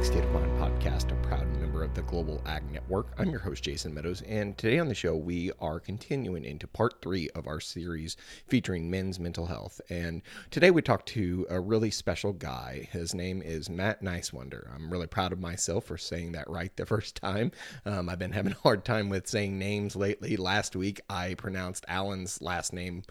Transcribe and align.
Back 0.00 0.06
State 0.06 0.24
of 0.24 0.32
Mind 0.32 0.50
podcast, 0.58 1.12
a 1.12 1.26
proud 1.26 1.46
member 1.58 1.82
of 1.82 1.92
the 1.92 2.00
Global 2.02 2.40
Ag 2.46 2.62
Network. 2.72 3.08
I'm 3.18 3.28
your 3.28 3.40
host, 3.40 3.62
Jason 3.62 3.92
Meadows, 3.92 4.22
and 4.22 4.56
today 4.56 4.78
on 4.78 4.88
the 4.88 4.94
show, 4.94 5.14
we 5.14 5.52
are 5.60 5.78
continuing 5.78 6.44
into 6.44 6.66
part 6.66 7.02
three 7.02 7.28
of 7.34 7.46
our 7.46 7.60
series 7.60 8.16
featuring 8.46 8.90
men's 8.90 9.20
mental 9.20 9.44
health. 9.44 9.78
And 9.90 10.22
today 10.50 10.70
we 10.70 10.80
talk 10.80 11.04
to 11.06 11.46
a 11.50 11.60
really 11.60 11.90
special 11.90 12.32
guy. 12.32 12.88
His 12.90 13.14
name 13.14 13.42
is 13.42 13.68
Matt 13.68 14.02
Nicewonder. 14.02 14.74
I'm 14.74 14.90
really 14.90 15.06
proud 15.06 15.32
of 15.32 15.38
myself 15.38 15.84
for 15.84 15.98
saying 15.98 16.32
that 16.32 16.48
right 16.48 16.74
the 16.76 16.86
first 16.86 17.16
time. 17.16 17.52
Um, 17.84 18.08
I've 18.08 18.18
been 18.18 18.32
having 18.32 18.52
a 18.52 18.56
hard 18.62 18.86
time 18.86 19.10
with 19.10 19.28
saying 19.28 19.58
names 19.58 19.96
lately. 19.96 20.38
Last 20.38 20.74
week, 20.74 21.02
I 21.10 21.34
pronounced 21.34 21.84
Alan's 21.88 22.40
last 22.40 22.72
name 22.72 23.02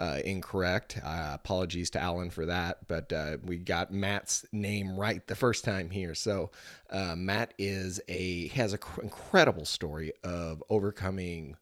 uh, 0.00 0.20
incorrect. 0.24 0.98
Uh, 1.02 1.30
apologies 1.34 1.90
to 1.90 2.00
Alan 2.00 2.30
for 2.30 2.46
that, 2.46 2.86
but 2.88 3.12
uh, 3.12 3.36
we 3.44 3.58
got 3.58 3.92
Matt's 3.92 4.44
name 4.52 4.96
right 4.96 5.26
the 5.26 5.34
first 5.36 5.64
time 5.64 5.90
here. 5.90 6.14
So 6.14 6.50
uh, 6.90 7.14
Matt 7.16 7.54
is 7.58 8.00
a 8.08 8.48
has 8.48 8.72
an 8.72 8.78
cr- 8.78 9.02
incredible 9.02 9.64
story 9.64 10.12
of 10.22 10.62
overcoming 10.68 11.56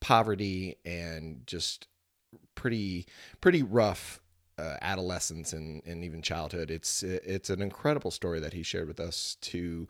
poverty 0.00 0.76
and 0.84 1.46
just 1.46 1.86
pretty 2.54 3.06
pretty 3.40 3.62
rough 3.62 4.20
uh, 4.58 4.76
adolescence 4.82 5.52
and, 5.52 5.82
and 5.86 6.04
even 6.04 6.22
childhood. 6.22 6.70
It's 6.70 7.02
it's 7.02 7.50
an 7.50 7.62
incredible 7.62 8.10
story 8.10 8.40
that 8.40 8.52
he 8.52 8.62
shared 8.62 8.88
with 8.88 9.00
us 9.00 9.36
to 9.42 9.86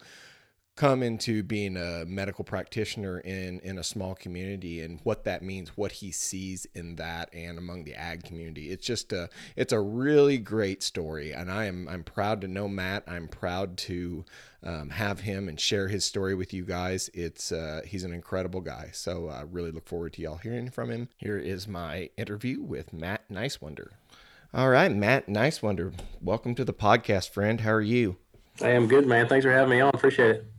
come 0.75 1.03
into 1.03 1.43
being 1.43 1.77
a 1.77 2.03
medical 2.05 2.43
practitioner 2.43 3.19
in 3.19 3.59
in 3.59 3.77
a 3.77 3.83
small 3.83 4.15
community 4.15 4.81
and 4.81 4.99
what 5.03 5.23
that 5.23 5.43
means 5.43 5.77
what 5.77 5.91
he 5.91 6.11
sees 6.11 6.65
in 6.73 6.95
that 6.95 7.29
and 7.31 7.59
among 7.59 7.83
the 7.83 7.93
ag 7.93 8.23
community. 8.23 8.71
It's 8.71 8.85
just 8.85 9.13
a 9.13 9.29
it's 9.55 9.71
a 9.71 9.79
really 9.79 10.39
great 10.39 10.81
story 10.81 11.31
and 11.31 11.51
i 11.51 11.65
am 11.65 11.87
i'm 11.87 12.03
proud 12.03 12.41
to 12.41 12.47
know 12.47 12.67
matt. 12.67 13.03
I'm 13.07 13.27
proud 13.27 13.77
to 13.79 14.25
um, 14.63 14.89
have 14.89 15.19
him 15.19 15.47
and 15.47 15.59
share 15.59 15.89
his 15.89 16.05
story 16.05 16.33
with 16.33 16.53
you 16.53 16.63
guys. 16.63 17.09
It's 17.13 17.51
uh, 17.51 17.81
he's 17.85 18.03
an 18.03 18.13
incredible 18.13 18.61
guy. 18.61 18.89
So 18.93 19.29
i 19.29 19.41
really 19.41 19.71
look 19.71 19.87
forward 19.87 20.13
to 20.13 20.21
y'all 20.21 20.37
hearing 20.37 20.71
from 20.71 20.89
him. 20.89 21.09
Here 21.17 21.37
is 21.37 21.67
my 21.67 22.09
interview 22.17 22.61
with 22.61 22.93
matt 22.93 23.29
Nicewonder 23.29 23.89
all 24.55 24.69
right 24.69 24.91
matt 24.91 25.27
Nicewonder 25.27 25.93
welcome 26.19 26.55
to 26.55 26.65
the 26.65 26.73
podcast 26.73 27.29
friend. 27.29 27.61
How 27.61 27.73
are 27.73 27.81
you? 27.81 28.17
I 28.61 28.69
am 28.69 28.87
good, 28.87 29.07
man. 29.07 29.27
Thanks 29.27 29.45
for 29.45 29.51
having 29.51 29.71
me 29.71 29.81
on. 29.81 29.89
Appreciate 29.93 30.29
it. 30.29 30.52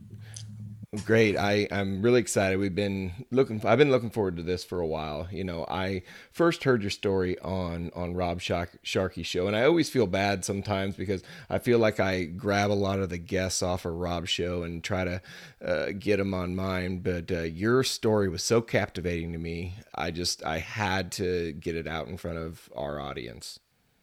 Great. 1.03 1.37
I, 1.37 1.67
I'm 1.71 2.01
really 2.01 2.19
excited. 2.19 2.57
We've 2.57 2.75
been 2.75 3.11
looking 3.31 3.61
I've 3.65 3.77
been 3.77 3.91
looking 3.91 4.09
forward 4.09 4.37
to 4.37 4.43
this 4.43 4.63
for 4.63 4.79
a 4.79 4.87
while. 4.87 5.27
You 5.31 5.43
know, 5.43 5.65
I 5.69 6.03
first 6.31 6.63
heard 6.63 6.81
your 6.83 6.91
story 6.91 7.37
on 7.39 7.91
on 7.95 8.13
Rob 8.13 8.41
Sharkey, 8.41 9.23
show 9.23 9.47
and 9.47 9.55
I 9.55 9.63
always 9.65 9.89
feel 9.89 10.07
bad 10.07 10.45
sometimes 10.45 10.95
because 10.95 11.23
I 11.49 11.59
feel 11.59 11.79
like 11.79 11.99
I 11.99 12.25
grab 12.25 12.71
a 12.71 12.73
lot 12.73 12.99
of 12.99 13.09
the 13.09 13.17
guests 13.17 13.63
off 13.63 13.85
of 13.85 13.93
Rob's 13.93 14.29
show 14.29 14.63
and 14.63 14.83
try 14.83 15.03
to 15.03 15.21
uh, 15.63 15.87
get 15.97 16.17
them 16.17 16.33
on 16.33 16.55
mine, 16.55 16.99
but 16.99 17.31
uh, 17.31 17.41
your 17.41 17.83
story 17.83 18.29
was 18.29 18.43
so 18.43 18.61
captivating 18.61 19.33
to 19.33 19.39
me. 19.39 19.75
I 19.93 20.11
just 20.11 20.45
I 20.45 20.59
had 20.59 21.11
to 21.13 21.53
get 21.53 21.75
it 21.75 21.87
out 21.87 22.07
in 22.07 22.17
front 22.17 22.37
of 22.37 22.69
our 22.75 22.99
audience. 22.99 23.59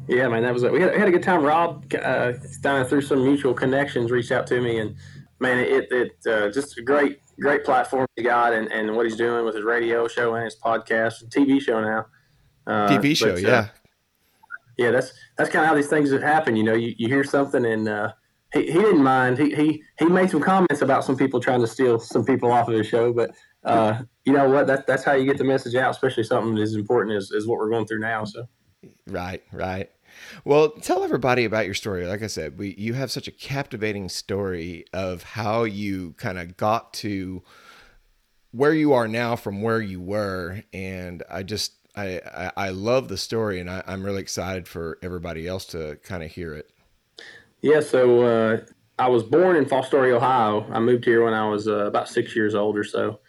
Yeah, 0.08 0.26
man, 0.28 0.42
that 0.42 0.52
was 0.52 0.64
we 0.64 0.80
had, 0.80 0.96
had 0.96 1.08
a 1.08 1.12
good 1.12 1.22
time. 1.22 1.42
Rob, 1.42 1.92
uh, 2.02 2.32
down 2.60 2.84
through 2.86 3.02
some 3.02 3.22
mutual 3.22 3.54
connections, 3.54 4.10
reached 4.10 4.32
out 4.32 4.46
to 4.48 4.60
me 4.60 4.78
and 4.78 4.96
man, 5.42 5.58
it 5.58 5.90
it 5.90 6.12
uh, 6.26 6.50
just 6.50 6.78
a 6.78 6.82
great 6.82 7.18
great 7.40 7.64
platform 7.64 8.06
he 8.16 8.22
got 8.22 8.52
and, 8.54 8.70
and 8.72 8.94
what 8.96 9.04
he's 9.04 9.16
doing 9.16 9.44
with 9.44 9.54
his 9.54 9.64
radio 9.64 10.06
show 10.08 10.34
and 10.34 10.44
his 10.44 10.56
podcast 10.56 11.22
and 11.22 11.30
TV 11.30 11.60
show 11.60 11.80
now. 11.80 12.06
Uh, 12.66 12.88
TV 12.88 13.16
show, 13.16 13.34
but, 13.34 13.44
uh, 13.44 13.48
yeah, 13.48 13.68
yeah. 14.78 14.90
That's 14.92 15.12
that's 15.36 15.50
kind 15.50 15.64
of 15.64 15.68
how 15.68 15.74
these 15.74 15.88
things 15.88 16.10
happen. 16.12 16.56
You 16.56 16.62
know, 16.62 16.74
you, 16.74 16.94
you 16.96 17.08
hear 17.08 17.24
something 17.24 17.66
and 17.66 17.88
uh, 17.88 18.12
he, 18.54 18.66
he 18.66 18.72
didn't 18.72 19.02
mind. 19.02 19.38
He, 19.38 19.54
he 19.54 19.82
he 19.98 20.06
made 20.06 20.30
some 20.30 20.40
comments 20.40 20.80
about 20.80 21.04
some 21.04 21.16
people 21.16 21.40
trying 21.40 21.60
to 21.60 21.66
steal 21.66 21.98
some 21.98 22.24
people 22.24 22.52
off 22.52 22.68
of 22.68 22.74
his 22.74 22.86
show, 22.86 23.12
but 23.12 23.32
uh, 23.64 24.02
you 24.24 24.32
know 24.32 24.48
what? 24.48 24.66
That 24.68 24.86
that's 24.86 25.02
how 25.04 25.12
you 25.14 25.24
get 25.24 25.38
the 25.38 25.44
message 25.44 25.74
out, 25.74 25.90
especially 25.90 26.24
something 26.24 26.56
as 26.58 26.74
important 26.74 27.16
as, 27.16 27.32
as 27.36 27.46
what 27.46 27.58
we're 27.58 27.70
going 27.70 27.86
through 27.86 28.00
now. 28.00 28.24
So, 28.24 28.46
right, 29.08 29.42
right. 29.52 29.90
Well, 30.44 30.70
tell 30.70 31.04
everybody 31.04 31.44
about 31.44 31.66
your 31.66 31.74
story. 31.74 32.06
Like 32.06 32.22
I 32.22 32.26
said, 32.26 32.58
we 32.58 32.74
you 32.78 32.94
have 32.94 33.10
such 33.10 33.28
a 33.28 33.32
captivating 33.32 34.08
story 34.08 34.84
of 34.92 35.22
how 35.22 35.64
you 35.64 36.14
kind 36.18 36.38
of 36.38 36.56
got 36.56 36.92
to 36.94 37.42
where 38.52 38.74
you 38.74 38.92
are 38.92 39.08
now 39.08 39.36
from 39.36 39.62
where 39.62 39.80
you 39.80 40.00
were, 40.00 40.62
and 40.72 41.22
I 41.30 41.42
just 41.42 41.72
I 41.96 42.20
I, 42.34 42.52
I 42.56 42.70
love 42.70 43.08
the 43.08 43.16
story, 43.16 43.60
and 43.60 43.70
I, 43.70 43.82
am 43.86 44.02
really 44.02 44.20
excited 44.20 44.68
for 44.68 44.98
everybody 45.02 45.46
else 45.46 45.66
to 45.66 45.98
kind 46.02 46.22
of 46.22 46.30
hear 46.30 46.54
it. 46.54 46.70
Yeah. 47.60 47.80
So 47.80 48.22
uh, 48.22 48.60
I 48.98 49.08
was 49.08 49.22
born 49.22 49.56
in 49.56 49.64
Fostoria, 49.64 50.14
Ohio. 50.14 50.66
I 50.70 50.80
moved 50.80 51.04
here 51.04 51.24
when 51.24 51.34
I 51.34 51.48
was 51.48 51.68
uh, 51.68 51.86
about 51.86 52.08
six 52.08 52.36
years 52.36 52.54
old 52.54 52.76
or 52.76 52.84
so, 52.84 53.20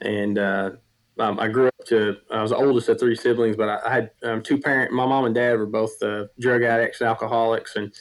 and 0.00 0.38
uh, 0.38 0.70
um, 1.18 1.38
I 1.38 1.48
grew 1.48 1.68
up 1.68 1.86
to 1.86 2.16
I 2.30 2.40
was 2.40 2.50
the 2.50 2.56
oldest 2.56 2.88
of 2.88 2.98
three 2.98 3.16
siblings, 3.16 3.56
but 3.56 3.68
I, 3.68 3.80
I 3.86 3.92
had 3.92 4.10
um, 4.22 4.42
two 4.42 4.58
parents. 4.58 4.94
My 4.94 5.06
mom 5.06 5.24
and 5.24 5.34
dad 5.34 5.58
were 5.58 5.66
both 5.66 6.02
uh, 6.02 6.24
drug 6.40 6.62
addicts 6.62 7.00
and 7.00 7.08
alcoholics, 7.08 7.76
and 7.76 7.92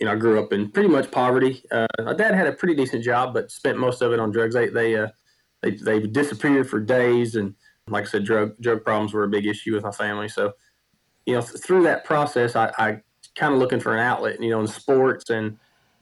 you 0.00 0.06
know 0.06 0.12
I 0.12 0.16
grew 0.16 0.42
up 0.42 0.52
in 0.52 0.70
pretty 0.70 0.88
much 0.88 1.10
poverty. 1.10 1.64
Uh, 1.70 1.86
my 2.04 2.14
dad 2.14 2.34
had 2.34 2.46
a 2.46 2.52
pretty 2.52 2.74
decent 2.74 3.04
job, 3.04 3.32
but 3.32 3.50
spent 3.50 3.78
most 3.78 4.02
of 4.02 4.12
it 4.12 4.18
on 4.18 4.32
drugs. 4.32 4.54
They 4.54 4.68
they 4.68 4.96
uh, 4.96 5.08
they 5.62 5.72
they 5.72 6.00
disappeared 6.00 6.68
for 6.68 6.80
days, 6.80 7.36
and 7.36 7.54
like 7.88 8.04
I 8.04 8.08
said, 8.08 8.24
drug 8.24 8.58
drug 8.60 8.84
problems 8.84 9.12
were 9.12 9.24
a 9.24 9.28
big 9.28 9.46
issue 9.46 9.74
with 9.74 9.84
my 9.84 9.92
family. 9.92 10.28
So 10.28 10.52
you 11.26 11.34
know 11.34 11.42
th- 11.42 11.62
through 11.62 11.84
that 11.84 12.04
process, 12.04 12.56
I, 12.56 12.72
I 12.76 13.00
kind 13.36 13.54
of 13.54 13.60
looking 13.60 13.80
for 13.80 13.94
an 13.94 14.00
outlet. 14.00 14.42
You 14.42 14.50
know, 14.50 14.60
in 14.60 14.66
sports 14.66 15.30
and 15.30 15.58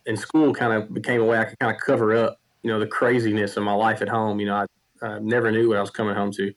in 0.07 0.17
school, 0.17 0.55
kind 0.55 0.73
of 0.73 0.95
became 0.95 1.21
a 1.21 1.25
way 1.25 1.39
I 1.39 1.45
could 1.45 1.59
kind 1.59 1.75
of 1.75 1.81
cover 1.83 2.15
up 2.15 2.39
you 2.63 2.73
know 2.73 2.81
the 2.81 2.87
craziness 2.87 3.57
of 3.57 3.63
my 3.63 3.75
life 3.75 4.01
at 4.01 4.09
home. 4.09 4.41
You 4.41 4.47
know, 4.47 4.57
I 4.57 4.67
I 5.03 5.19
never 5.19 5.51
knew 5.51 5.69
what 5.69 5.79
I 5.79 5.81
was 5.81 5.91
coming 5.91 6.15
home 6.15 6.33
to. 6.33 6.53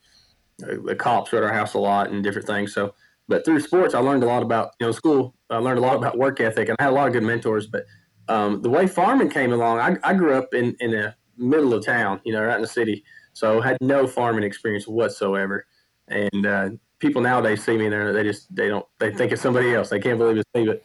The 0.57 0.95
cops 0.95 1.31
were 1.31 1.39
at 1.39 1.43
our 1.43 1.53
house 1.53 1.73
a 1.73 1.79
lot 1.79 2.09
and 2.09 2.23
different 2.23 2.47
things. 2.47 2.73
So, 2.73 2.93
but 3.27 3.45
through 3.45 3.61
sports, 3.61 3.93
I 3.93 3.99
learned 3.99 4.23
a 4.23 4.25
lot 4.25 4.43
about 4.43 4.71
you 4.79 4.87
know 4.87 4.91
school. 4.91 5.35
I 5.49 5.57
learned 5.57 5.79
a 5.79 5.81
lot 5.81 5.95
about 5.95 6.17
work 6.17 6.39
ethic, 6.41 6.69
and 6.69 6.75
I 6.79 6.83
had 6.83 6.91
a 6.91 6.95
lot 6.95 7.07
of 7.07 7.13
good 7.13 7.23
mentors. 7.23 7.67
But 7.67 7.85
um, 8.27 8.61
the 8.61 8.69
way 8.69 8.87
farming 8.87 9.29
came 9.29 9.53
along, 9.53 9.79
I, 9.79 9.97
I 10.03 10.13
grew 10.13 10.35
up 10.35 10.53
in 10.53 10.75
in 10.79 10.91
the 10.91 11.15
middle 11.37 11.73
of 11.73 11.85
town, 11.85 12.19
you 12.25 12.33
know, 12.33 12.43
right 12.43 12.55
in 12.55 12.61
the 12.61 12.67
city, 12.67 13.03
so 13.33 13.61
had 13.61 13.77
no 13.81 14.05
farming 14.05 14.43
experience 14.43 14.87
whatsoever. 14.87 15.65
And 16.09 16.45
uh, 16.45 16.69
people 16.99 17.21
nowadays 17.21 17.63
see 17.63 17.77
me 17.77 17.89
there, 17.89 18.11
they 18.13 18.23
just 18.23 18.53
they 18.53 18.67
don't 18.67 18.85
they 18.99 19.11
think 19.13 19.31
it's 19.31 19.41
somebody 19.41 19.73
else. 19.73 19.89
They 19.89 19.99
can't 19.99 20.17
believe 20.17 20.37
it's 20.37 20.49
me. 20.53 20.65
But 20.65 20.83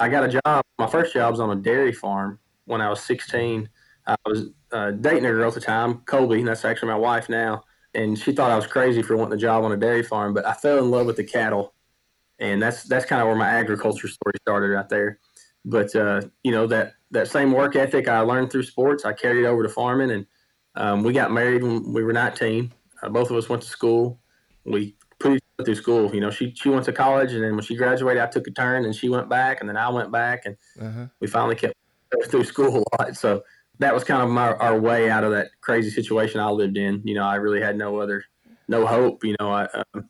I 0.00 0.08
got 0.08 0.24
a 0.24 0.40
job. 0.44 0.64
My 0.78 0.86
first 0.86 1.14
job 1.14 1.30
was 1.32 1.40
on 1.40 1.56
a 1.56 1.60
dairy 1.60 1.92
farm 1.92 2.38
when 2.66 2.80
I 2.80 2.90
was 2.90 3.00
16. 3.02 3.68
I 4.06 4.16
was 4.26 4.50
uh, 4.72 4.90
dating 4.92 5.24
a 5.26 5.30
girl 5.30 5.48
at 5.48 5.54
the 5.54 5.60
time, 5.60 5.98
Colby, 6.00 6.38
and 6.38 6.48
that's 6.48 6.64
actually 6.64 6.88
my 6.88 6.98
wife 6.98 7.28
now. 7.28 7.64
And 7.94 8.18
she 8.18 8.32
thought 8.32 8.50
I 8.50 8.56
was 8.56 8.66
crazy 8.66 9.02
for 9.02 9.16
wanting 9.16 9.34
a 9.34 9.40
job 9.40 9.64
on 9.64 9.72
a 9.72 9.76
dairy 9.76 10.02
farm, 10.02 10.34
but 10.34 10.44
I 10.46 10.52
fell 10.52 10.78
in 10.78 10.90
love 10.90 11.06
with 11.06 11.16
the 11.16 11.24
cattle, 11.24 11.74
and 12.38 12.60
that's 12.60 12.82
that's 12.84 13.06
kind 13.06 13.22
of 13.22 13.28
where 13.28 13.36
my 13.36 13.48
agriculture 13.48 14.08
story 14.08 14.34
started 14.40 14.68
right 14.68 14.88
there. 14.88 15.20
But 15.64 15.94
uh, 15.94 16.22
you 16.42 16.50
know 16.50 16.66
that 16.66 16.94
that 17.12 17.28
same 17.28 17.52
work 17.52 17.76
ethic 17.76 18.08
I 18.08 18.20
learned 18.20 18.50
through 18.50 18.64
sports, 18.64 19.04
I 19.04 19.12
carried 19.12 19.46
over 19.46 19.62
to 19.62 19.68
farming, 19.68 20.10
and 20.10 20.26
um, 20.74 21.02
we 21.04 21.12
got 21.12 21.30
married 21.30 21.62
when 21.62 21.92
we 21.92 22.02
were 22.02 22.12
19. 22.12 22.72
Uh, 23.02 23.08
both 23.08 23.30
of 23.30 23.36
us 23.36 23.48
went 23.48 23.62
to 23.62 23.68
school. 23.68 24.18
We 24.64 24.96
put 25.20 25.34
each 25.34 25.42
other 25.58 25.66
through 25.66 25.74
school. 25.76 26.14
You 26.14 26.20
know, 26.20 26.30
she 26.30 26.52
she 26.56 26.68
went 26.68 26.84
to 26.86 26.92
college, 26.92 27.32
and 27.32 27.44
then 27.44 27.54
when 27.54 27.64
she 27.64 27.76
graduated, 27.76 28.22
I 28.22 28.26
took 28.26 28.46
a 28.48 28.50
turn, 28.50 28.84
and 28.84 28.94
she 28.94 29.08
went 29.08 29.28
back, 29.28 29.60
and 29.60 29.68
then 29.68 29.76
I 29.76 29.88
went 29.88 30.10
back, 30.10 30.46
and 30.46 30.56
uh-huh. 30.80 31.06
we 31.20 31.28
finally 31.28 31.54
kept 31.54 31.74
through 32.28 32.44
school 32.44 32.82
a 32.82 33.02
lot. 33.02 33.16
So 33.16 33.42
that 33.78 33.94
was 33.94 34.04
kind 34.04 34.22
of 34.22 34.30
my, 34.30 34.52
our 34.54 34.78
way 34.78 35.10
out 35.10 35.24
of 35.24 35.32
that 35.32 35.48
crazy 35.60 35.90
situation 35.90 36.40
I 36.40 36.50
lived 36.50 36.76
in. 36.76 37.02
You 37.04 37.14
know, 37.14 37.24
I 37.24 37.36
really 37.36 37.60
had 37.60 37.76
no 37.76 37.98
other, 37.98 38.24
no 38.68 38.86
hope. 38.86 39.24
You 39.24 39.36
know, 39.40 39.50
I, 39.50 39.68
um, 39.94 40.08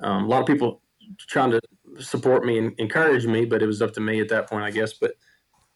um, 0.00 0.24
a 0.24 0.28
lot 0.28 0.40
of 0.40 0.46
people 0.46 0.82
trying 1.18 1.50
to 1.50 1.60
support 1.98 2.44
me 2.44 2.58
and 2.58 2.72
encourage 2.78 3.26
me, 3.26 3.44
but 3.44 3.62
it 3.62 3.66
was 3.66 3.80
up 3.80 3.92
to 3.94 4.00
me 4.00 4.20
at 4.20 4.28
that 4.28 4.48
point, 4.48 4.64
I 4.64 4.70
guess. 4.70 4.92
But 4.94 5.14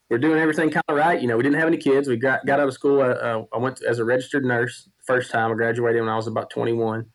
we're 0.09 0.17
doing 0.17 0.39
everything 0.39 0.69
kind 0.69 0.83
of 0.87 0.97
right. 0.97 1.21
You 1.21 1.27
know, 1.27 1.37
we 1.37 1.43
didn't 1.43 1.57
have 1.57 1.67
any 1.67 1.77
kids. 1.77 2.07
We 2.07 2.17
got, 2.17 2.45
got 2.45 2.59
out 2.59 2.67
of 2.67 2.73
school. 2.73 3.01
Uh, 3.01 3.43
I 3.53 3.57
went 3.57 3.77
to, 3.77 3.87
as 3.87 3.99
a 3.99 4.05
registered 4.05 4.45
nurse 4.45 4.89
first 5.05 5.31
time. 5.31 5.51
I 5.51 5.55
graduated 5.55 6.01
when 6.01 6.09
I 6.09 6.15
was 6.15 6.27
about 6.27 6.49
21 6.49 7.05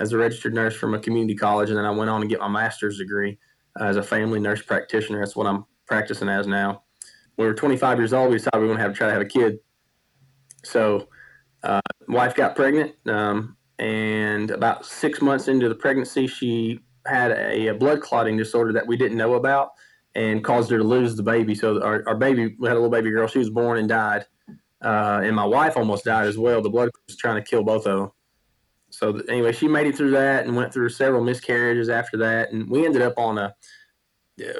as 0.00 0.12
a 0.12 0.18
registered 0.18 0.54
nurse 0.54 0.74
from 0.74 0.94
a 0.94 0.98
community 0.98 1.34
college. 1.34 1.68
And 1.68 1.78
then 1.78 1.84
I 1.84 1.90
went 1.90 2.10
on 2.10 2.20
to 2.20 2.26
get 2.26 2.40
my 2.40 2.48
master's 2.48 2.98
degree 2.98 3.38
uh, 3.78 3.84
as 3.84 3.96
a 3.96 4.02
family 4.02 4.40
nurse 4.40 4.62
practitioner. 4.62 5.18
That's 5.18 5.36
what 5.36 5.46
I'm 5.46 5.66
practicing 5.86 6.28
as 6.28 6.46
now. 6.46 6.84
We 7.38 7.46
were 7.46 7.54
25 7.54 7.98
years 7.98 8.12
old, 8.12 8.30
we 8.30 8.36
decided 8.36 8.60
we 8.60 8.66
want 8.66 8.80
to 8.80 8.82
have 8.82 8.94
try 8.94 9.06
to 9.06 9.12
have 9.12 9.22
a 9.22 9.24
kid. 9.24 9.60
So, 10.64 11.08
uh, 11.62 11.80
wife 12.08 12.34
got 12.34 12.56
pregnant, 12.56 12.94
um, 13.06 13.56
and 13.78 14.50
about 14.50 14.84
six 14.84 15.22
months 15.22 15.46
into 15.46 15.68
the 15.68 15.74
pregnancy, 15.74 16.26
she 16.26 16.80
had 17.06 17.30
a, 17.30 17.68
a, 17.68 17.74
blood 17.74 18.02
clotting 18.02 18.36
disorder 18.36 18.72
that 18.72 18.86
we 18.86 18.96
didn't 18.96 19.16
know 19.16 19.34
about 19.34 19.70
and 20.16 20.42
caused 20.42 20.68
her 20.70 20.78
to 20.78 20.84
lose 20.84 21.14
the 21.14 21.22
baby. 21.22 21.54
So 21.54 21.80
our, 21.82 22.02
our 22.08 22.16
baby, 22.16 22.56
we 22.58 22.68
had 22.68 22.76
a 22.76 22.80
little 22.80 22.90
baby 22.90 23.10
girl. 23.10 23.28
She 23.28 23.38
was 23.38 23.50
born 23.50 23.78
and 23.78 23.88
died, 23.88 24.26
uh, 24.84 25.20
and 25.22 25.34
my 25.34 25.44
wife 25.44 25.76
almost 25.76 26.04
died 26.04 26.26
as 26.26 26.36
well. 26.36 26.60
The 26.60 26.70
blood 26.70 26.90
was 27.06 27.16
trying 27.16 27.42
to 27.42 27.48
kill 27.48 27.62
both 27.62 27.86
of 27.86 27.98
them. 27.98 28.10
So 28.90 29.20
anyway, 29.28 29.52
she 29.52 29.68
made 29.68 29.86
it 29.86 29.96
through 29.96 30.10
that 30.12 30.44
and 30.44 30.56
went 30.56 30.72
through 30.72 30.88
several 30.88 31.22
miscarriages 31.22 31.88
after 31.88 32.16
that, 32.18 32.50
and 32.52 32.68
we 32.68 32.84
ended 32.84 33.02
up 33.02 33.16
on 33.16 33.38
a 33.38 33.54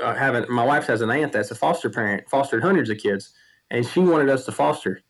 uh, 0.03 0.15
having. 0.15 0.45
My 0.49 0.65
wife 0.65 0.87
has 0.87 1.01
an 1.01 1.11
aunt 1.11 1.33
that's 1.33 1.51
a 1.51 1.55
foster 1.55 1.91
parent, 1.91 2.29
fostered 2.29 2.63
hundreds 2.63 2.91
of 2.91 2.99
kids, 2.99 3.33
and 3.71 3.87
she 3.87 4.01
wanted 4.01 4.29
us 4.29 4.45
to 4.47 4.53
foster 4.53 5.03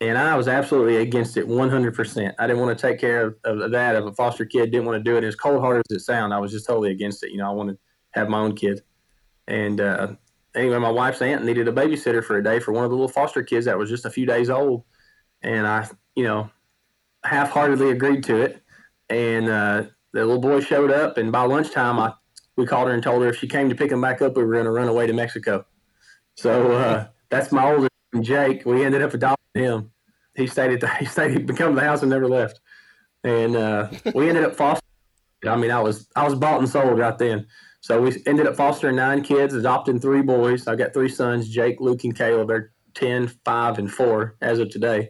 and 0.00 0.16
I 0.16 0.36
was 0.36 0.46
absolutely 0.46 0.96
against 0.98 1.36
it 1.36 1.48
100%. 1.48 2.34
I 2.38 2.46
didn't 2.46 2.62
want 2.62 2.76
to 2.76 2.86
take 2.86 3.00
care 3.00 3.26
of, 3.44 3.60
of 3.60 3.70
that. 3.72 3.96
of 3.96 4.06
a 4.06 4.12
foster 4.12 4.44
kid 4.44 4.70
didn't 4.70 4.86
want 4.86 5.02
to 5.02 5.10
do 5.10 5.16
it, 5.16 5.24
as 5.24 5.34
cold 5.34 5.60
hearted 5.60 5.84
as 5.90 5.96
it 5.96 6.00
sounds, 6.00 6.32
I 6.32 6.38
was 6.38 6.52
just 6.52 6.66
totally 6.66 6.92
against 6.92 7.24
it. 7.24 7.32
You 7.32 7.38
know, 7.38 7.48
I 7.48 7.52
wanted 7.52 7.72
to 7.72 7.78
have 8.12 8.28
my 8.28 8.38
own 8.38 8.54
kid. 8.54 8.82
And 9.48 9.80
uh, 9.80 10.14
anyway, 10.54 10.78
my 10.78 10.90
wife's 10.90 11.20
aunt 11.20 11.44
needed 11.44 11.66
a 11.66 11.72
babysitter 11.72 12.22
for 12.22 12.36
a 12.36 12.44
day 12.44 12.60
for 12.60 12.72
one 12.72 12.84
of 12.84 12.90
the 12.90 12.96
little 12.96 13.08
foster 13.08 13.42
kids 13.42 13.66
that 13.66 13.78
was 13.78 13.90
just 13.90 14.04
a 14.04 14.10
few 14.10 14.24
days 14.24 14.50
old. 14.50 14.84
And 15.42 15.66
I, 15.66 15.88
you 16.14 16.24
know, 16.24 16.50
half 17.24 17.50
heartedly 17.50 17.90
agreed 17.90 18.22
to 18.24 18.36
it. 18.36 18.62
And 19.10 19.48
uh, 19.48 19.84
the 20.12 20.24
little 20.24 20.40
boy 20.40 20.60
showed 20.60 20.92
up, 20.92 21.16
and 21.16 21.32
by 21.32 21.42
lunchtime, 21.42 21.98
I 21.98 22.12
we 22.58 22.66
called 22.66 22.88
her 22.88 22.94
and 22.94 23.02
told 23.02 23.22
her 23.22 23.28
if 23.28 23.38
she 23.38 23.46
came 23.46 23.68
to 23.68 23.74
pick 23.74 23.92
him 23.92 24.00
back 24.00 24.20
up, 24.20 24.36
we 24.36 24.42
were 24.42 24.52
going 24.52 24.64
to 24.64 24.72
run 24.72 24.88
away 24.88 25.06
to 25.06 25.12
Mexico. 25.12 25.64
So 26.34 26.72
uh, 26.72 27.06
that's 27.30 27.52
my 27.52 27.72
oldest 27.72 27.90
Jake. 28.20 28.66
We 28.66 28.84
ended 28.84 29.00
up 29.00 29.14
adopting 29.14 29.62
him. 29.62 29.92
He 30.34 30.48
stayed 30.48 30.72
at 30.72 30.80
the, 30.80 30.88
he 30.98 31.06
stayed 31.06 31.30
he 31.30 31.38
became 31.38 31.76
the 31.76 31.80
house 31.80 32.02
and 32.02 32.10
never 32.10 32.28
left. 32.28 32.60
And 33.22 33.56
uh, 33.56 33.90
we 34.14 34.28
ended 34.28 34.44
up 34.44 34.56
fostering. 34.56 34.82
I 35.46 35.54
mean, 35.54 35.70
I 35.70 35.80
was 35.80 36.08
I 36.16 36.24
was 36.24 36.34
bought 36.34 36.58
and 36.58 36.68
sold 36.68 36.98
right 36.98 37.16
then. 37.16 37.46
So 37.80 38.02
we 38.02 38.20
ended 38.26 38.48
up 38.48 38.56
fostering 38.56 38.96
nine 38.96 39.22
kids, 39.22 39.54
adopting 39.54 40.00
three 40.00 40.22
boys. 40.22 40.66
I've 40.66 40.78
got 40.78 40.92
three 40.92 41.08
sons, 41.08 41.48
Jake, 41.48 41.80
Luke, 41.80 42.02
and 42.02 42.16
Caleb. 42.16 42.48
They're 42.48 42.72
10, 42.94 43.28
5, 43.44 43.78
and 43.78 43.90
4 43.90 44.36
as 44.42 44.58
of 44.58 44.68
today. 44.70 45.08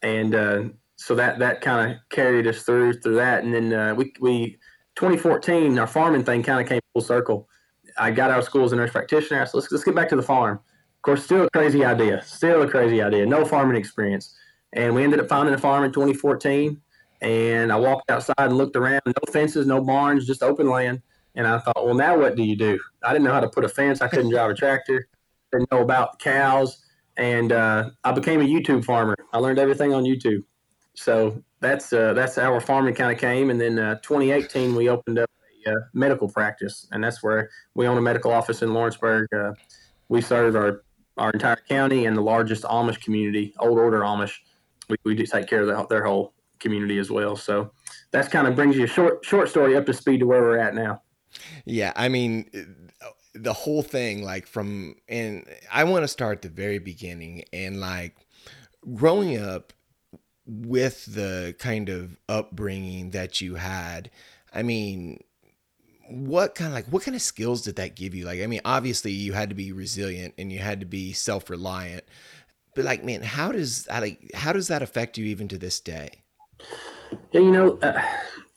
And 0.00 0.32
uh, 0.32 0.62
so 0.94 1.16
that 1.16 1.40
that 1.40 1.60
kind 1.60 1.90
of 1.90 1.98
carried 2.08 2.46
us 2.46 2.62
through 2.62 3.00
through 3.00 3.16
that. 3.16 3.42
And 3.42 3.52
then 3.52 3.72
uh, 3.72 3.94
we, 3.94 4.12
we 4.20 4.58
2014, 4.96 5.78
our 5.78 5.86
farming 5.86 6.24
thing 6.24 6.42
kind 6.42 6.60
of 6.60 6.68
came 6.68 6.80
full 6.92 7.02
circle. 7.02 7.48
I 7.98 8.10
got 8.10 8.30
out 8.30 8.38
of 8.38 8.44
school 8.44 8.64
as 8.64 8.72
a 8.72 8.76
nurse 8.76 8.92
practitioner. 8.92 9.44
Said, 9.44 9.54
let's, 9.54 9.72
let's 9.72 9.84
get 9.84 9.94
back 9.94 10.08
to 10.10 10.16
the 10.16 10.22
farm. 10.22 10.56
Of 10.56 11.02
course, 11.02 11.24
still 11.24 11.44
a 11.44 11.50
crazy 11.50 11.84
idea. 11.84 12.22
Still 12.22 12.62
a 12.62 12.68
crazy 12.68 13.02
idea. 13.02 13.26
No 13.26 13.44
farming 13.44 13.76
experience. 13.76 14.36
And 14.72 14.94
we 14.94 15.02
ended 15.04 15.20
up 15.20 15.28
finding 15.28 15.54
a 15.54 15.58
farm 15.58 15.84
in 15.84 15.92
2014. 15.92 16.80
And 17.20 17.72
I 17.72 17.76
walked 17.76 18.10
outside 18.10 18.34
and 18.38 18.56
looked 18.56 18.76
around. 18.76 19.02
No 19.06 19.32
fences, 19.32 19.66
no 19.66 19.80
barns, 19.80 20.26
just 20.26 20.42
open 20.42 20.68
land. 20.68 21.02
And 21.34 21.46
I 21.46 21.58
thought, 21.58 21.84
well, 21.84 21.94
now 21.94 22.18
what 22.18 22.36
do 22.36 22.42
you 22.42 22.56
do? 22.56 22.78
I 23.02 23.12
didn't 23.12 23.24
know 23.24 23.32
how 23.32 23.40
to 23.40 23.48
put 23.48 23.64
a 23.64 23.68
fence. 23.68 24.00
I 24.00 24.08
couldn't 24.08 24.30
drive 24.30 24.50
a 24.50 24.54
tractor. 24.54 25.08
Didn't 25.50 25.70
know 25.70 25.82
about 25.82 26.18
cows. 26.18 26.84
And 27.16 27.52
uh, 27.52 27.90
I 28.04 28.12
became 28.12 28.40
a 28.40 28.44
YouTube 28.44 28.84
farmer. 28.84 29.16
I 29.32 29.38
learned 29.38 29.58
everything 29.58 29.92
on 29.92 30.04
YouTube. 30.04 30.44
So 30.94 31.42
that's 31.62 31.92
uh, 31.92 32.12
that's 32.12 32.36
how 32.36 32.52
our 32.52 32.60
farming 32.60 32.94
kind 32.94 33.12
of 33.12 33.18
came. 33.18 33.48
And 33.48 33.60
then 33.60 33.78
uh, 33.78 33.94
2018, 34.02 34.74
we 34.74 34.88
opened 34.88 35.18
up 35.18 35.30
a 35.66 35.70
uh, 35.70 35.74
medical 35.94 36.28
practice, 36.28 36.88
and 36.92 37.02
that's 37.02 37.22
where 37.22 37.48
we 37.74 37.86
own 37.86 37.96
a 37.96 38.02
medical 38.02 38.32
office 38.32 38.62
in 38.62 38.74
Lawrenceburg. 38.74 39.32
Uh, 39.32 39.52
we 40.08 40.20
serve 40.20 40.56
our 40.56 40.82
our 41.16 41.30
entire 41.30 41.60
county 41.68 42.06
and 42.06 42.16
the 42.16 42.22
largest 42.22 42.64
Amish 42.64 43.00
community, 43.00 43.54
Old 43.60 43.78
Order 43.78 44.00
Amish. 44.00 44.32
We, 44.88 44.96
we 45.04 45.14
do 45.14 45.24
take 45.24 45.46
care 45.46 45.60
of 45.62 45.68
the, 45.68 45.86
their 45.86 46.04
whole 46.04 46.34
community 46.58 46.98
as 46.98 47.10
well. 47.10 47.36
So 47.36 47.70
that's 48.10 48.28
kind 48.28 48.46
of 48.46 48.56
brings 48.56 48.76
you 48.76 48.84
a 48.84 48.88
short 48.88 49.24
short 49.24 49.48
story 49.48 49.76
up 49.76 49.86
to 49.86 49.94
speed 49.94 50.20
to 50.20 50.26
where 50.26 50.42
we're 50.42 50.58
at 50.58 50.74
now. 50.74 51.02
Yeah, 51.64 51.92
I 51.96 52.08
mean 52.08 52.50
the 53.34 53.52
whole 53.52 53.82
thing 53.82 54.22
like 54.22 54.46
from 54.46 54.96
and 55.08 55.46
I 55.72 55.84
want 55.84 56.02
to 56.02 56.08
start 56.08 56.42
the 56.42 56.48
very 56.48 56.78
beginning 56.78 57.44
and 57.52 57.80
like 57.80 58.16
growing 58.94 59.38
up 59.38 59.72
with 60.46 61.06
the 61.06 61.54
kind 61.58 61.88
of 61.88 62.18
upbringing 62.28 63.10
that 63.10 63.40
you 63.40 63.56
had. 63.56 64.10
I 64.54 64.62
mean, 64.62 65.22
what 66.08 66.54
kind 66.54 66.68
of 66.68 66.74
like 66.74 66.86
what 66.86 67.04
kind 67.04 67.14
of 67.14 67.22
skills 67.22 67.62
did 67.62 67.76
that 67.76 67.96
give 67.96 68.14
you? 68.14 68.24
Like, 68.24 68.40
I 68.40 68.46
mean, 68.46 68.60
obviously 68.64 69.12
you 69.12 69.32
had 69.32 69.48
to 69.48 69.54
be 69.54 69.72
resilient 69.72 70.34
and 70.38 70.52
you 70.52 70.58
had 70.58 70.80
to 70.80 70.86
be 70.86 71.12
self 71.12 71.48
reliant, 71.48 72.04
but 72.74 72.84
like, 72.84 73.04
man, 73.04 73.22
how 73.22 73.52
does 73.52 73.84
that 73.84 74.02
like 74.02 74.30
how 74.34 74.52
does 74.52 74.68
that 74.68 74.82
affect 74.82 75.18
you 75.18 75.24
even 75.26 75.48
to 75.48 75.58
this 75.58 75.80
day? 75.80 76.22
Yeah, 77.32 77.40
you 77.40 77.50
know, 77.50 77.78
uh, 77.82 78.00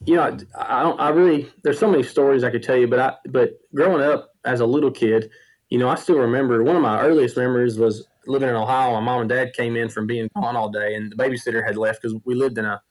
you 0.06 0.16
know, 0.16 0.38
I 0.58 0.84
don't. 0.84 1.00
I 1.00 1.10
really 1.10 1.52
there's 1.64 1.80
so 1.80 1.90
many 1.90 2.04
stories 2.04 2.44
I 2.44 2.50
could 2.50 2.64
tell 2.64 2.78
you, 2.78 2.88
but 2.88 3.00
I 3.00 3.14
but 3.30 3.60
growing 3.74 4.02
up 4.02 4.32
as 4.46 4.60
a 4.60 4.66
little 4.66 4.92
kid, 4.92 5.30
you 5.70 5.78
know, 5.78 5.90
I 5.90 5.96
still 5.96 6.18
remember 6.18 6.64
one 6.64 6.76
of 6.76 6.82
my 6.82 7.02
earliest 7.02 7.38
memories 7.38 7.78
was 7.78 8.08
living 8.27 8.50
in 8.50 8.56
Ohio. 8.56 8.94
My 8.94 9.00
mom 9.00 9.22
and 9.22 9.30
dad 9.30 9.54
came 9.54 9.75
in 9.75 9.89
from 9.89 10.07
being 10.07 10.30
gone 10.36 10.56
all 10.56 10.69
day, 10.69 10.95
and 10.95 11.12
the 11.12 11.16
babysitter 11.16 11.66
had 11.66 11.77
left 11.77 12.01
because 12.01 12.18
we 12.25 12.36
lived 12.36 12.57
in 12.57 12.66
a 12.66 12.81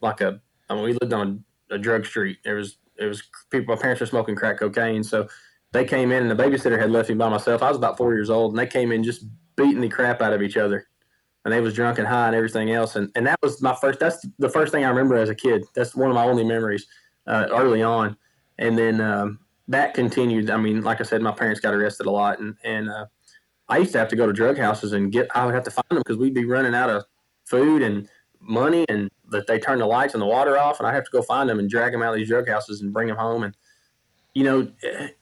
like 0.00 0.20
a 0.20 0.40
I 0.68 0.74
mean, 0.74 0.84
we 0.84 0.92
lived 1.00 1.12
on 1.12 1.44
a 1.70 1.78
drug 1.78 2.06
street. 2.06 2.38
There 2.44 2.56
was 2.56 2.78
it 2.98 3.06
was 3.06 3.22
people. 3.50 3.74
My 3.74 3.80
parents 3.80 4.00
were 4.00 4.06
smoking 4.06 4.36
crack 4.36 4.58
cocaine, 4.58 5.04
so 5.04 5.28
they 5.72 5.84
came 5.84 6.12
in, 6.12 6.22
and 6.22 6.30
the 6.30 6.42
babysitter 6.42 6.78
had 6.78 6.90
left 6.90 7.08
me 7.08 7.14
by 7.14 7.28
myself. 7.28 7.62
I 7.62 7.68
was 7.68 7.76
about 7.76 7.96
four 7.96 8.14
years 8.14 8.30
old, 8.30 8.52
and 8.52 8.58
they 8.58 8.66
came 8.66 8.92
in 8.92 9.02
just 9.02 9.24
beating 9.56 9.80
the 9.80 9.88
crap 9.88 10.20
out 10.20 10.32
of 10.32 10.42
each 10.42 10.56
other, 10.56 10.86
and 11.44 11.52
they 11.52 11.60
was 11.60 11.74
drunk 11.74 11.98
and 11.98 12.06
high 12.06 12.26
and 12.26 12.36
everything 12.36 12.70
else. 12.70 12.96
And 12.96 13.10
and 13.14 13.26
that 13.26 13.38
was 13.42 13.60
my 13.62 13.74
first. 13.74 13.98
That's 13.98 14.26
the 14.38 14.48
first 14.48 14.72
thing 14.72 14.84
I 14.84 14.88
remember 14.88 15.16
as 15.16 15.30
a 15.30 15.34
kid. 15.34 15.64
That's 15.74 15.94
one 15.94 16.10
of 16.10 16.14
my 16.14 16.24
only 16.24 16.44
memories 16.44 16.86
uh, 17.26 17.48
early 17.50 17.82
on, 17.82 18.16
and 18.58 18.76
then 18.76 19.00
um, 19.00 19.40
that 19.68 19.94
continued. 19.94 20.50
I 20.50 20.56
mean, 20.56 20.82
like 20.82 21.00
I 21.00 21.04
said, 21.04 21.22
my 21.22 21.32
parents 21.32 21.60
got 21.60 21.74
arrested 21.74 22.06
a 22.06 22.10
lot, 22.10 22.38
and 22.38 22.56
and 22.64 22.90
uh, 22.90 23.06
I 23.68 23.78
used 23.78 23.92
to 23.92 23.98
have 23.98 24.08
to 24.08 24.16
go 24.16 24.26
to 24.26 24.32
drug 24.32 24.58
houses 24.58 24.92
and 24.92 25.10
get. 25.10 25.28
I 25.34 25.46
would 25.46 25.54
have 25.54 25.64
to 25.64 25.70
find 25.70 25.86
them 25.90 25.98
because 25.98 26.16
we'd 26.16 26.34
be 26.34 26.44
running 26.44 26.74
out 26.74 26.90
of 26.90 27.04
food 27.44 27.82
and 27.82 28.08
money 28.42 28.84
and 28.88 29.10
that 29.30 29.46
they 29.46 29.58
turn 29.58 29.78
the 29.78 29.86
lights 29.86 30.14
and 30.14 30.22
the 30.22 30.26
water 30.26 30.58
off 30.58 30.78
and 30.80 30.86
I 30.86 30.94
have 30.94 31.04
to 31.04 31.10
go 31.10 31.22
find 31.22 31.48
them 31.48 31.58
and 31.58 31.70
drag 31.70 31.92
them 31.92 32.02
out 32.02 32.12
of 32.12 32.16
these 32.16 32.28
drug 32.28 32.48
houses 32.48 32.80
and 32.82 32.92
bring 32.92 33.08
them 33.08 33.16
home. 33.16 33.44
And 33.44 33.56
you 34.34 34.44
know 34.44 34.68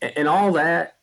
and 0.00 0.28
all 0.28 0.52
that 0.52 0.96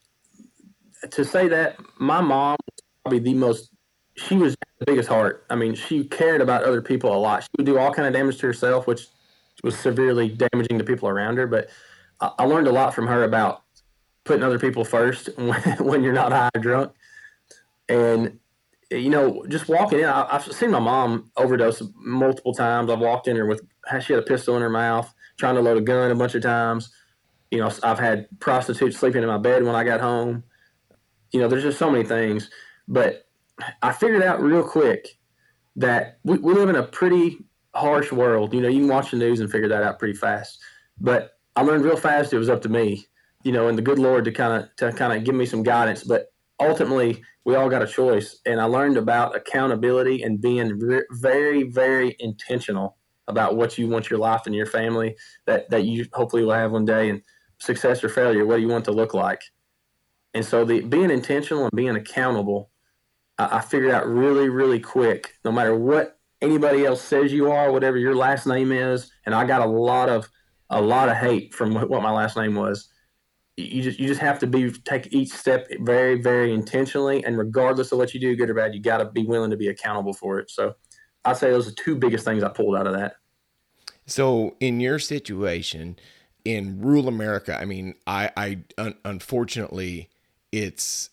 to 1.12 1.24
say 1.24 1.48
that 1.48 1.78
my 2.00 2.22
mom 2.22 2.58
was 2.66 2.84
probably 3.04 3.20
the 3.20 3.34
most 3.34 3.70
she 4.16 4.36
was 4.36 4.56
the 4.80 4.86
biggest 4.86 5.10
heart. 5.10 5.46
I 5.50 5.56
mean 5.56 5.76
she 5.76 6.04
cared 6.06 6.42
about 6.42 6.64
other 6.64 6.82
people 6.82 7.16
a 7.16 7.20
lot. 7.20 7.44
She 7.44 7.50
would 7.58 7.66
do 7.66 7.78
all 7.78 7.94
kind 7.94 8.08
of 8.08 8.14
damage 8.14 8.38
to 8.40 8.48
herself 8.48 8.88
which 8.88 9.08
was 9.64 9.78
severely 9.78 10.30
damaging 10.30 10.78
to 10.80 10.84
people 10.84 11.08
around 11.10 11.38
her 11.38 11.48
but 11.48 11.70
I, 12.20 12.46
learned 12.46 12.68
a 12.68 12.72
lot 12.72 12.96
from 12.96 13.08
her 13.08 13.24
about 13.24 13.64
putting 14.24 14.44
other 14.44 14.60
people 14.60 14.84
first 14.84 15.30
when, 15.38 15.62
when 15.80 16.04
you're 16.04 16.14
not 16.14 16.32
high 16.32 16.60
drunk 16.60 16.94
and 17.90 18.40
you 18.90 19.10
know, 19.10 19.46
just 19.50 19.68
walking 19.68 20.00
in, 20.00 20.06
I, 20.06 20.32
have 20.32 20.52
seen 20.52 20.72
my 20.72 20.80
mom 20.80 21.30
overdose 21.36 21.84
multiple 21.96 22.54
times. 22.54 22.90
I've 22.90 23.00
walked 23.00 23.28
in 23.28 23.36
her 23.36 23.46
with, 23.46 23.62
she 24.02 24.14
had 24.14 24.24
a 24.24 24.26
pistol 24.26 24.56
in 24.56 24.62
her 24.62 24.70
mouth, 24.70 25.14
trying 25.38 25.56
to 25.56 25.62
load 25.62 25.78
a 25.78 25.82
gun 25.82 26.12
a 26.12 26.16
bunch 26.16 26.36
of 26.36 26.42
times. 26.42 26.92
You 27.52 27.60
know, 27.60 27.72
I've 27.84 28.00
had 28.00 28.28
prostitutes 28.40 28.98
sleeping 28.98 29.24
in 29.24 29.28
my 29.28 29.38
bed 29.38 29.64
when 29.64 29.76
I 29.76 29.84
got 29.84 30.00
home. 30.00 30.44
You 31.32 31.42
know, 31.42 31.48
there's 31.48 31.64
just 31.64 31.80
so 31.80 31.90
many 31.90 32.06
things. 32.06 32.50
But 32.88 33.28
I 33.82 33.92
figured 33.92 34.24
out 34.24 34.42
real 34.42 34.64
quick 34.64 35.18
that 35.76 36.20
we, 36.24 36.38
we 36.38 36.54
live 36.54 36.70
in 36.70 36.76
a 36.76 36.84
pretty 36.84 37.46
harsh 37.76 38.12
world. 38.12 38.54
You 38.54 38.62
know, 38.62 38.70
you 38.70 38.80
can 38.80 38.90
watch 38.90 39.12
the 39.12 39.18
news 39.18 39.40
and 39.40 39.52
figure 39.52 39.70
that 39.70 39.84
out 39.84 40.00
pretty 40.00 40.18
fast. 40.18 40.60
But 41.00 41.32
I 41.56 41.62
learned 41.62 41.84
real 41.84 41.98
fast 41.98 42.34
it 42.34 42.38
was 42.38 42.50
up 42.50 42.62
to 42.64 42.70
me, 42.70 43.06
you 43.44 43.52
know, 43.52 43.68
and 43.68 43.78
the 43.78 43.82
good 43.82 44.00
Lord 44.00 44.26
to 44.26 44.32
kind 44.32 44.64
of 44.64 44.76
to 44.78 44.98
kind 44.98 45.14
of 45.14 45.24
give 45.24 45.36
me 45.36 45.46
some 45.46 45.64
guidance. 45.64 46.04
But 46.04 46.32
ultimately, 46.60 47.24
we 47.46 47.56
all 47.56 47.70
got 47.70 47.82
a 47.82 47.88
choice. 47.88 48.40
And 48.46 48.60
I 48.60 48.66
learned 48.66 48.98
about 48.98 49.36
accountability 49.36 50.24
and 50.24 50.42
being 50.42 50.80
re- 50.80 51.06
very, 51.12 51.64
very 51.64 52.16
intentional 52.20 52.98
about 53.28 53.56
what 53.58 53.78
you 53.78 53.88
want 53.88 54.10
your 54.10 54.20
life 54.20 54.44
and 54.46 54.56
your 54.56 54.66
family 54.66 55.16
that, 55.46 55.70
that 55.70 55.84
you 55.84 56.06
hopefully 56.14 56.44
will 56.44 56.54
have 56.54 56.72
one 56.72 56.86
day 56.86 57.10
and 57.10 57.22
success 57.60 58.04
or 58.04 58.10
failure, 58.10 58.46
what 58.46 58.58
do 58.58 58.62
you 58.62 58.68
want 58.68 58.86
to 58.86 58.92
look 58.92 59.14
like? 59.14 59.42
And 60.34 60.46
so 60.46 60.64
the 60.64 60.82
being 60.82 61.12
intentional 61.12 61.64
and 61.64 61.72
being 61.76 61.96
accountable, 61.96 62.70
I, 63.38 63.58
I 63.58 63.62
figured 63.62 63.92
out 63.92 64.08
really, 64.08 64.50
really 64.50 64.80
quick, 64.80 65.34
no 65.44 65.52
matter 65.52 65.76
what 65.76 66.20
anybody 66.42 66.86
else 66.86 67.02
says 67.02 67.34
you 67.34 67.52
are, 67.52 67.72
whatever 67.72 67.98
your 67.98 68.16
last 68.16 68.46
name 68.46 68.72
is, 68.72 69.12
and 69.26 69.34
I 69.34 69.46
got 69.46 69.62
a 69.62 69.70
lot 69.70 70.10
of 70.10 70.30
a 70.70 70.82
lot 70.82 71.08
of 71.08 71.16
hate 71.16 71.54
from 71.54 71.74
what, 71.74 71.90
what 71.90 72.04
my 72.04 72.12
last 72.12 72.36
name 72.36 72.54
was 72.54 72.90
you 73.58 73.82
just 73.82 74.00
you 74.00 74.08
just 74.08 74.22
have 74.22 74.40
to 74.40 74.48
be 74.48 74.72
take 74.72 75.12
each 75.12 75.30
step 75.30 75.68
very 75.80 76.22
very 76.22 76.54
intentionally 76.54 77.24
and 77.26 77.38
regardless 77.38 77.92
of 77.92 77.98
what 77.98 78.14
you 78.14 78.20
do 78.20 78.36
good 78.36 78.50
or 78.50 78.54
bad 78.54 78.74
you 78.74 78.82
got 78.82 78.98
to 78.98 79.06
be 79.06 79.26
willing 79.26 79.50
to 79.50 79.58
be 79.58 79.68
accountable 79.68 80.14
for 80.14 80.40
it 80.40 80.50
so 80.50 80.76
i'd 81.26 81.38
say 81.38 81.50
those 81.50 81.68
are 81.68 81.74
two 81.74 81.96
biggest 81.96 82.24
things 82.24 82.44
i 82.44 82.50
pulled 82.50 82.76
out 82.76 82.88
of 82.88 82.94
that 82.94 83.16
so 84.06 84.56
in 84.60 84.80
your 84.80 85.00
situation 85.00 85.98
in 86.46 86.80
rural 86.80 87.08
america 87.08 87.60
i 87.60 87.66
mean 87.66 87.96
i 88.06 88.30
i 88.38 88.60
un- 88.78 88.96
unfortunately 89.04 90.08
it's 90.52 91.10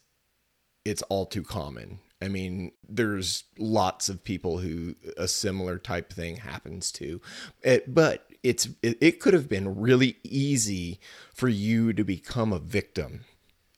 it's 0.85 1.03
all 1.03 1.27
too 1.27 1.43
common. 1.43 1.99
I 2.23 2.29
mean, 2.29 2.73
there's 2.89 3.45
lots 3.59 4.09
of 4.09 4.25
people 4.25 4.59
who 4.59 4.95
a 5.17 5.29
similar 5.29 5.79
type 5.79 6.13
thing 6.13 6.37
happens 6.37 6.93
to. 6.93 7.21
It, 7.63 7.93
but 7.95 8.27
it's 8.45 8.69
it, 8.83 8.99
it 9.01 9.21
could 9.21 9.35
have 9.35 9.49
been 9.49 9.81
really 9.81 10.19
easy 10.23 11.01
for 11.33 11.49
you 11.49 11.93
to 11.95 12.05
become 12.05 12.53
a 12.53 12.59
victim 12.61 13.25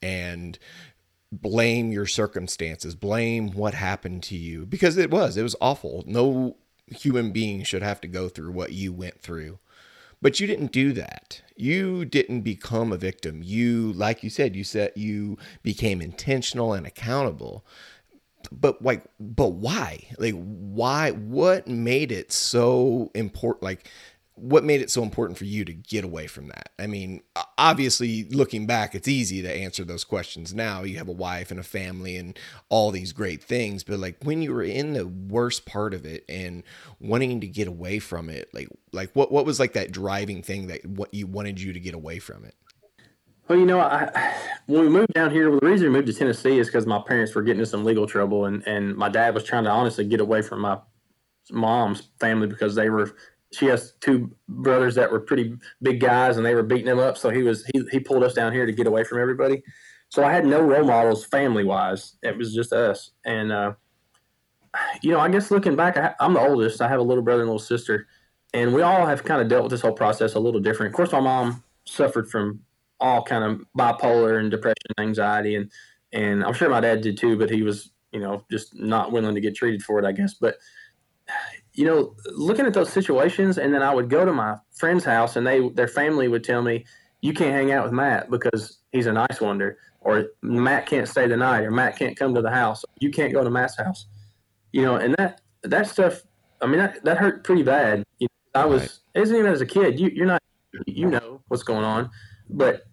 and 0.01 0.59
blame 1.31 1.91
your 1.91 2.05
circumstances, 2.05 2.95
blame 2.95 3.51
what 3.51 3.73
happened 3.73 4.23
to 4.23 4.35
you 4.35 4.65
because 4.65 4.97
it 4.97 5.09
was 5.09 5.37
it 5.37 5.43
was 5.43 5.55
awful. 5.59 6.03
No 6.05 6.57
human 6.87 7.31
being 7.31 7.63
should 7.63 7.81
have 7.81 8.01
to 8.01 8.07
go 8.07 8.29
through 8.29 8.51
what 8.51 8.73
you 8.73 8.93
went 8.93 9.19
through. 9.21 9.59
But 10.21 10.39
you 10.39 10.47
didn't 10.47 10.71
do 10.71 10.93
that. 10.93 11.43
You 11.55 12.03
didn't 12.03 12.41
become 12.41 12.91
a 12.91 12.97
victim. 12.97 13.41
You 13.43 13.93
like 13.93 14.23
you 14.23 14.29
said, 14.29 14.55
you 14.55 14.63
said 14.63 14.91
you 14.95 15.37
became 15.63 16.01
intentional 16.01 16.73
and 16.73 16.85
accountable. 16.85 17.65
But 18.51 18.81
like 18.81 19.03
but 19.19 19.53
why? 19.53 20.07
Like 20.17 20.33
why 20.33 21.11
what 21.11 21.67
made 21.67 22.11
it 22.11 22.31
so 22.31 23.11
important 23.13 23.63
like 23.63 23.89
what 24.37 24.63
made 24.63 24.81
it 24.81 24.91
so 24.91 25.01
important 25.01 25.37
for 25.37 25.45
you 25.45 25.65
to 25.65 25.73
get 25.73 26.03
away 26.03 26.27
from 26.27 26.47
that? 26.47 26.69
I 26.77 26.85
mean, 26.85 27.21
obviously, 27.57 28.25
looking 28.25 28.67
back, 28.67 28.93
it's 28.93 29.07
easy 29.07 29.41
to 29.41 29.51
answer 29.51 29.83
those 29.83 30.03
questions 30.03 30.53
now. 30.53 30.83
You 30.83 30.97
have 30.97 31.07
a 31.07 31.13
wife 31.13 31.49
and 31.49 31.59
a 31.59 31.63
family 31.63 32.17
and 32.17 32.37
all 32.69 32.91
these 32.91 33.13
great 33.13 33.43
things, 33.43 33.83
but 33.83 33.99
like 33.99 34.17
when 34.23 34.41
you 34.41 34.53
were 34.53 34.63
in 34.63 34.93
the 34.93 35.07
worst 35.07 35.65
part 35.65 35.93
of 35.93 36.05
it 36.05 36.23
and 36.29 36.63
wanting 36.99 37.41
to 37.41 37.47
get 37.47 37.67
away 37.67 37.97
from 37.99 38.29
it, 38.29 38.49
like 38.53 38.69
like 38.93 39.09
what 39.13 39.31
what 39.31 39.45
was 39.45 39.59
like 39.59 39.73
that 39.73 39.91
driving 39.91 40.43
thing 40.43 40.67
that 40.67 40.85
what 40.85 41.13
you 41.13 41.25
wanted 41.25 41.59
you 41.59 41.73
to 41.73 41.79
get 41.79 41.95
away 41.95 42.19
from 42.19 42.45
it? 42.45 42.55
Well, 43.47 43.57
you 43.57 43.65
know, 43.65 43.79
I, 43.79 44.35
when 44.67 44.81
we 44.81 44.89
moved 44.89 45.13
down 45.13 45.31
here, 45.31 45.49
well, 45.49 45.59
the 45.61 45.67
reason 45.67 45.87
we 45.87 45.93
moved 45.93 46.07
to 46.07 46.13
Tennessee 46.13 46.59
is 46.59 46.67
because 46.67 46.85
my 46.85 46.99
parents 46.99 47.33
were 47.33 47.41
getting 47.41 47.59
into 47.59 47.71
some 47.71 47.83
legal 47.85 48.05
trouble, 48.05 48.45
and 48.45 48.61
and 48.67 48.95
my 48.95 49.09
dad 49.09 49.33
was 49.33 49.43
trying 49.43 49.63
to 49.63 49.71
honestly 49.71 50.05
get 50.05 50.19
away 50.19 50.43
from 50.43 50.61
my 50.61 50.77
mom's 51.49 52.09
family 52.19 52.47
because 52.47 52.75
they 52.75 52.89
were 52.89 53.15
she 53.51 53.65
has 53.67 53.93
two 54.01 54.31
brothers 54.49 54.95
that 54.95 55.11
were 55.11 55.19
pretty 55.19 55.55
big 55.81 55.99
guys 55.99 56.37
and 56.37 56.45
they 56.45 56.55
were 56.55 56.63
beating 56.63 56.87
him 56.87 56.99
up. 56.99 57.17
So 57.17 57.29
he 57.29 57.43
was 57.43 57.65
he 57.73 57.83
he 57.91 57.99
pulled 57.99 58.23
us 58.23 58.33
down 58.33 58.51
here 58.51 58.65
to 58.65 58.71
get 58.71 58.87
away 58.87 59.03
from 59.03 59.21
everybody. 59.21 59.63
So 60.09 60.23
I 60.23 60.31
had 60.31 60.45
no 60.45 60.61
role 60.61 60.85
models 60.85 61.25
family 61.25 61.63
wise. 61.63 62.15
It 62.23 62.37
was 62.37 62.53
just 62.53 62.73
us. 62.73 63.11
And 63.25 63.51
uh, 63.51 63.73
you 65.01 65.11
know, 65.11 65.19
I 65.19 65.29
guess 65.29 65.51
looking 65.51 65.75
back, 65.75 65.97
I, 65.97 66.13
am 66.19 66.33
the 66.33 66.39
oldest. 66.39 66.81
I 66.81 66.87
have 66.87 66.99
a 66.99 67.03
little 67.03 67.23
brother 67.23 67.41
and 67.41 67.49
little 67.49 67.59
sister, 67.59 68.07
and 68.53 68.73
we 68.73 68.81
all 68.81 69.05
have 69.05 69.23
kind 69.23 69.41
of 69.41 69.47
dealt 69.47 69.63
with 69.63 69.71
this 69.71 69.81
whole 69.81 69.93
process 69.93 70.35
a 70.35 70.39
little 70.39 70.59
different. 70.59 70.91
Of 70.91 70.95
course, 70.95 71.11
my 71.11 71.19
mom 71.19 71.63
suffered 71.85 72.29
from 72.29 72.61
all 72.99 73.23
kind 73.23 73.43
of 73.43 73.61
bipolar 73.77 74.39
and 74.39 74.51
depression, 74.51 74.75
anxiety, 74.99 75.55
and 75.55 75.71
and 76.13 76.43
I'm 76.43 76.53
sure 76.53 76.69
my 76.69 76.79
dad 76.79 77.01
did 77.01 77.17
too. 77.17 77.37
But 77.37 77.49
he 77.49 77.63
was, 77.63 77.91
you 78.11 78.19
know, 78.19 78.43
just 78.51 78.75
not 78.75 79.11
willing 79.11 79.35
to 79.35 79.41
get 79.41 79.55
treated 79.55 79.83
for 79.83 79.99
it, 79.99 80.05
I 80.05 80.11
guess. 80.11 80.33
But 80.33 80.57
you 81.77 81.85
know, 81.85 82.15
looking 82.31 82.65
at 82.65 82.73
those 82.73 82.91
situations, 82.91 83.59
and 83.59 83.71
then 83.71 83.83
I 83.83 83.93
would 83.93 84.09
go 84.09 84.25
to 84.25 84.33
my 84.33 84.57
friend's 84.75 85.05
house, 85.05 85.35
and 85.35 85.45
they 85.45 85.69
their 85.69 85.87
family 85.87 86.27
would 86.27 86.43
tell 86.43 86.63
me, 86.63 86.85
"You 87.21 87.33
can't 87.33 87.53
hang 87.53 87.71
out 87.71 87.83
with 87.83 87.93
Matt 87.93 88.31
because 88.31 88.79
he's 88.91 89.05
a 89.05 89.11
Nicewonder," 89.11 89.75
or 90.01 90.25
"Matt 90.41 90.87
can't 90.87 91.07
stay 91.07 91.27
the 91.27 91.37
night," 91.37 91.63
or 91.63 91.69
"Matt 91.69 91.95
can't 91.95 92.17
come 92.17 92.33
to 92.33 92.41
the 92.41 92.49
house." 92.49 92.83
You 92.99 93.11
can't 93.11 93.31
go 93.31 93.43
to 93.43 93.51
Matt's 93.51 93.77
house. 93.77 94.07
You 94.71 94.81
know, 94.81 94.95
and 94.95 95.13
that 95.19 95.41
that 95.61 95.87
stuff. 95.87 96.23
I 96.59 96.65
mean, 96.65 96.79
that, 96.79 97.03
that 97.05 97.17
hurt 97.17 97.43
pretty 97.43 97.61
bad. 97.61 98.03
You 98.17 98.27
know, 98.55 98.61
I 98.61 98.65
was, 98.65 98.81
right. 98.81 99.21
isn't 99.21 99.35
even 99.35 99.51
as 99.51 99.61
a 99.61 99.65
kid. 99.67 99.99
You 99.99 100.09
you're 100.11 100.25
not, 100.25 100.41
you 100.87 101.05
know 101.05 101.41
what's 101.47 101.61
going 101.61 101.85
on, 101.85 102.09
but 102.49 102.87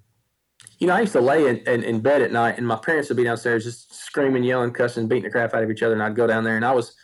you 0.79 0.89
know, 0.89 0.95
I 0.95 1.01
used 1.01 1.15
to 1.15 1.23
lay 1.23 1.49
in, 1.49 1.57
in, 1.61 1.83
in, 1.83 2.01
bed 2.01 2.21
at 2.21 2.33
night 2.33 2.59
and 2.59 2.67
my 2.67 2.77
parents 2.77 3.09
would 3.09 3.17
be 3.17 3.25
downstairs 3.25 3.65
just 3.65 3.95
screaming, 3.95 4.43
yelling, 4.43 4.73
cussing, 4.73 5.07
beating 5.07 5.25
the 5.25 5.31
crap 5.31 5.55
out 5.55 5.63
of 5.63 5.71
each 5.71 5.83
other. 5.83 5.95
And 5.95 6.03
I'd 6.03 6.17
go 6.17 6.27
down 6.27 6.45
there 6.45 6.57
and 6.57 6.65
I 6.65 6.73
was, 6.73 6.95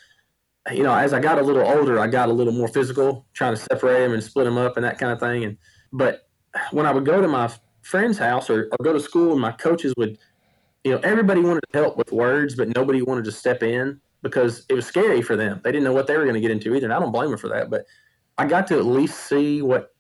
you 0.73 0.83
know, 0.83 0.95
as 0.95 1.13
I 1.13 1.21
got 1.21 1.39
a 1.39 1.43
little 1.43 1.67
older, 1.67 1.99
I 1.99 2.07
got 2.07 2.29
a 2.29 2.33
little 2.33 2.53
more 2.53 2.69
physical, 2.69 3.27
trying 3.33 3.55
to 3.55 3.61
separate 3.61 4.01
them 4.01 4.13
and 4.13 4.23
split 4.23 4.45
them 4.45 4.59
up 4.59 4.77
and 4.77 4.85
that 4.85 4.99
kind 4.99 5.13
of 5.13 5.19
thing. 5.19 5.45
And 5.45 5.57
but 5.93 6.29
when 6.71 6.87
I 6.87 6.93
would 6.93 7.07
go 7.07 7.21
to 7.21 7.29
my 7.29 7.51
friend's 7.83 8.19
house 8.19 8.51
or, 8.51 8.69
or 8.73 8.85
go 8.85 8.93
to 8.93 9.01
school, 9.01 9.33
and 9.33 9.41
my 9.41 9.53
coaches 9.53 9.95
would, 9.97 10.19
you 10.85 10.93
know, 10.93 10.99
everybody 10.99 11.41
wanted 11.41 11.63
to 11.73 11.79
help 11.79 11.97
with 11.97 12.13
words, 12.13 12.55
but 12.55 12.75
nobody 12.75 13.03
wanted 13.03 13.25
to 13.25 13.33
step 13.33 13.63
in 13.63 14.01
because 14.23 14.67
it 14.69 14.75
was 14.75 14.87
scary 14.87 15.23
for 15.23 15.35
them. 15.35 15.61
They 15.65 15.73
didn't 15.73 15.85
know 15.85 15.93
what 15.93 16.07
they 16.07 16.17
were 16.17 16.25
going 16.25 16.35
to 16.35 16.41
get 16.41 16.51
into 16.51 16.75
either, 16.75 16.87
and 16.87 16.93
I 16.93 16.99
don't 16.99 17.13
blame 17.13 17.31
them 17.31 17.39
for 17.39 17.49
that. 17.49 17.71
But 17.71 17.87
I 18.37 18.47
got 18.47 18.67
to 18.69 18.79
at 18.79 18.85
least 18.85 19.29
see 19.29 19.63
what 19.63 19.95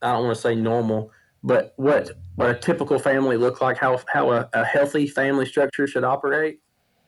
I 0.00 0.12
don't 0.12 0.24
want 0.24 0.36
to 0.36 0.40
say 0.40 0.54
normal, 0.54 1.10
but 1.42 1.74
what 1.76 2.10
what 2.36 2.50
a 2.50 2.54
typical 2.54 2.98
family 2.98 3.36
looked 3.36 3.60
like, 3.60 3.76
how 3.76 4.00
how 4.08 4.30
a, 4.30 4.48
a 4.52 4.64
healthy 4.64 5.08
family 5.08 5.44
structure 5.46 5.86
should 5.86 6.04
operate. 6.04 6.60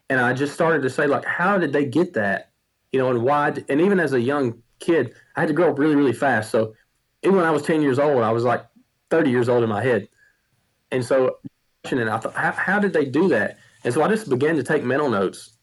And 0.09 0.21
I 0.21 0.33
just 0.33 0.55
started 0.55 0.83
to 0.83 0.91
say, 0.91 1.07
like, 1.07 1.25
how 1.25 1.57
did 1.57 1.73
they 1.73 1.85
get 1.85 2.15
that? 2.15 2.50
You 2.93 2.99
know, 2.99 3.11
and 3.11 3.23
why, 3.23 3.55
and 3.69 3.81
even 3.81 4.01
as 4.01 4.13
a 4.13 4.21
young 4.21 4.63
kid, 4.79 5.15
I 5.37 5.41
had 5.41 5.49
to 5.49 5.55
grow 5.55 5.71
up 5.71 5.79
really, 5.79 5.97
really 5.97 6.13
fast. 6.13 6.51
So 6.51 6.75
even 7.23 7.37
when 7.37 7.47
I 7.47 7.51
was 7.51 7.63
10 7.63 7.83
years 7.83 7.99
old, 7.99 8.23
I 8.23 8.33
was 8.33 8.45
like 8.45 8.65
30 9.11 9.31
years 9.31 9.49
old 9.49 9.63
in 9.63 9.69
my 9.69 9.83
head. 9.83 10.09
And 10.91 11.05
so, 11.05 11.39
and 11.91 12.11
I 12.11 12.19
thought, 12.19 12.35
how, 12.35 12.53
how 12.53 12.79
did 12.79 12.93
they 12.93 13.05
do 13.05 13.29
that? 13.29 13.59
And 13.85 13.95
so 13.95 14.03
I 14.03 14.09
just 14.09 14.29
began 14.29 14.57
to 14.57 14.63
take 14.63 14.85
mental 14.85 15.09
notes, 15.09 15.57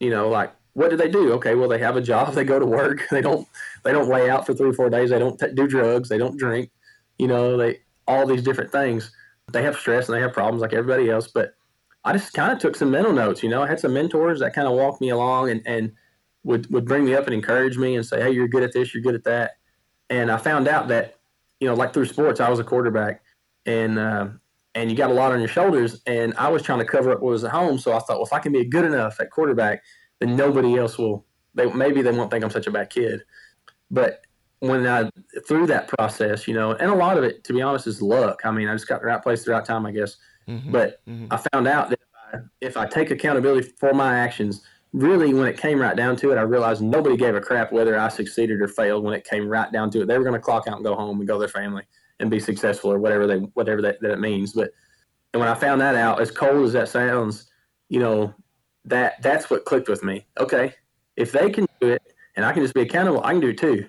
you 0.00 0.10
know, 0.10 0.28
like, 0.28 0.52
what 0.74 0.90
do 0.90 0.96
they 0.96 1.08
do? 1.08 1.32
Okay, 1.34 1.54
well, 1.54 1.68
they 1.68 1.78
have 1.78 1.96
a 1.96 2.00
job. 2.00 2.32
They 2.34 2.44
go 2.44 2.58
to 2.58 2.66
work. 2.66 3.02
They 3.10 3.20
don't. 3.20 3.46
They 3.84 3.92
don't 3.92 4.08
lay 4.08 4.30
out 4.30 4.46
for 4.46 4.54
three 4.54 4.70
or 4.70 4.74
four 4.74 4.88
days. 4.88 5.10
They 5.10 5.18
don't 5.18 5.38
t- 5.38 5.52
do 5.54 5.66
drugs. 5.66 6.08
They 6.08 6.18
don't 6.18 6.38
drink. 6.38 6.70
You 7.18 7.26
know, 7.26 7.56
they 7.56 7.80
all 8.08 8.26
these 8.26 8.42
different 8.42 8.72
things. 8.72 9.12
They 9.52 9.62
have 9.62 9.76
stress 9.76 10.08
and 10.08 10.16
they 10.16 10.22
have 10.22 10.32
problems 10.32 10.62
like 10.62 10.72
everybody 10.72 11.10
else. 11.10 11.28
But 11.28 11.54
I 12.04 12.12
just 12.12 12.32
kind 12.32 12.52
of 12.52 12.58
took 12.58 12.74
some 12.74 12.90
mental 12.90 13.12
notes. 13.12 13.42
You 13.42 13.50
know, 13.50 13.62
I 13.62 13.68
had 13.68 13.80
some 13.80 13.92
mentors 13.92 14.40
that 14.40 14.54
kind 14.54 14.66
of 14.66 14.74
walked 14.74 15.00
me 15.00 15.10
along 15.10 15.50
and 15.50 15.62
and 15.66 15.92
would 16.44 16.70
would 16.72 16.84
bring 16.84 17.04
me 17.04 17.14
up 17.14 17.26
and 17.26 17.34
encourage 17.34 17.76
me 17.76 17.96
and 17.96 18.04
say, 18.04 18.20
"Hey, 18.20 18.32
you're 18.32 18.48
good 18.48 18.62
at 18.62 18.72
this, 18.72 18.94
you're 18.94 19.02
good 19.02 19.14
at 19.14 19.24
that." 19.24 19.52
And 20.10 20.30
I 20.30 20.36
found 20.36 20.68
out 20.68 20.88
that 20.88 21.18
you 21.60 21.68
know, 21.68 21.74
like 21.74 21.92
through 21.92 22.06
sports, 22.06 22.40
I 22.40 22.48
was 22.48 22.58
a 22.58 22.64
quarterback, 22.64 23.22
and 23.66 23.98
uh, 23.98 24.28
and 24.74 24.90
you 24.90 24.96
got 24.96 25.10
a 25.10 25.14
lot 25.14 25.32
on 25.32 25.38
your 25.38 25.48
shoulders, 25.48 26.02
and 26.06 26.34
I 26.36 26.48
was 26.48 26.62
trying 26.62 26.80
to 26.80 26.84
cover 26.84 27.12
up 27.12 27.20
what 27.20 27.30
was 27.30 27.44
at 27.44 27.52
home. 27.52 27.78
So 27.78 27.92
I 27.92 28.00
thought, 28.00 28.16
well, 28.16 28.26
if 28.26 28.32
I 28.32 28.40
can 28.40 28.52
be 28.52 28.64
good 28.64 28.84
enough 28.84 29.20
at 29.20 29.30
quarterback, 29.30 29.82
then 30.18 30.36
nobody 30.36 30.76
else 30.76 30.98
will. 30.98 31.24
They 31.54 31.66
maybe 31.72 32.02
they 32.02 32.10
won't 32.10 32.30
think 32.30 32.44
I'm 32.44 32.50
such 32.50 32.66
a 32.66 32.70
bad 32.70 32.90
kid, 32.90 33.22
but 33.90 34.22
when 34.62 34.86
I 34.86 35.10
through 35.46 35.66
that 35.66 35.88
process, 35.88 36.46
you 36.46 36.54
know, 36.54 36.72
and 36.72 36.90
a 36.90 36.94
lot 36.94 37.18
of 37.18 37.24
it, 37.24 37.42
to 37.44 37.52
be 37.52 37.60
honest, 37.60 37.86
is 37.88 38.00
luck. 38.00 38.42
I 38.44 38.52
mean, 38.52 38.68
I 38.68 38.74
just 38.74 38.86
got 38.86 39.00
the 39.00 39.06
right 39.06 39.20
place, 39.20 39.44
the 39.44 39.50
right 39.50 39.64
time, 39.64 39.84
I 39.86 39.90
guess. 39.90 40.16
Mm-hmm. 40.48 40.70
But 40.70 41.04
mm-hmm. 41.04 41.26
I 41.32 41.42
found 41.52 41.66
out 41.66 41.90
that 41.90 41.98
if 42.00 42.08
I, 42.32 42.38
if 42.60 42.76
I 42.76 42.86
take 42.86 43.10
accountability 43.10 43.72
for 43.78 43.92
my 43.92 44.16
actions, 44.16 44.62
really, 44.92 45.34
when 45.34 45.48
it 45.48 45.58
came 45.58 45.80
right 45.80 45.96
down 45.96 46.16
to 46.16 46.32
it, 46.32 46.38
I 46.38 46.42
realized 46.42 46.82
nobody 46.82 47.16
gave 47.16 47.34
a 47.34 47.40
crap 47.40 47.72
whether 47.72 47.98
I 47.98 48.08
succeeded 48.08 48.60
or 48.60 48.68
failed. 48.68 49.04
When 49.04 49.14
it 49.14 49.24
came 49.24 49.48
right 49.48 49.70
down 49.72 49.90
to 49.92 50.02
it, 50.02 50.06
they 50.06 50.18
were 50.18 50.24
going 50.24 50.34
to 50.34 50.40
clock 50.40 50.66
out 50.68 50.76
and 50.76 50.84
go 50.84 50.94
home 50.94 51.18
and 51.18 51.26
go 51.26 51.34
to 51.34 51.40
their 51.40 51.48
family 51.48 51.84
and 52.20 52.30
be 52.30 52.40
successful 52.40 52.92
or 52.92 52.98
whatever 52.98 53.26
they 53.26 53.38
whatever 53.38 53.82
that, 53.82 54.00
that 54.00 54.12
it 54.12 54.20
means. 54.20 54.52
But 54.52 54.70
and 55.32 55.40
when 55.40 55.48
I 55.48 55.54
found 55.54 55.80
that 55.80 55.94
out, 55.94 56.20
as 56.20 56.30
cold 56.30 56.64
as 56.64 56.72
that 56.74 56.88
sounds, 56.88 57.50
you 57.88 58.00
know, 58.00 58.34
that 58.84 59.20
that's 59.22 59.50
what 59.50 59.64
clicked 59.64 59.88
with 59.88 60.02
me. 60.04 60.26
Okay, 60.38 60.74
if 61.16 61.32
they 61.32 61.50
can 61.50 61.66
do 61.80 61.88
it 61.88 62.02
and 62.36 62.44
I 62.44 62.52
can 62.52 62.62
just 62.62 62.74
be 62.74 62.82
accountable, 62.82 63.22
I 63.24 63.32
can 63.32 63.40
do 63.40 63.48
it 63.48 63.58
too. 63.58 63.88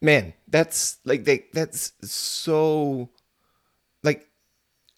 Man, 0.00 0.32
that's 0.48 0.98
like 1.04 1.24
they 1.24 1.46
that's 1.52 1.92
so 2.02 3.08
like 4.02 4.28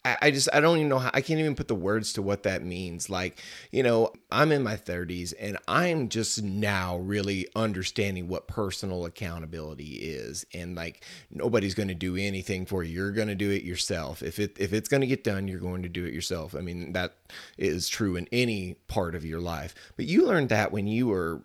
I 0.03 0.31
just 0.31 0.49
I 0.51 0.59
don't 0.61 0.77
even 0.77 0.89
know 0.89 0.97
how 0.97 1.11
I 1.13 1.21
can't 1.21 1.39
even 1.39 1.55
put 1.55 1.67
the 1.67 1.75
words 1.75 2.13
to 2.13 2.23
what 2.23 2.41
that 2.43 2.63
means. 2.63 3.07
Like, 3.07 3.39
you 3.71 3.83
know, 3.83 4.11
I'm 4.31 4.51
in 4.51 4.63
my 4.63 4.75
30s 4.75 5.31
and 5.39 5.59
I'm 5.67 6.09
just 6.09 6.41
now 6.41 6.97
really 6.97 7.47
understanding 7.55 8.27
what 8.27 8.47
personal 8.47 9.05
accountability 9.05 9.97
is. 9.97 10.43
And 10.55 10.75
like 10.75 11.05
nobody's 11.29 11.75
going 11.75 11.89
to 11.89 11.93
do 11.93 12.15
anything 12.15 12.65
for 12.65 12.83
you. 12.83 12.95
You're 12.95 13.11
going 13.11 13.27
to 13.27 13.35
do 13.35 13.51
it 13.51 13.61
yourself. 13.61 14.23
If 14.23 14.39
it 14.39 14.57
if 14.59 14.73
it's 14.73 14.89
going 14.89 15.01
to 15.01 15.07
get 15.07 15.23
done, 15.23 15.47
you're 15.47 15.59
going 15.59 15.83
to 15.83 15.89
do 15.89 16.05
it 16.05 16.13
yourself. 16.13 16.55
I 16.55 16.61
mean, 16.61 16.93
that 16.93 17.15
is 17.59 17.87
true 17.87 18.15
in 18.15 18.27
any 18.31 18.75
part 18.87 19.13
of 19.13 19.23
your 19.23 19.39
life. 19.39 19.75
But 19.97 20.05
you 20.05 20.25
learned 20.25 20.49
that 20.49 20.71
when 20.71 20.87
you 20.87 21.07
were 21.07 21.43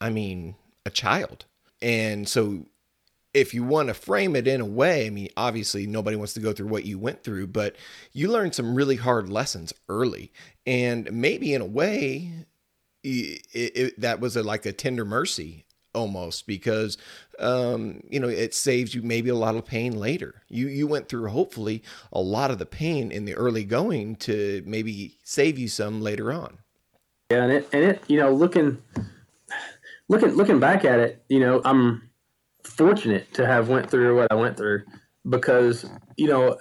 I 0.00 0.10
mean, 0.10 0.56
a 0.84 0.90
child. 0.90 1.46
And 1.80 2.28
so 2.28 2.66
if 3.36 3.52
you 3.52 3.62
want 3.62 3.88
to 3.88 3.94
frame 3.94 4.34
it 4.34 4.48
in 4.48 4.62
a 4.62 4.66
way, 4.66 5.06
I 5.06 5.10
mean, 5.10 5.28
obviously 5.36 5.86
nobody 5.86 6.16
wants 6.16 6.32
to 6.34 6.40
go 6.40 6.54
through 6.54 6.68
what 6.68 6.86
you 6.86 6.98
went 6.98 7.22
through, 7.22 7.48
but 7.48 7.76
you 8.12 8.28
learned 8.28 8.54
some 8.54 8.74
really 8.74 8.96
hard 8.96 9.28
lessons 9.28 9.74
early. 9.90 10.32
And 10.64 11.12
maybe 11.12 11.52
in 11.52 11.60
a 11.60 11.66
way, 11.66 12.32
it, 13.04 13.46
it, 13.52 14.00
that 14.00 14.20
was 14.20 14.36
a, 14.36 14.42
like 14.42 14.64
a 14.64 14.72
tender 14.72 15.04
mercy 15.04 15.66
almost 15.94 16.46
because 16.46 16.96
um, 17.38 18.02
you 18.10 18.20
know 18.20 18.28
it 18.28 18.54
saves 18.54 18.94
you 18.94 19.02
maybe 19.02 19.28
a 19.30 19.34
lot 19.34 19.54
of 19.54 19.64
pain 19.66 19.98
later. 19.98 20.42
You 20.48 20.68
you 20.68 20.86
went 20.86 21.08
through 21.08 21.28
hopefully 21.28 21.82
a 22.12 22.20
lot 22.20 22.50
of 22.50 22.58
the 22.58 22.66
pain 22.66 23.10
in 23.10 23.24
the 23.24 23.34
early 23.34 23.64
going 23.64 24.16
to 24.16 24.62
maybe 24.66 25.16
save 25.24 25.58
you 25.58 25.68
some 25.68 26.02
later 26.02 26.32
on. 26.32 26.58
Yeah, 27.30 27.44
and 27.44 27.52
it 27.52 27.68
and 27.72 27.84
it 27.84 28.02
you 28.08 28.18
know 28.18 28.30
looking 28.30 28.82
looking 30.08 30.30
looking 30.30 30.60
back 30.60 30.84
at 30.84 31.00
it, 31.00 31.22
you 31.28 31.40
know 31.40 31.62
I'm 31.64 32.05
fortunate 32.66 33.32
to 33.34 33.46
have 33.46 33.68
went 33.68 33.90
through 33.90 34.16
what 34.16 34.28
I 34.30 34.34
went 34.34 34.56
through 34.56 34.82
because 35.28 35.88
you 36.16 36.28
know 36.28 36.58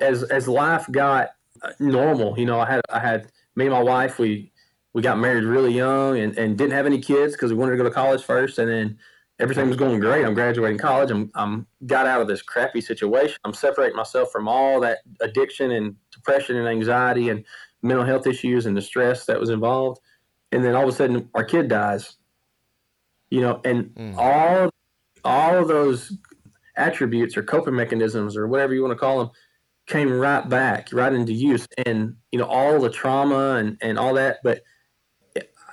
as 0.00 0.22
as 0.24 0.48
life 0.48 0.86
got 0.90 1.30
normal, 1.78 2.38
you 2.38 2.46
know 2.46 2.60
I 2.60 2.66
had 2.66 2.80
I 2.90 2.98
had 2.98 3.30
me 3.58 3.66
and 3.66 3.74
my 3.74 3.82
wife, 3.82 4.18
we 4.18 4.52
we 4.94 5.02
got 5.02 5.18
married 5.18 5.44
really 5.44 5.72
young 5.72 6.18
and, 6.18 6.36
and 6.38 6.56
didn't 6.56 6.72
have 6.72 6.86
any 6.86 7.00
kids 7.00 7.32
because 7.34 7.52
we 7.52 7.58
wanted 7.58 7.72
to 7.72 7.76
go 7.78 7.84
to 7.84 7.90
college 7.90 8.22
first, 8.22 8.58
and 8.58 8.70
then 8.70 8.98
everything 9.38 9.68
was 9.68 9.76
going 9.76 10.00
great. 10.00 10.24
I'm 10.24 10.34
graduating 10.34 10.78
college. 10.78 11.10
I'm 11.10 11.30
I'm 11.34 11.66
got 11.86 12.06
out 12.06 12.20
of 12.20 12.28
this 12.28 12.40
crappy 12.40 12.80
situation. 12.80 13.36
I'm 13.44 13.52
separating 13.52 13.96
myself 13.96 14.30
from 14.30 14.48
all 14.48 14.80
that 14.80 14.98
addiction 15.20 15.72
and 15.72 15.96
depression 16.12 16.56
and 16.56 16.68
anxiety 16.68 17.28
and 17.28 17.44
mental 17.82 18.04
health 18.04 18.26
issues 18.26 18.66
and 18.66 18.76
the 18.76 18.82
stress 18.82 19.26
that 19.26 19.38
was 19.38 19.50
involved. 19.50 20.00
And 20.52 20.64
then 20.64 20.74
all 20.74 20.84
of 20.84 20.88
a 20.88 20.92
sudden, 20.92 21.28
our 21.34 21.44
kid 21.44 21.68
dies. 21.68 22.16
You 23.30 23.42
know, 23.42 23.60
and 23.64 23.86
mm. 23.94 24.16
all 24.16 24.70
all 25.24 25.56
of 25.56 25.68
those 25.68 26.16
attributes 26.76 27.36
or 27.36 27.42
coping 27.42 27.74
mechanisms 27.74 28.36
or 28.36 28.46
whatever 28.46 28.72
you 28.72 28.82
want 28.82 28.92
to 28.92 28.98
call 28.98 29.18
them 29.18 29.30
came 29.86 30.12
right 30.12 30.48
back 30.48 30.88
right 30.92 31.12
into 31.12 31.32
use 31.32 31.66
and 31.86 32.14
you 32.30 32.38
know 32.38 32.44
all 32.44 32.78
the 32.78 32.90
trauma 32.90 33.56
and 33.56 33.76
and 33.80 33.98
all 33.98 34.14
that 34.14 34.36
but 34.44 34.62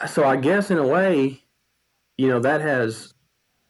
so 0.07 0.23
i 0.23 0.35
guess 0.35 0.71
in 0.71 0.77
a 0.77 0.87
way 0.87 1.43
you 2.17 2.27
know 2.27 2.39
that 2.39 2.61
has 2.61 3.13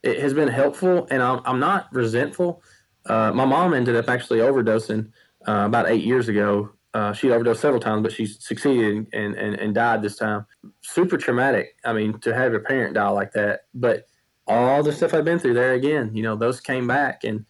it 0.03 0.19
has 0.19 0.33
been 0.33 0.47
helpful 0.47 1.07
and 1.09 1.21
i'm, 1.21 1.41
I'm 1.45 1.59
not 1.59 1.91
resentful. 1.91 2.63
Uh, 3.07 3.31
my 3.33 3.45
mom 3.45 3.73
ended 3.73 3.95
up 3.95 4.09
actually 4.09 4.39
overdosing 4.39 5.11
uh, 5.47 5.63
about 5.67 5.87
eight 5.87 6.03
years 6.03 6.27
ago. 6.27 6.71
Uh, 6.95 7.13
she 7.13 7.29
overdosed 7.29 7.61
several 7.61 7.81
times 7.81 8.01
but 8.01 8.11
she 8.11 8.25
succeeded 8.25 9.07
and, 9.13 9.35
and 9.35 9.55
and 9.55 9.75
died 9.75 10.01
this 10.01 10.15
time. 10.15 10.45
Super 10.81 11.17
traumatic 11.17 11.75
i 11.85 11.91
mean 11.91 12.19
to 12.19 12.33
have 12.33 12.51
your 12.51 12.61
parent 12.61 12.93
die 12.93 13.09
like 13.09 13.31
that 13.33 13.61
but 13.73 14.05
all 14.47 14.83
the 14.83 14.93
stuff 14.93 15.13
I've 15.13 15.25
been 15.25 15.39
through 15.39 15.55
there 15.55 15.73
again, 15.73 16.11
you 16.13 16.23
know, 16.23 16.35
those 16.35 16.59
came 16.59 16.87
back. 16.87 17.23
And 17.23 17.45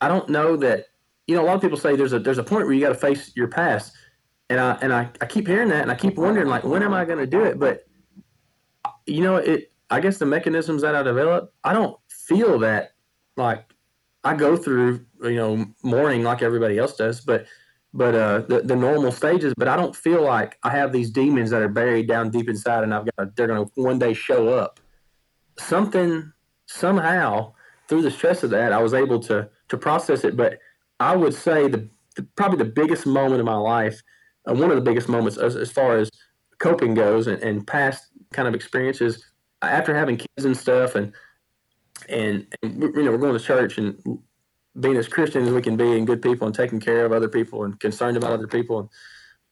I 0.00 0.08
don't 0.08 0.28
know 0.28 0.56
that, 0.56 0.86
you 1.26 1.34
know, 1.34 1.42
a 1.42 1.46
lot 1.46 1.56
of 1.56 1.60
people 1.60 1.76
say 1.76 1.96
there's 1.96 2.12
a 2.12 2.18
there's 2.18 2.38
a 2.38 2.44
point 2.44 2.66
where 2.66 2.74
you 2.74 2.80
got 2.80 2.90
to 2.90 2.94
face 2.94 3.32
your 3.34 3.48
past. 3.48 3.94
And 4.48 4.60
I 4.60 4.78
and 4.80 4.92
I, 4.92 5.10
I 5.20 5.26
keep 5.26 5.46
hearing 5.46 5.68
that 5.70 5.82
and 5.82 5.90
I 5.90 5.96
keep 5.96 6.16
wondering 6.16 6.48
like 6.48 6.64
when 6.64 6.82
am 6.82 6.94
I 6.94 7.04
going 7.04 7.18
to 7.18 7.26
do 7.26 7.44
it? 7.44 7.58
But 7.58 7.84
you 9.06 9.22
know, 9.22 9.36
it 9.36 9.72
I 9.90 10.00
guess 10.00 10.18
the 10.18 10.26
mechanisms 10.26 10.82
that 10.82 10.94
I 10.94 11.02
developed, 11.02 11.54
I 11.64 11.72
don't 11.72 11.96
feel 12.08 12.58
that 12.60 12.92
like 13.36 13.64
I 14.24 14.34
go 14.34 14.56
through, 14.56 15.04
you 15.22 15.36
know, 15.36 15.66
mourning 15.82 16.22
like 16.22 16.42
everybody 16.42 16.78
else 16.78 16.96
does, 16.96 17.20
but 17.20 17.46
but 17.94 18.14
uh, 18.14 18.40
the, 18.40 18.60
the 18.60 18.76
normal 18.76 19.10
stages. 19.10 19.54
But 19.56 19.68
I 19.68 19.76
don't 19.76 19.96
feel 19.96 20.22
like 20.22 20.58
I 20.62 20.70
have 20.70 20.92
these 20.92 21.10
demons 21.10 21.50
that 21.50 21.62
are 21.62 21.68
buried 21.68 22.08
down 22.08 22.30
deep 22.30 22.48
inside, 22.48 22.84
and 22.84 22.92
I've 22.92 23.08
got 23.16 23.34
they're 23.36 23.46
going 23.46 23.64
to 23.64 23.72
one 23.74 23.98
day 23.98 24.12
show 24.12 24.48
up. 24.48 24.80
Something 25.58 26.32
somehow 26.66 27.52
through 27.88 28.02
the 28.02 28.10
stress 28.10 28.42
of 28.42 28.50
that, 28.50 28.72
I 28.72 28.82
was 28.82 28.94
able 28.94 29.20
to 29.20 29.48
to 29.68 29.76
process 29.76 30.24
it. 30.24 30.36
But 30.36 30.58
I 31.00 31.16
would 31.16 31.34
say 31.34 31.68
the, 31.68 31.88
the 32.16 32.22
probably 32.36 32.58
the 32.58 32.70
biggest 32.70 33.06
moment 33.06 33.40
of 33.40 33.46
my 33.46 33.56
life, 33.56 34.00
uh, 34.48 34.54
one 34.54 34.70
of 34.70 34.76
the 34.76 34.82
biggest 34.82 35.08
moments 35.08 35.38
as, 35.38 35.56
as 35.56 35.70
far 35.70 35.96
as 35.96 36.10
coping 36.58 36.94
goes, 36.94 37.26
and, 37.26 37.42
and, 37.42 37.66
past 37.66 38.08
kind 38.32 38.48
of 38.48 38.54
experiences 38.54 39.24
after 39.62 39.94
having 39.94 40.16
kids 40.16 40.44
and 40.44 40.56
stuff, 40.56 40.94
and 40.94 41.12
and, 42.08 42.46
and 42.62 42.82
you 42.82 43.02
know 43.02 43.10
we're 43.10 43.18
going 43.18 43.38
to 43.38 43.44
church 43.44 43.78
and 43.78 44.18
being 44.78 44.96
as 44.96 45.08
Christian 45.08 45.42
as 45.46 45.52
we 45.52 45.62
can 45.62 45.76
be, 45.76 45.96
and 45.96 46.06
good 46.06 46.22
people, 46.22 46.46
and 46.46 46.54
taking 46.54 46.80
care 46.80 47.04
of 47.04 47.12
other 47.12 47.28
people, 47.28 47.64
and 47.64 47.78
concerned 47.80 48.16
about 48.16 48.32
other 48.32 48.48
people. 48.48 48.80
And 48.80 48.88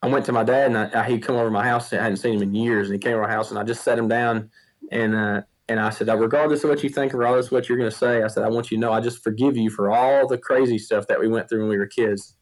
I 0.02 0.08
went 0.08 0.26
to 0.26 0.32
my 0.32 0.44
dad, 0.44 0.66
and 0.66 0.78
I, 0.78 1.02
I, 1.02 1.08
he'd 1.08 1.22
come 1.22 1.36
over 1.36 1.46
to 1.46 1.50
my 1.50 1.64
house. 1.64 1.92
I 1.92 2.02
hadn't 2.02 2.18
seen 2.18 2.34
him 2.34 2.42
in 2.42 2.54
years, 2.54 2.88
and 2.88 2.94
he 2.94 2.98
came 2.98 3.14
over 3.14 3.22
my 3.22 3.30
house, 3.30 3.50
and 3.50 3.58
I 3.58 3.62
just 3.62 3.84
sat 3.84 3.98
him 3.98 4.08
down 4.08 4.50
and. 4.90 5.14
Uh, 5.14 5.42
and 5.68 5.80
I 5.80 5.90
said, 5.90 6.08
regardless 6.08 6.62
of 6.62 6.70
what 6.70 6.82
you 6.82 6.90
think, 6.90 7.14
regardless 7.14 7.46
of 7.46 7.52
what 7.52 7.68
you're 7.68 7.78
going 7.78 7.90
to 7.90 7.96
say, 7.96 8.22
I 8.22 8.26
said, 8.26 8.44
I 8.44 8.48
want 8.48 8.70
you 8.70 8.76
to 8.76 8.80
know 8.80 8.92
I 8.92 9.00
just 9.00 9.22
forgive 9.22 9.56
you 9.56 9.70
for 9.70 9.90
all 9.90 10.26
the 10.26 10.36
crazy 10.36 10.78
stuff 10.78 11.06
that 11.06 11.18
we 11.18 11.26
went 11.26 11.48
through 11.48 11.60
when 11.60 11.70
we 11.70 11.78
were 11.78 11.86
kids. 11.86 12.36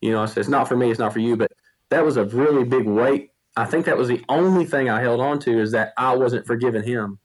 You 0.00 0.12
know, 0.12 0.22
I 0.22 0.26
said, 0.26 0.38
it's 0.38 0.48
not 0.48 0.66
for 0.66 0.76
me, 0.76 0.90
it's 0.90 0.98
not 0.98 1.12
for 1.12 1.20
you. 1.20 1.36
But 1.36 1.52
that 1.90 2.04
was 2.04 2.16
a 2.16 2.24
really 2.24 2.64
big 2.64 2.84
weight. 2.84 3.30
I 3.56 3.66
think 3.66 3.86
that 3.86 3.96
was 3.96 4.08
the 4.08 4.22
only 4.28 4.64
thing 4.64 4.90
I 4.90 5.00
held 5.00 5.20
on 5.20 5.38
to 5.40 5.60
is 5.60 5.70
that 5.72 5.92
I 5.96 6.14
wasn't 6.14 6.46
forgiving 6.46 6.82
him 6.82 7.18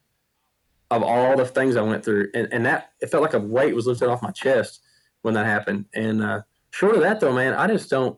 of 0.91 1.01
all 1.01 1.35
the 1.35 1.45
things 1.45 1.75
I 1.75 1.81
went 1.81 2.05
through. 2.05 2.29
And, 2.35 2.47
and 2.51 2.65
that, 2.65 2.91
it 3.01 3.07
felt 3.07 3.23
like 3.23 3.33
a 3.33 3.39
weight 3.39 3.73
was 3.73 3.87
lifted 3.87 4.09
off 4.09 4.21
my 4.21 4.31
chest 4.31 4.81
when 5.23 5.33
that 5.33 5.47
happened. 5.47 5.85
And 5.95 6.21
uh, 6.21 6.41
short 6.69 6.95
of 6.95 7.01
that, 7.01 7.19
though, 7.19 7.33
man, 7.33 7.55
I 7.55 7.65
just 7.65 7.89
don't, 7.89 8.17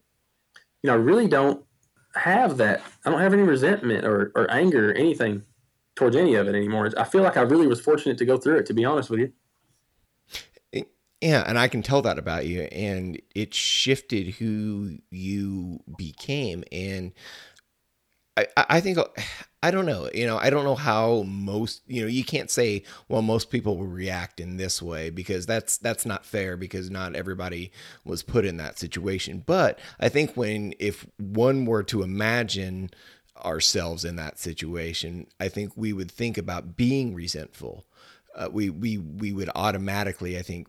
you 0.81 0.89
know, 0.89 0.93
I 0.93 0.97
really 0.97 1.27
don't 1.27 1.63
have 2.15 2.57
that. 2.57 2.81
I 3.05 3.11
don't 3.11 3.21
have 3.21 3.33
any 3.33 3.43
resentment 3.43 4.05
or, 4.05 4.33
or 4.35 4.51
anger 4.51 4.91
or 4.91 4.93
anything 4.93 5.43
towards 5.95 6.15
any 6.15 6.35
of 6.35 6.47
it 6.47 6.55
anymore. 6.55 6.89
I 6.97 7.03
feel 7.03 7.23
like 7.23 7.37
I 7.37 7.41
really 7.41 7.67
was 7.67 7.79
fortunate 7.81 8.17
to 8.17 8.25
go 8.25 8.37
through 8.37 8.57
it, 8.57 8.65
to 8.67 8.73
be 8.73 8.85
honest 8.85 9.09
with 9.09 9.19
you. 9.19 9.33
Yeah, 11.21 11.43
and 11.47 11.57
I 11.57 11.69
can 11.69 11.81
tell 11.81 12.01
that 12.01 12.19
about 12.19 12.47
you, 12.47 12.63
and 12.63 13.21
it 13.33 13.53
shifted 13.53 14.35
who 14.35 14.97
you 15.09 15.79
became. 15.97 16.65
And 16.69 17.13
I, 18.35 18.47
I 18.57 18.81
think 18.81 18.97
I 19.61 19.71
don't 19.71 19.85
know. 19.85 20.09
You 20.13 20.25
know, 20.25 20.37
I 20.37 20.49
don't 20.49 20.65
know 20.65 20.75
how 20.75 21.23
most. 21.23 21.83
You 21.87 22.01
know, 22.01 22.07
you 22.07 22.25
can't 22.25 22.51
say 22.51 22.83
well 23.07 23.21
most 23.21 23.51
people 23.51 23.77
will 23.77 23.87
react 23.87 24.41
in 24.41 24.57
this 24.57 24.81
way 24.81 25.11
because 25.11 25.45
that's 25.45 25.77
that's 25.77 26.05
not 26.05 26.25
fair 26.25 26.57
because 26.57 26.89
not 26.89 27.15
everybody 27.15 27.71
was 28.03 28.23
put 28.23 28.43
in 28.43 28.57
that 28.57 28.77
situation. 28.77 29.43
But 29.45 29.79
I 30.01 30.09
think 30.09 30.35
when 30.35 30.73
if 30.77 31.05
one 31.17 31.65
were 31.65 31.83
to 31.83 32.01
imagine 32.01 32.89
ourselves 33.43 34.05
in 34.05 34.15
that 34.17 34.39
situation, 34.39 35.27
I 35.39 35.47
think 35.49 35.73
we 35.75 35.93
would 35.93 36.11
think 36.11 36.37
about 36.37 36.75
being 36.75 37.13
resentful. 37.13 37.85
Uh, 38.35 38.49
we 38.51 38.69
we 38.69 38.97
we 38.97 39.31
would 39.31 39.49
automatically, 39.55 40.37
I 40.37 40.41
think, 40.41 40.67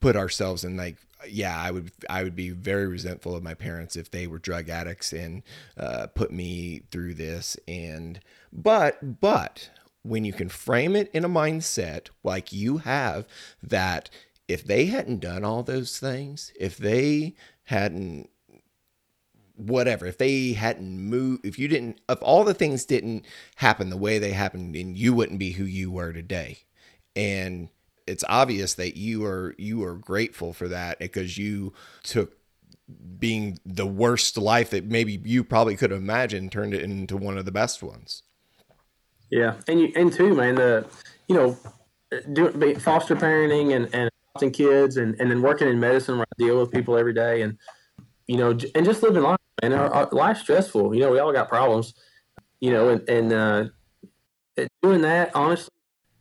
put 0.00 0.16
ourselves 0.16 0.64
in 0.64 0.76
like, 0.76 0.96
yeah, 1.28 1.58
I 1.58 1.70
would 1.70 1.92
I 2.08 2.22
would 2.22 2.36
be 2.36 2.50
very 2.50 2.86
resentful 2.86 3.34
of 3.34 3.42
my 3.42 3.54
parents 3.54 3.96
if 3.96 4.10
they 4.10 4.26
were 4.26 4.38
drug 4.38 4.68
addicts 4.68 5.12
and 5.12 5.42
uh, 5.76 6.06
put 6.08 6.32
me 6.32 6.82
through 6.90 7.14
this. 7.14 7.56
And 7.68 8.20
but 8.52 9.20
but 9.20 9.70
when 10.02 10.24
you 10.24 10.32
can 10.32 10.48
frame 10.48 10.94
it 10.94 11.10
in 11.12 11.24
a 11.24 11.28
mindset 11.28 12.08
like 12.22 12.52
you 12.52 12.78
have, 12.78 13.26
that 13.62 14.10
if 14.46 14.64
they 14.64 14.86
hadn't 14.86 15.20
done 15.20 15.44
all 15.44 15.62
those 15.62 15.98
things, 15.98 16.52
if 16.58 16.76
they 16.76 17.34
hadn't 17.64 18.28
whatever. 19.56 20.06
If 20.06 20.18
they 20.18 20.52
hadn't 20.52 20.98
moved 20.98 21.44
if 21.44 21.58
you 21.58 21.68
didn't 21.68 22.00
if 22.08 22.18
all 22.22 22.44
the 22.44 22.54
things 22.54 22.84
didn't 22.84 23.24
happen 23.56 23.90
the 23.90 23.96
way 23.96 24.18
they 24.18 24.32
happened 24.32 24.74
then 24.74 24.94
you 24.94 25.14
wouldn't 25.14 25.38
be 25.38 25.52
who 25.52 25.64
you 25.64 25.90
were 25.90 26.12
today. 26.12 26.58
And 27.16 27.68
it's 28.06 28.24
obvious 28.28 28.74
that 28.74 28.96
you 28.96 29.24
are 29.24 29.54
you 29.58 29.82
are 29.84 29.94
grateful 29.94 30.52
for 30.52 30.68
that 30.68 30.98
because 30.98 31.38
you 31.38 31.72
took 32.02 32.36
being 33.18 33.58
the 33.64 33.86
worst 33.86 34.36
life 34.36 34.70
that 34.70 34.84
maybe 34.84 35.20
you 35.24 35.42
probably 35.42 35.76
could 35.76 35.90
have 35.90 36.00
imagined 36.00 36.52
turned 36.52 36.74
it 36.74 36.82
into 36.82 37.16
one 37.16 37.38
of 37.38 37.44
the 37.44 37.52
best 37.52 37.82
ones. 37.82 38.22
Yeah. 39.30 39.54
And 39.68 39.80
you 39.80 39.92
and 39.96 40.12
too 40.12 40.34
man 40.34 40.56
the 40.56 40.86
you 41.28 41.34
know 41.34 41.56
doing 42.32 42.78
foster 42.78 43.16
parenting 43.16 43.74
and 43.74 43.92
and 43.94 44.10
adopting 44.34 44.50
kids 44.50 44.96
and 44.96 45.18
and 45.20 45.30
then 45.30 45.42
working 45.42 45.68
in 45.68 45.80
medicine 45.80 46.16
where 46.16 46.26
i 46.30 46.42
deal 46.42 46.60
with 46.60 46.70
people 46.70 46.96
every 46.96 47.14
day 47.14 47.42
and 47.42 47.58
you 48.26 48.36
know 48.36 48.50
and 48.50 48.84
just 48.84 49.02
living 49.02 49.22
life 49.22 49.38
and 49.64 49.74
our, 49.74 49.92
our, 49.92 50.08
life's 50.12 50.40
stressful. 50.40 50.94
You 50.94 51.00
know, 51.00 51.10
we 51.10 51.18
all 51.18 51.32
got 51.32 51.48
problems. 51.48 51.94
You 52.60 52.72
know, 52.72 52.88
and, 52.88 53.08
and 53.08 53.32
uh, 53.32 53.64
doing 54.82 55.02
that, 55.02 55.34
honestly, 55.34 55.70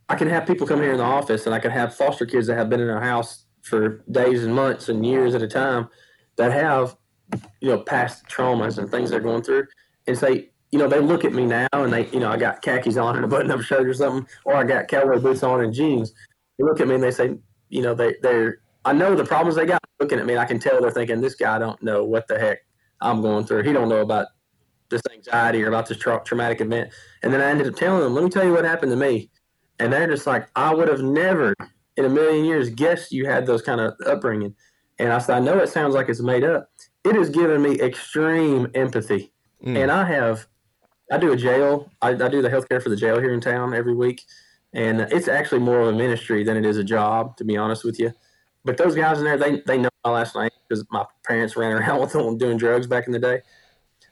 I 0.10 0.15
can 0.15 0.27
have 0.27 0.45
people 0.45 0.67
come 0.67 0.82
here 0.82 0.91
in 0.91 0.97
the 0.97 1.03
office, 1.03 1.45
and 1.45 1.56
I 1.56 1.60
can 1.60 1.71
have 1.71 1.95
foster 1.95 2.25
kids 2.25 2.47
that 2.47 2.58
have 2.58 2.69
been 2.69 2.82
in 2.82 2.89
our 2.89 3.01
house 3.01 3.45
for 3.62 4.03
days 4.12 4.43
and 4.43 4.53
months 4.53 4.89
and 4.89 5.06
years 5.06 5.36
at 5.36 5.41
a 5.41 5.47
time 5.47 5.88
that 6.36 6.51
have, 6.51 6.97
you 7.62 7.69
know, 7.69 7.79
past 7.79 8.25
traumas 8.27 8.77
and 8.77 8.91
things 8.91 9.10
they're 9.10 9.21
going 9.21 9.43
through, 9.43 9.65
and 10.08 10.17
say, 10.17 10.49
you 10.71 10.79
know, 10.79 10.88
they 10.88 10.99
look 10.99 11.23
at 11.23 11.34
me 11.34 11.45
now 11.45 11.67
and 11.71 11.93
they, 11.93 12.08
you 12.08 12.19
know, 12.19 12.32
I 12.32 12.38
got 12.38 12.63
khakis 12.63 12.97
on 12.97 13.15
and 13.15 13.23
a 13.23 13.27
button-up 13.27 13.62
shirt 13.62 13.88
or 13.88 13.93
something, 13.93 14.27
or 14.43 14.56
I 14.56 14.63
got 14.63 14.88
cowboy 14.88 15.19
boots 15.19 15.43
on 15.43 15.62
and 15.62 15.71
jeans. 15.71 16.13
They 16.58 16.65
look 16.65 16.82
at 16.82 16.88
me 16.88 16.95
and 16.95 17.03
they 17.03 17.12
say, 17.12 17.36
you 17.69 17.84
know, 17.84 17.93
they 17.93 18.15
they're 18.23 18.60
I 18.84 18.91
know 18.91 19.15
the 19.15 19.23
problems 19.23 19.56
they 19.56 19.67
got 19.67 19.79
looking 19.99 20.19
at 20.19 20.25
me. 20.25 20.36
I 20.36 20.45
can 20.45 20.60
tell 20.60 20.82
they're 20.82 20.91
thinking 20.91 21.21
this 21.21 21.36
guy 21.36 21.60
don't 21.60 21.82
know 21.84 22.03
what 22.03 22.27
the 22.27 22.39
heck 22.39 22.60
I'm 23.04 23.22
going 23.22 23.46
through. 23.46 23.63
He 23.63 23.74
don't 23.74 23.89
know 23.89 24.02
about 24.02 24.28
this 24.89 25.02
anxiety 25.12 25.63
or 25.63 25.68
about 25.68 25.88
this 25.88 25.98
tra- 25.98 26.22
traumatic 26.24 26.62
event. 26.62 26.92
And 27.22 27.34
then 27.34 27.42
I 27.42 27.50
ended 27.50 27.68
up 27.68 27.76
telling 27.76 28.02
them, 28.02 28.13
let 28.13 28.24
me 28.24 28.30
tell 28.30 28.46
you 28.46 28.52
what 28.54 28.63
happened 28.63 28.92
to 28.92 28.96
me. 28.96 29.30
And 29.80 29.92
they're 29.92 30.08
just 30.08 30.28
like, 30.28 30.48
I 30.56 30.74
would 30.74 30.88
have 30.88 31.02
never 31.02 31.54
in 31.98 32.06
a 32.06 32.10
million 32.10 32.46
years 32.46 32.70
guessed 32.70 33.12
you 33.12 33.26
had 33.26 33.46
those 33.46 33.62
kind 33.62 33.82
of 33.82 33.94
upbringing. 34.06 34.56
And 35.00 35.12
I 35.12 35.18
said, 35.20 35.38
I 35.38 35.39
know 35.39 35.60
it 35.60 35.70
sounds 35.70 35.96
like 35.96 36.10
it's 36.10 36.22
made 36.22 36.44
up. 36.44 36.70
It 37.04 37.16
has 37.16 37.30
given 37.30 37.62
me 37.62 37.80
extreme 37.80 38.70
empathy. 38.76 39.32
Mm. 39.63 39.78
And 39.78 39.92
I 39.92 40.06
have, 40.06 40.48
I 41.12 41.18
do 41.18 41.34
a 41.34 41.36
jail. 41.36 41.92
I, 42.02 42.10
I 42.10 42.30
do 42.30 42.42
the 42.42 42.50
healthcare 42.50 42.82
for 42.82 42.89
the 42.89 42.96
jail 42.96 43.20
here 43.20 43.34
in 43.34 43.42
town 43.42 43.74
every 43.74 43.96
week. 43.96 44.22
And 44.74 45.02
it's 45.02 45.28
actually 45.28 45.60
more 45.60 45.82
of 45.82 45.88
a 45.89 45.94
ministry 45.94 46.44
than 46.44 46.58
it 46.58 46.66
is 46.66 46.78
a 46.78 46.84
job, 46.84 47.38
to 47.38 47.44
be 47.44 47.58
honest 47.58 47.84
with 47.84 48.00
you. 48.00 48.13
But 48.65 48.78
those 48.78 48.95
guys 48.95 49.19
in 49.19 49.26
there, 49.26 49.38
they, 49.38 49.62
they 49.65 49.78
know 49.78 49.89
my 50.06 50.12
last 50.12 50.36
name 50.36 50.49
because 50.67 50.86
my 50.89 51.06
parents 51.26 51.56
ran 51.56 51.73
around 51.73 51.99
with 52.02 52.13
them 52.13 52.38
doing 52.38 52.58
drugs 52.58 52.88
back 52.88 53.08
in 53.08 53.13
the 53.13 53.19
day. 53.19 53.41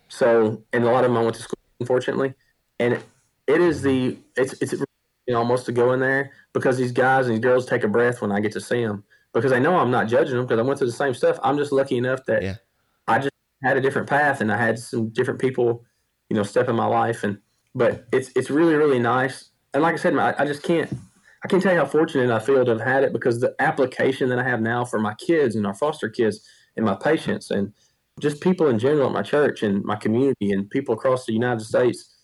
So, 0.10 0.62
and 0.74 0.84
a 0.84 0.92
lot 0.92 1.06
of 1.06 1.12
them 1.12 1.18
I 1.18 1.24
went 1.24 1.36
to 1.36 1.42
school, 1.42 1.60
unfortunately. 1.80 2.34
And 2.80 2.96
it, 2.96 3.04
it 3.48 3.62
is 3.62 3.82
the, 3.82 4.18
it's, 4.36 4.54
it's 4.62 4.74
you 4.74 5.34
know, 5.34 5.40
almost 5.40 5.66
to 5.68 5.72
go 5.72 5.94
in 5.94 6.00
there 6.00 6.32
because 6.54 6.78
these 6.78 6.92
guys 6.92 7.28
and 7.28 7.36
these 7.36 7.42
girls 7.42 7.66
take 7.66 7.84
a 7.84 7.88
breath 7.88 8.22
when 8.22 8.32
I 8.32 8.40
get 8.40 8.52
to 8.54 8.62
see 8.62 8.84
them 8.84 9.04
because 9.34 9.52
they 9.52 9.60
know 9.60 9.78
I'm 9.78 9.92
not 9.92 10.08
judging 10.08 10.36
them 10.36 10.46
because 10.46 10.60
I 10.60 10.64
went 10.64 10.80
through 10.80 10.88
the 10.88 10.94
same 10.94 11.14
stuff. 11.14 11.40
I'm 11.44 11.58
just 11.58 11.72
lucky 11.72 11.98
enough 11.98 12.26
that 12.26 12.44
yeah. 12.44 12.56
I 13.08 13.20
just 13.20 13.32
had 13.64 13.78
a 13.78 13.82
different 13.82 14.10
path 14.10 14.42
and 14.42 14.52
I 14.52 14.58
had 14.58 14.78
some 14.80 15.10
different 15.10 15.40
people, 15.40 15.86
you 16.30 16.36
know, 16.36 16.44
step 16.44 16.68
in 16.68 16.76
my 16.76 16.86
life. 16.86 17.24
And 17.24 17.38
but 17.74 18.06
it's 18.12 18.32
it's 18.36 18.50
really 18.50 18.74
really 18.74 19.00
nice. 19.00 19.52
And 19.74 19.84
like 19.84 19.94
I 19.94 19.98
said, 19.98 20.18
I, 20.18 20.36
I 20.38 20.46
just 20.46 20.64
can't 20.64 20.92
I 21.44 21.48
can't 21.48 21.62
tell 21.62 21.74
you 21.74 21.80
how 21.80 21.86
fortunate 21.86 22.30
I 22.30 22.40
feel 22.40 22.64
to 22.64 22.72
have 22.72 22.82
had 22.82 23.04
it 23.04 23.14
because 23.14 23.40
the 23.40 23.56
application 23.60 24.30
that 24.30 24.40
I 24.40 24.44
have 24.44 24.62
now 24.62 24.86
for 24.86 25.00
my 25.00 25.16
kids 25.16 25.56
and 25.56 25.66
our 25.66 25.74
foster 25.74 26.10
kids 26.10 26.48
and 26.76 26.86
my 26.86 26.96
patients 26.96 27.50
and 27.50 27.74
just 28.20 28.42
people 28.42 28.68
in 28.68 28.78
general 28.78 29.08
at 29.08 29.14
my 29.14 29.24
church 29.24 29.64
and 29.64 29.84
my 29.84 29.96
community 29.96 30.52
and 30.52 30.70
people 30.70 30.94
across 30.94 31.26
the 31.26 31.34
United 31.34 31.62
States. 31.62 32.16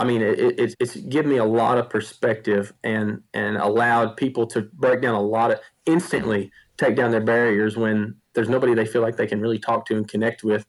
I 0.00 0.04
mean, 0.04 0.22
it, 0.22 0.38
it, 0.38 0.74
it's 0.80 0.96
given 0.96 1.30
me 1.30 1.38
a 1.38 1.44
lot 1.44 1.78
of 1.78 1.90
perspective 1.90 2.72
and 2.82 3.22
and 3.34 3.56
allowed 3.56 4.16
people 4.16 4.46
to 4.48 4.62
break 4.74 5.02
down 5.02 5.14
a 5.14 5.22
lot 5.22 5.50
of 5.50 5.60
instantly 5.86 6.50
take 6.76 6.96
down 6.96 7.10
their 7.10 7.20
barriers 7.20 7.76
when 7.76 8.14
there's 8.34 8.48
nobody 8.48 8.74
they 8.74 8.86
feel 8.86 9.02
like 9.02 9.16
they 9.16 9.26
can 9.26 9.40
really 9.40 9.58
talk 9.58 9.84
to 9.86 9.96
and 9.96 10.08
connect 10.08 10.44
with 10.44 10.64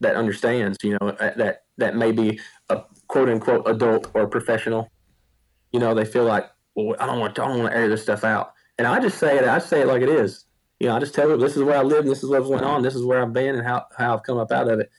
that 0.00 0.16
understands. 0.16 0.78
You 0.82 0.98
know 1.00 1.16
that 1.18 1.64
that 1.78 1.96
may 1.96 2.12
be 2.12 2.40
a 2.68 2.82
quote 3.08 3.28
unquote 3.28 3.68
adult 3.68 4.10
or 4.14 4.26
professional. 4.26 4.88
You 5.72 5.80
know, 5.80 5.94
they 5.94 6.04
feel 6.04 6.24
like, 6.24 6.50
well, 6.74 6.96
I 6.98 7.06
don't 7.06 7.20
want 7.20 7.34
to, 7.36 7.44
I 7.44 7.48
don't 7.48 7.58
want 7.60 7.72
to 7.72 7.76
air 7.76 7.88
this 7.88 8.02
stuff 8.02 8.24
out. 8.24 8.54
And 8.78 8.86
I 8.86 9.00
just 9.00 9.18
say 9.18 9.36
it, 9.36 9.44
I 9.44 9.58
say 9.58 9.82
it 9.82 9.86
like 9.86 10.02
it 10.02 10.08
is. 10.08 10.46
You 10.78 10.88
know, 10.88 10.96
I 10.96 11.00
just 11.00 11.14
tell 11.14 11.28
them 11.28 11.40
this 11.40 11.56
is 11.56 11.62
where 11.62 11.76
I 11.76 11.82
live, 11.82 12.06
this 12.06 12.22
is 12.22 12.30
what's 12.30 12.48
going 12.48 12.64
on, 12.64 12.82
this 12.82 12.94
is 12.94 13.04
where 13.04 13.22
I've 13.22 13.32
been, 13.32 13.56
and 13.56 13.66
how 13.66 13.86
how 13.96 14.14
I've 14.14 14.22
come 14.22 14.38
up 14.38 14.50
out 14.50 14.68
of 14.68 14.80
it. 14.80 14.90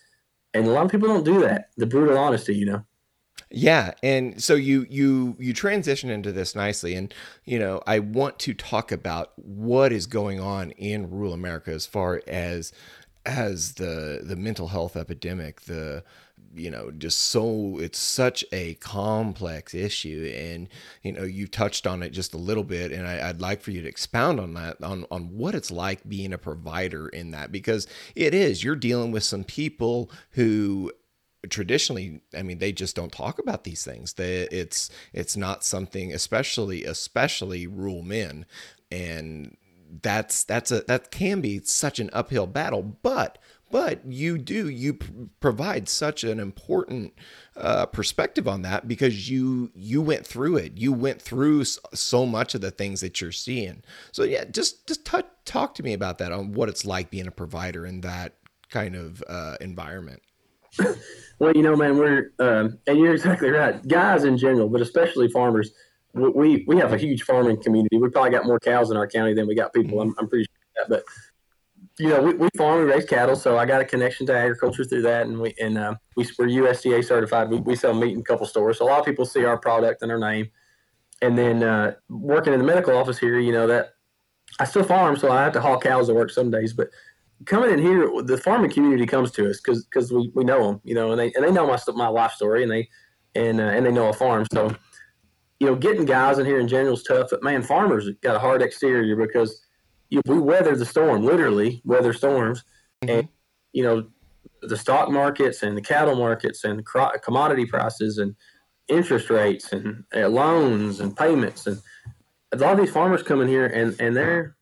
And 0.53 0.67
a 0.67 0.69
lot 0.69 0.86
of 0.86 0.91
people 0.91 1.07
don't 1.07 1.23
do 1.23 1.41
that. 1.41 1.69
The 1.77 1.88
brutal 1.88 2.17
honesty, 2.17 2.55
you 2.55 2.65
know. 2.65 2.86
Yeah, 3.49 3.93
and 4.01 4.41
so 4.41 4.55
you 4.55 4.86
you 4.89 5.36
you 5.39 5.53
transition 5.53 6.10
into 6.10 6.31
this 6.31 6.55
nicely, 6.55 6.95
and 6.95 7.13
you 7.43 7.60
know 7.60 7.81
I 7.88 7.99
want 7.99 8.39
to 8.39 8.53
talk 8.53 8.91
about 8.91 9.34
what 9.36 9.91
is 9.91 10.05
going 10.05 10.39
on 10.39 10.71
in 10.71 11.10
rural 11.10 11.34
America 11.34 11.71
as 11.71 11.86
far 11.86 12.21
as 12.27 12.71
as 13.25 13.73
the 13.73 14.21
the 14.23 14.36
mental 14.36 14.69
health 14.69 14.95
epidemic, 14.95 15.62
the 15.62 16.03
you 16.56 16.70
know 16.70 16.92
just 16.92 17.18
so 17.18 17.78
it's 17.80 18.00
such 18.00 18.44
a 18.52 18.74
complex 18.76 19.74
issue 19.74 20.32
and 20.36 20.68
you 21.04 21.12
know 21.12 21.24
you 21.24 21.48
touched 21.48 21.88
on 21.88 22.04
it 22.04 22.10
just 22.10 22.34
a 22.34 22.38
little 22.38 22.64
bit 22.64 22.92
and 22.92 23.08
I, 23.08 23.28
would 23.28 23.42
like 23.42 23.62
for 23.62 23.72
you 23.72 23.82
to 23.82 23.88
expound 23.88 24.40
on 24.40 24.54
that 24.56 24.82
on 24.84 25.06
on 25.12 25.38
what 25.38 25.56
it's 25.56 25.72
like 25.72 26.08
being 26.08 26.34
a 26.34 26.38
provider 26.38 27.08
in 27.10 27.32
that 27.32 27.52
because 27.52 27.88
it 28.16 28.34
is 28.34 28.64
you're 28.64 28.76
dealing 28.76 29.12
with 29.12 29.24
some 29.24 29.44
people 29.44 30.12
who 30.32 30.92
traditionally 31.50 32.22
i 32.38 32.44
mean 32.44 32.60
they 32.60 32.72
just 32.72 32.96
don't 32.96 33.12
talk 33.12 33.40
about 33.40 33.64
these 33.64 33.84
things 33.84 34.14
they, 34.14 34.48
it's 34.52 34.90
it's 35.14 35.36
not 35.36 35.64
something 35.64 36.14
especially 36.14 36.84
especially 36.86 37.66
rural 37.66 38.04
men 38.04 38.46
and 38.92 39.58
that's 40.02 40.44
that's 40.44 40.72
a 40.72 40.82
that 40.82 41.12
can 41.12 41.42
be 41.42 41.60
such 41.60 42.00
an 42.00 42.10
uphill 42.14 42.48
battle 42.48 42.82
but 42.82 43.38
but 43.71 44.05
you 44.05 44.38
do 44.38 44.69
you 44.69 44.97
provide 45.39 45.88
such 45.88 46.23
an 46.23 46.39
important 46.39 47.13
uh, 47.55 47.86
perspective 47.86 48.47
on 48.47 48.62
that 48.63 48.88
because 48.88 49.29
you 49.29 49.71
you 49.75 50.01
went 50.01 50.25
through 50.25 50.57
it. 50.57 50.77
You 50.77 50.93
went 50.93 51.21
through 51.21 51.63
so 51.65 52.25
much 52.25 52.55
of 52.55 52.62
the 52.62 52.71
things 52.71 53.01
that 53.01 53.21
you're 53.21 53.31
seeing. 53.31 53.84
So 54.12 54.23
yeah 54.23 54.45
just 54.45 54.88
just 54.88 55.05
t- 55.05 55.21
talk 55.45 55.75
to 55.75 55.84
me 55.84 55.93
about 55.93 56.17
that 56.19 56.31
on 56.31 56.53
what 56.53 56.69
it's 56.69 56.86
like 56.86 57.10
being 57.10 57.27
a 57.27 57.31
provider 57.31 57.86
in 57.86 58.01
that 58.01 58.36
kind 58.69 58.95
of 58.95 59.23
uh, 59.27 59.57
environment. 59.62 60.21
Well 61.39 61.53
you 61.55 61.63
know 61.63 61.75
man 61.75 61.97
we're 61.97 62.34
um, 62.38 62.77
and 62.86 62.99
you're 62.99 63.15
exactly 63.15 63.49
right. 63.49 63.86
Guys 63.88 64.25
in 64.25 64.38
general 64.38 64.69
but 64.69 64.79
especially 64.79 65.27
farmers 65.27 65.71
we 66.13 66.63
we 66.67 66.77
have 66.77 66.93
a 66.93 66.97
huge 66.97 67.23
farming 67.23 67.63
community. 67.63 67.97
We 67.97 68.10
probably 68.10 68.29
got 68.29 68.45
more 68.45 68.60
cows 68.60 68.91
in 68.91 68.97
our 68.97 69.07
county 69.07 69.34
than 69.34 69.47
we 69.47 69.55
got 69.55 69.73
people. 69.73 70.01
I'm, 70.01 70.13
I'm 70.19 70.27
pretty 70.27 70.45
sure 70.45 70.62
that 70.77 70.89
but 70.89 71.03
you 71.99 72.10
know, 72.10 72.21
we, 72.21 72.34
we 72.34 72.49
farm, 72.58 72.80
we 72.80 72.91
raise 72.91 73.06
cattle, 73.06 73.36
so 73.36 73.58
I 73.58 73.65
got 73.65 73.82
a 73.82 73.86
connection 73.86 74.25
to 74.27 74.38
agriculture 74.38 74.84
through 74.84 75.04
that, 75.04 75.27
and 75.27 75.39
we 75.39 75.54
and 75.60 75.77
uh, 75.77 75.95
we, 76.15 76.27
we're 76.38 76.47
USDA 76.47 77.04
certified. 77.06 77.49
We, 77.49 77.58
we 77.58 77.75
sell 77.75 77.93
meat 77.93 78.13
in 78.13 78.21
a 78.21 78.23
couple 78.23 78.45
stores, 78.45 78.77
so 78.77 78.86
a 78.86 78.88
lot 78.88 78.99
of 78.99 79.06
people 79.06 79.25
see 79.25 79.45
our 79.45 79.58
product 79.58 80.01
and 80.01 80.12
our 80.12 80.19
name. 80.19 80.49
And 81.21 81.38
then 81.38 81.63
uh, 81.63 81.93
working 82.10 82.54
in 82.54 82.60
the 82.60 82.65
medical 82.65 82.97
office 82.97 83.19
here, 83.19 83.39
you 83.39 83.51
know 83.51 83.67
that 83.67 83.93
I 84.60 84.65
still 84.65 84.84
farm, 84.84 85.17
so 85.17 85.32
I 85.32 85.43
have 85.43 85.54
to 85.54 85.62
haul 85.62 85.80
cows 85.80 86.08
to 86.08 86.13
work 86.13 86.32
some 86.32 86.49
days. 86.49 86.73
But 86.73 86.89
coming 87.45 87.71
in 87.71 87.80
here, 87.80 88.10
the 88.23 88.38
farming 88.38 88.71
community 88.71 89.06
comes 89.06 89.32
to 89.32 89.49
us 89.49 89.60
because 89.62 89.86
because 89.86 90.12
we, 90.12 90.32
we 90.34 90.43
know 90.43 90.65
them, 90.65 90.82
you 90.84 90.95
know, 90.95 91.12
and 91.12 91.19
they 91.19 91.32
and 91.34 91.43
they 91.43 91.51
know 91.51 91.67
my 91.67 91.77
my 91.93 92.08
life 92.08 92.32
story, 92.32 92.63
and 92.63 92.71
they 92.71 92.89
and 93.36 93.60
uh, 93.60 93.65
and 93.65 93.86
they 93.86 93.91
know 93.91 94.10
a 94.10 94.13
farm, 94.13 94.45
so 94.51 94.75
you 95.62 95.67
know, 95.67 95.75
getting 95.75 96.06
guys 96.06 96.39
in 96.39 96.45
here 96.47 96.60
in 96.60 96.67
general 96.67 96.95
is 96.95 97.04
tough. 97.04 97.27
But 97.30 97.43
man, 97.43 97.62
farmers 97.62 98.10
got 98.23 98.36
a 98.36 98.39
hard 98.39 98.63
exterior 98.63 99.15
because 99.15 99.62
you 100.12 100.21
know, 100.24 100.36
we 100.36 100.39
weather 100.39 100.76
the 100.76 100.86
storm, 100.86 101.26
literally 101.26 101.82
weather 101.84 102.13
storms, 102.13 102.63
mm-hmm. 103.04 103.19
and 103.19 103.28
you 103.74 103.84
know 103.84 104.08
the 104.62 104.78
stock 104.78 105.10
markets 105.10 105.63
and 105.63 105.76
the 105.76 105.82
cattle 105.82 106.15
markets 106.15 106.63
and 106.63 106.86
commodity 107.24 107.65
prices 107.65 108.19
and 108.19 108.36
interest 108.88 109.32
rates 109.32 109.74
and 109.74 110.04
uh, 110.15 110.28
loans 110.28 111.00
and 111.00 111.17
payments 111.17 111.65
and 111.65 111.82
a 112.52 112.58
lot 112.58 112.74
of 112.74 112.80
these 112.80 112.93
farmers 112.93 113.24
come 113.24 113.41
in 113.41 113.47
here 113.47 113.65
and 113.65 114.00
and 114.00 114.15
they're 114.15 114.56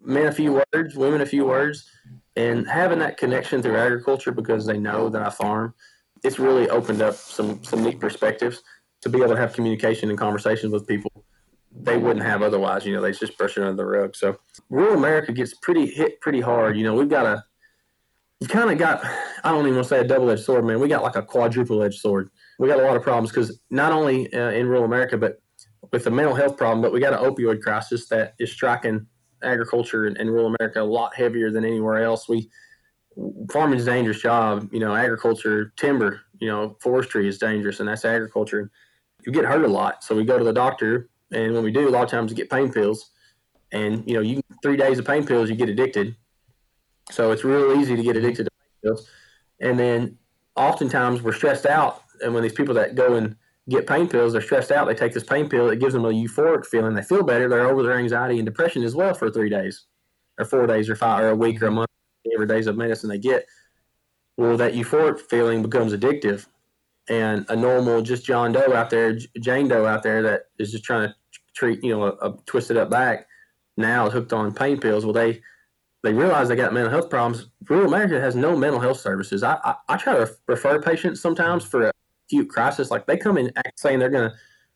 men 0.00 0.26
a 0.26 0.32
few 0.32 0.62
words, 0.72 0.94
women 0.94 1.20
a 1.20 1.26
few 1.26 1.44
words, 1.44 1.90
and 2.36 2.68
having 2.68 3.00
that 3.00 3.16
connection 3.16 3.62
through 3.62 3.76
agriculture 3.76 4.32
because 4.32 4.64
they 4.64 4.78
know 4.78 5.08
that 5.08 5.22
I 5.22 5.30
farm, 5.30 5.74
it's 6.22 6.38
really 6.38 6.68
opened 6.68 7.02
up 7.02 7.14
some 7.14 7.62
some 7.64 7.82
neat 7.82 8.00
perspectives 8.00 8.62
to 9.02 9.08
be 9.08 9.18
able 9.18 9.34
to 9.34 9.40
have 9.40 9.52
communication 9.52 10.08
and 10.08 10.18
conversations 10.18 10.72
with 10.72 10.86
people 10.86 11.24
they 11.82 11.96
wouldn't 11.96 12.24
have 12.24 12.42
otherwise. 12.42 12.84
You 12.84 12.94
know, 12.94 13.00
they 13.00 13.12
just 13.12 13.36
brush 13.38 13.56
it 13.56 13.62
under 13.62 13.74
the 13.74 13.86
rug. 13.86 14.16
So 14.16 14.36
rural 14.70 14.96
America 14.96 15.32
gets 15.32 15.54
pretty 15.54 15.86
hit 15.86 16.20
pretty 16.20 16.40
hard. 16.40 16.76
You 16.76 16.84
know, 16.84 16.94
we've 16.94 17.08
got 17.08 17.26
a 17.26 17.44
we've 18.40 18.50
kind 18.50 18.70
of 18.70 18.78
got 18.78 19.04
I 19.44 19.52
don't 19.52 19.62
even 19.62 19.76
want 19.76 19.84
to 19.84 19.88
say 19.88 20.00
a 20.00 20.04
double 20.04 20.30
edged 20.30 20.44
sword, 20.44 20.64
man. 20.64 20.80
We 20.80 20.88
got 20.88 21.02
like 21.02 21.16
a 21.16 21.22
quadruple 21.22 21.82
edged 21.82 22.00
sword. 22.00 22.30
We 22.58 22.68
got 22.68 22.80
a 22.80 22.82
lot 22.82 22.96
of 22.96 23.02
problems 23.02 23.30
because 23.30 23.60
not 23.70 23.92
only 23.92 24.32
uh, 24.32 24.50
in 24.50 24.66
rural 24.66 24.84
America, 24.84 25.16
but 25.16 25.40
with 25.92 26.04
the 26.04 26.10
mental 26.10 26.34
health 26.34 26.56
problem, 26.56 26.82
but 26.82 26.92
we 26.92 27.00
got 27.00 27.12
an 27.12 27.20
opioid 27.20 27.62
crisis 27.62 28.08
that 28.08 28.34
is 28.38 28.50
striking 28.50 29.06
agriculture 29.42 30.06
in, 30.06 30.16
in 30.16 30.28
rural 30.28 30.54
America 30.58 30.82
a 30.82 30.82
lot 30.82 31.14
heavier 31.14 31.50
than 31.50 31.64
anywhere 31.64 32.02
else. 32.02 32.28
We 32.28 32.50
farming 33.50 33.78
is 33.78 33.86
a 33.86 33.90
dangerous 33.90 34.20
job. 34.20 34.68
You 34.72 34.80
know, 34.80 34.94
agriculture, 34.94 35.72
timber, 35.76 36.20
you 36.40 36.48
know, 36.48 36.76
forestry 36.80 37.28
is 37.28 37.38
dangerous, 37.38 37.80
and 37.80 37.88
that's 37.88 38.04
agriculture. 38.04 38.70
You 39.24 39.32
get 39.32 39.44
hurt 39.44 39.64
a 39.64 39.68
lot, 39.68 40.02
so 40.02 40.16
we 40.16 40.24
go 40.24 40.38
to 40.38 40.44
the 40.44 40.52
doctor 40.52 41.08
and 41.32 41.54
when 41.54 41.62
we 41.62 41.70
do, 41.70 41.88
a 41.88 41.90
lot 41.90 42.04
of 42.04 42.10
times 42.10 42.30
we 42.30 42.36
get 42.36 42.50
pain 42.50 42.72
pills, 42.72 43.10
and 43.72 44.02
you 44.06 44.14
know, 44.14 44.20
you 44.20 44.40
three 44.62 44.76
days 44.76 44.98
of 44.98 45.04
pain 45.04 45.26
pills, 45.26 45.50
you 45.50 45.56
get 45.56 45.68
addicted. 45.68 46.16
So 47.10 47.30
it's 47.32 47.44
real 47.44 47.78
easy 47.80 47.96
to 47.96 48.02
get 48.02 48.16
addicted 48.16 48.44
to 48.44 48.50
pain 48.50 48.90
pills. 48.90 49.08
And 49.60 49.78
then 49.78 50.18
oftentimes 50.56 51.22
we're 51.22 51.32
stressed 51.32 51.66
out, 51.66 52.02
and 52.22 52.34
when 52.34 52.42
these 52.42 52.52
people 52.52 52.74
that 52.74 52.94
go 52.94 53.14
and 53.14 53.36
get 53.68 53.86
pain 53.86 54.08
pills, 54.08 54.32
they're 54.32 54.42
stressed 54.42 54.72
out. 54.72 54.86
They 54.86 54.94
take 54.94 55.12
this 55.12 55.24
pain 55.24 55.48
pill, 55.48 55.68
it 55.68 55.80
gives 55.80 55.92
them 55.92 56.04
a 56.04 56.08
euphoric 56.08 56.66
feeling. 56.66 56.94
They 56.94 57.02
feel 57.02 57.22
better. 57.22 57.48
They're 57.48 57.66
over 57.66 57.82
their 57.82 57.98
anxiety 57.98 58.38
and 58.38 58.46
depression 58.46 58.82
as 58.82 58.94
well 58.94 59.14
for 59.14 59.30
three 59.30 59.50
days, 59.50 59.86
or 60.38 60.44
four 60.44 60.66
days, 60.66 60.88
or 60.88 60.96
five, 60.96 61.22
or 61.22 61.30
a 61.30 61.36
week, 61.36 61.62
or 61.62 61.66
a 61.66 61.70
month, 61.70 61.90
whatever 62.22 62.46
days 62.46 62.66
of 62.66 62.76
medicine 62.76 63.10
they 63.10 63.18
get. 63.18 63.46
Well, 64.36 64.56
that 64.56 64.74
euphoric 64.74 65.20
feeling 65.20 65.62
becomes 65.62 65.92
addictive, 65.92 66.46
and 67.08 67.46
a 67.48 67.56
normal 67.56 68.02
just 68.02 68.24
John 68.24 68.52
Doe 68.52 68.74
out 68.74 68.90
there, 68.90 69.18
Jane 69.40 69.68
Doe 69.68 69.86
out 69.86 70.02
there 70.02 70.22
that 70.22 70.42
is 70.58 70.72
just 70.72 70.84
trying 70.84 71.08
to 71.08 71.14
treat, 71.54 71.82
you 71.82 71.90
know, 71.90 72.04
a, 72.04 72.28
a 72.28 72.36
twisted 72.46 72.76
up 72.76 72.90
back 72.90 73.26
now 73.76 74.06
is 74.06 74.12
hooked 74.12 74.32
on 74.32 74.52
pain 74.52 74.78
pills. 74.78 75.04
Well, 75.04 75.14
they 75.14 75.40
they 76.02 76.12
realize 76.12 76.48
they 76.48 76.56
got 76.56 76.72
mental 76.72 76.92
health 76.92 77.10
problems. 77.10 77.48
Rural 77.68 77.88
America 77.88 78.20
has 78.20 78.36
no 78.36 78.56
mental 78.56 78.80
health 78.80 79.00
services. 79.00 79.42
I, 79.42 79.58
I, 79.64 79.74
I 79.88 79.96
try 79.96 80.14
to 80.14 80.30
refer 80.46 80.80
patients 80.80 81.20
sometimes 81.20 81.64
for 81.64 81.88
a 81.88 81.92
acute 82.28 82.48
crisis. 82.48 82.90
Like 82.90 83.06
they 83.06 83.16
come 83.16 83.38
in 83.38 83.50
saying 83.76 83.98
they're 83.98 84.10
going 84.10 84.30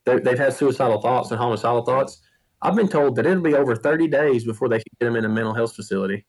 to, 0.05 0.21
they've 0.21 0.39
had 0.39 0.53
suicidal 0.53 1.01
thoughts 1.01 1.31
and 1.31 1.39
homicidal 1.39 1.85
thoughts. 1.85 2.23
I've 2.61 2.77
been 2.77 2.89
told 2.89 3.17
that 3.17 3.27
it'll 3.27 3.43
be 3.43 3.55
over 3.55 3.75
30 3.75 4.09
days 4.09 4.45
before 4.45 4.69
they 4.69 4.79
can 4.79 4.85
get 4.99 5.07
them 5.07 5.17
in 5.17 5.25
a 5.25 5.29
mental 5.29 5.55
health 5.55 5.75
facility. 5.75 6.25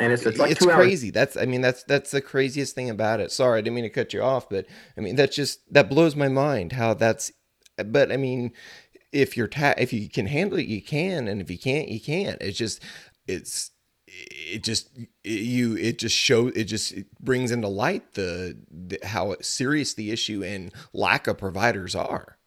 And 0.00 0.12
it's, 0.12 0.24
it's 0.24 0.38
like 0.38 0.52
it's 0.52 0.64
crazy. 0.64 1.08
Hours. 1.08 1.14
That's 1.14 1.36
I 1.36 1.44
mean 1.46 1.60
that's 1.60 1.82
that's 1.84 2.12
the 2.12 2.20
craziest 2.20 2.74
thing 2.74 2.88
about 2.88 3.20
it. 3.20 3.32
Sorry, 3.32 3.58
I 3.58 3.62
didn't 3.62 3.74
mean 3.74 3.84
to 3.84 3.90
cut 3.90 4.12
you 4.12 4.22
off, 4.22 4.48
but 4.48 4.66
I 4.96 5.00
mean 5.00 5.16
that's 5.16 5.34
just 5.34 5.60
that 5.72 5.88
blows 5.88 6.14
my 6.14 6.28
mind 6.28 6.72
how 6.72 6.94
that's. 6.94 7.32
But 7.76 8.12
I 8.12 8.16
mean, 8.16 8.52
if 9.12 9.36
you're 9.36 9.48
ta- 9.48 9.74
if 9.76 9.92
you 9.92 10.08
can 10.08 10.26
handle 10.26 10.58
it, 10.58 10.66
you 10.66 10.82
can, 10.82 11.28
and 11.28 11.40
if 11.40 11.50
you 11.50 11.58
can't, 11.58 11.88
you 11.88 12.00
can't. 12.00 12.40
It's 12.40 12.58
just 12.58 12.82
it's 13.26 13.72
it 14.06 14.62
just 14.62 14.90
it, 14.96 15.08
you 15.30 15.76
it 15.76 15.98
just 15.98 16.16
shows 16.16 16.52
it 16.54 16.64
just 16.64 16.92
it 16.92 17.06
brings 17.20 17.50
into 17.50 17.68
light 17.68 18.14
the, 18.14 18.56
the 18.70 18.98
how 19.04 19.36
serious 19.40 19.94
the 19.94 20.10
issue 20.10 20.42
and 20.44 20.72
lack 20.92 21.26
of 21.26 21.38
providers 21.38 21.94
are. 21.94 22.38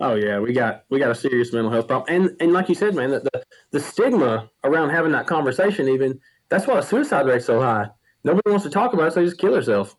Oh 0.00 0.14
yeah, 0.14 0.38
we 0.38 0.52
got 0.52 0.84
we 0.90 0.98
got 0.98 1.10
a 1.10 1.14
serious 1.14 1.52
mental 1.52 1.72
health 1.72 1.88
problem, 1.88 2.14
and 2.14 2.36
and 2.40 2.52
like 2.52 2.68
you 2.68 2.74
said, 2.74 2.94
man, 2.94 3.10
the 3.10 3.20
the, 3.20 3.42
the 3.72 3.80
stigma 3.80 4.48
around 4.64 4.90
having 4.90 5.12
that 5.12 5.26
conversation, 5.26 5.88
even 5.88 6.20
that's 6.48 6.66
why 6.66 6.80
suicide 6.80 7.26
rate's 7.26 7.46
so 7.46 7.60
high. 7.60 7.88
Nobody 8.24 8.50
wants 8.50 8.64
to 8.64 8.70
talk 8.70 8.92
about 8.92 9.08
it, 9.08 9.12
so 9.12 9.20
they 9.20 9.26
just 9.26 9.38
kill 9.38 9.52
themselves. 9.52 9.96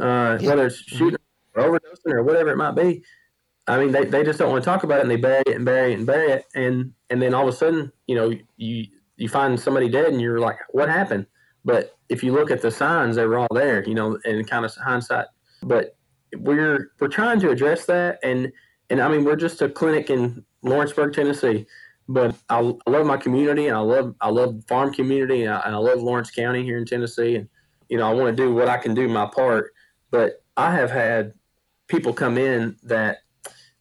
Uh, 0.00 0.38
yeah. 0.40 0.50
Whether 0.50 0.66
it's 0.66 0.76
shooting 0.76 1.18
or 1.54 1.64
overdosing 1.64 2.12
or 2.12 2.22
whatever 2.22 2.50
it 2.50 2.56
might 2.56 2.74
be. 2.74 3.02
I 3.66 3.78
mean, 3.78 3.92
they, 3.92 4.04
they 4.04 4.24
just 4.24 4.38
don't 4.38 4.50
want 4.50 4.64
to 4.64 4.70
talk 4.70 4.84
about 4.84 4.98
it, 4.98 5.02
and 5.02 5.10
they 5.10 5.16
bury 5.16 5.42
it 5.46 5.56
and 5.56 5.64
bury 5.64 5.92
it 5.92 5.98
and 5.98 6.06
bury 6.06 6.32
it, 6.32 6.44
and 6.54 6.92
and 7.10 7.20
then 7.20 7.34
all 7.34 7.46
of 7.46 7.54
a 7.54 7.56
sudden, 7.56 7.92
you 8.06 8.14
know, 8.14 8.32
you 8.56 8.86
you 9.16 9.28
find 9.28 9.58
somebody 9.58 9.88
dead, 9.88 10.06
and 10.06 10.20
you're 10.20 10.40
like, 10.40 10.56
what 10.70 10.88
happened? 10.88 11.26
But 11.64 11.96
if 12.08 12.22
you 12.22 12.32
look 12.32 12.50
at 12.50 12.62
the 12.62 12.70
signs, 12.70 13.16
they 13.16 13.26
were 13.26 13.38
all 13.38 13.48
there, 13.52 13.86
you 13.86 13.94
know, 13.94 14.18
and 14.24 14.48
kind 14.48 14.64
of 14.64 14.74
hindsight 14.74 15.26
but 15.62 15.96
we're 16.36 16.92
we're 17.00 17.08
trying 17.08 17.40
to 17.40 17.50
address 17.50 17.86
that, 17.86 18.18
and 18.22 18.52
and 18.90 19.00
I 19.00 19.08
mean 19.08 19.24
we're 19.24 19.36
just 19.36 19.62
a 19.62 19.68
clinic 19.68 20.10
in 20.10 20.44
Lawrenceburg, 20.62 21.14
Tennessee, 21.14 21.66
but 22.08 22.34
I, 22.48 22.58
I 22.86 22.90
love 22.90 23.06
my 23.06 23.16
community, 23.16 23.68
and 23.68 23.76
I 23.76 23.80
love 23.80 24.14
I 24.20 24.30
love 24.30 24.62
farm 24.68 24.92
community, 24.92 25.44
and 25.44 25.54
I, 25.54 25.60
and 25.60 25.74
I 25.74 25.78
love 25.78 26.00
Lawrence 26.00 26.30
County 26.30 26.62
here 26.62 26.78
in 26.78 26.84
Tennessee, 26.84 27.36
and 27.36 27.48
you 27.88 27.98
know 27.98 28.08
I 28.08 28.14
want 28.14 28.36
to 28.36 28.42
do 28.42 28.54
what 28.54 28.68
I 28.68 28.76
can 28.76 28.94
do 28.94 29.08
my 29.08 29.26
part, 29.26 29.72
but 30.10 30.42
I 30.56 30.74
have 30.74 30.90
had 30.90 31.34
people 31.86 32.12
come 32.12 32.38
in 32.38 32.76
that 32.82 33.18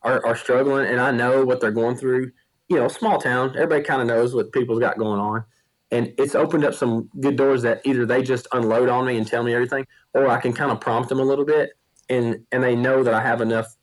are, 0.03 0.25
are 0.25 0.35
struggling, 0.35 0.87
and 0.87 0.99
I 0.99 1.11
know 1.11 1.45
what 1.45 1.59
they're 1.59 1.71
going 1.71 1.97
through. 1.97 2.31
You 2.69 2.77
know, 2.77 2.87
small 2.87 3.19
town, 3.19 3.51
everybody 3.55 3.83
kind 3.83 4.01
of 4.01 4.07
knows 4.07 4.35
what 4.35 4.51
people's 4.51 4.79
got 4.79 4.97
going 4.97 5.19
on 5.19 5.45
and 5.89 6.13
it's 6.17 6.35
opened 6.35 6.65
up 6.65 6.73
some 6.73 7.09
good 7.21 7.37
doors 7.37 7.61
that 7.61 7.79
either 7.85 8.05
they 8.05 8.21
just 8.21 8.45
unload 8.51 8.89
on 8.89 9.05
me 9.05 9.15
and 9.15 9.25
tell 9.25 9.41
me 9.41 9.53
everything 9.53 9.87
or 10.13 10.27
i 10.27 10.37
can 10.37 10.51
kind 10.51 10.69
of 10.69 10.81
prompt 10.81 11.07
them 11.07 11.21
a 11.21 11.23
little 11.23 11.45
bit 11.45 11.77
and 12.09 12.45
and 12.51 12.63
they 12.63 12.75
know 12.75 13.03
that 13.03 13.13
I 13.13 13.21
have 13.21 13.41
enough 13.41 13.75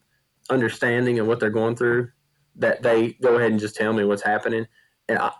understanding 0.50 1.18
of 1.18 1.26
what 1.26 1.40
they're 1.40 1.50
going 1.50 1.76
through 1.76 2.11
that 2.56 2.82
they 2.82 3.12
go 3.22 3.36
ahead 3.36 3.50
and 3.50 3.60
just 3.60 3.76
tell 3.76 3.92
me 3.92 4.04
what's 4.04 4.22
happening. 4.22 4.66
And 5.08 5.18
I, 5.18 5.32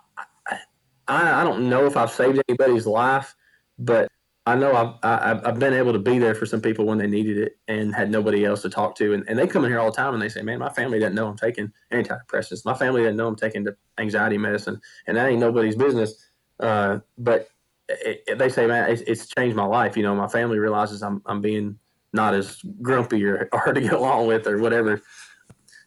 I, 1.07 1.41
I 1.41 1.43
don't 1.43 1.69
know 1.69 1.85
if 1.85 1.97
I've 1.97 2.11
saved 2.11 2.41
anybody's 2.47 2.85
life, 2.85 3.35
but 3.77 4.09
I 4.47 4.55
know 4.55 4.75
I've, 4.75 4.93
I've, 5.01 5.47
I've 5.47 5.59
been 5.59 5.73
able 5.73 5.93
to 5.93 5.99
be 5.99 6.19
there 6.19 6.35
for 6.35 6.45
some 6.45 6.61
people 6.61 6.85
when 6.85 6.99
they 6.99 7.07
needed 7.07 7.37
it 7.39 7.57
and 7.67 7.95
had 7.95 8.11
nobody 8.11 8.45
else 8.45 8.61
to 8.61 8.69
talk 8.69 8.95
to. 8.97 9.13
And, 9.13 9.23
and 9.27 9.39
they 9.39 9.47
come 9.47 9.65
in 9.65 9.71
here 9.71 9.79
all 9.79 9.89
the 9.89 9.97
time 9.97 10.13
and 10.13 10.21
they 10.21 10.29
say, 10.29 10.43
man, 10.43 10.59
my 10.59 10.69
family 10.69 10.99
doesn't 10.99 11.15
know 11.15 11.27
I'm 11.27 11.37
taking 11.37 11.71
antidepressants. 11.91 12.63
My 12.63 12.75
family 12.75 13.01
doesn't 13.01 13.17
know 13.17 13.27
I'm 13.27 13.35
taking 13.35 13.65
anxiety 13.97 14.37
medicine 14.37 14.79
and 15.07 15.17
that 15.17 15.27
ain't 15.27 15.39
nobody's 15.39 15.75
business. 15.75 16.29
Uh, 16.59 16.99
but 17.17 17.47
it, 17.89 18.23
it, 18.27 18.37
they 18.37 18.49
say, 18.49 18.67
man, 18.67 18.89
it's, 18.89 19.01
it's, 19.03 19.27
changed 19.27 19.55
my 19.55 19.65
life. 19.65 19.97
You 19.97 20.03
know, 20.03 20.15
my 20.15 20.27
family 20.27 20.59
realizes 20.59 21.01
I'm, 21.01 21.23
I'm 21.25 21.41
being 21.41 21.79
not 22.13 22.35
as 22.35 22.61
grumpy 22.81 23.25
or 23.25 23.49
hard 23.53 23.75
to 23.75 23.81
get 23.81 23.93
along 23.93 24.27
with 24.27 24.47
or 24.47 24.59
whatever. 24.59 25.01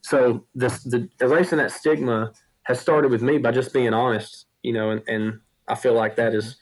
So 0.08 0.46
this 0.54 0.82
the 0.84 1.06
erasing 1.20 1.58
that 1.58 1.70
stigma 1.70 2.32
has 2.62 2.80
started 2.80 3.10
with 3.10 3.20
me 3.20 3.36
by 3.36 3.50
just 3.50 3.74
being 3.74 3.92
honest, 3.92 4.46
you 4.62 4.72
know, 4.72 4.90
and, 4.90 5.02
and 5.06 5.40
I 5.68 5.74
feel 5.74 5.92
like 5.92 6.16
that 6.16 6.32
has 6.32 6.56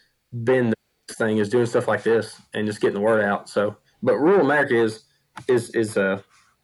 been 0.44 0.70
the 0.70 1.14
thing 1.14 1.38
is 1.38 1.48
doing 1.48 1.66
stuff 1.66 1.86
like 1.86 2.02
this 2.02 2.40
and 2.54 2.66
just 2.66 2.80
getting 2.80 2.96
the 2.96 3.00
word 3.00 3.22
out. 3.22 3.48
So, 3.48 3.76
but 4.02 4.18
rural 4.18 4.40
America 4.40 4.74
is 4.74 5.04
is 5.46 5.70
is 5.76 5.96
uh 5.96 6.20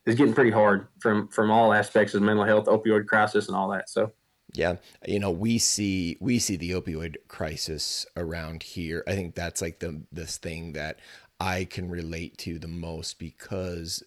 is 0.07 0.17
getting 0.17 0.35
pretty 0.35 0.51
hard 0.51 0.89
from 0.99 1.29
from 1.29 1.53
all 1.53 1.73
aspects 1.73 2.15
of 2.15 2.23
mental 2.23 2.45
health, 2.45 2.67
opioid 2.67 3.07
crisis, 3.07 3.47
and 3.47 3.57
all 3.57 3.71
that. 3.71 3.89
So. 3.89 4.11
Yeah, 4.53 4.77
you 5.07 5.21
know, 5.21 5.31
we 5.31 5.59
see 5.59 6.19
we 6.21 6.41
see 6.41 6.57
the 6.57 6.73
opioid 6.73 7.15
crisis 7.29 8.07
around 8.17 8.65
here. 8.65 9.05
I 9.07 9.15
think 9.15 9.37
that's 9.37 9.63
like 9.63 9.79
the 9.79 10.03
this 10.11 10.37
thing 10.37 10.73
that 10.73 10.99
I 11.39 11.65
can 11.65 11.89
relate 11.89 12.39
to 12.39 12.59
the 12.59 12.69
most 12.69 13.21
because 13.21 14.03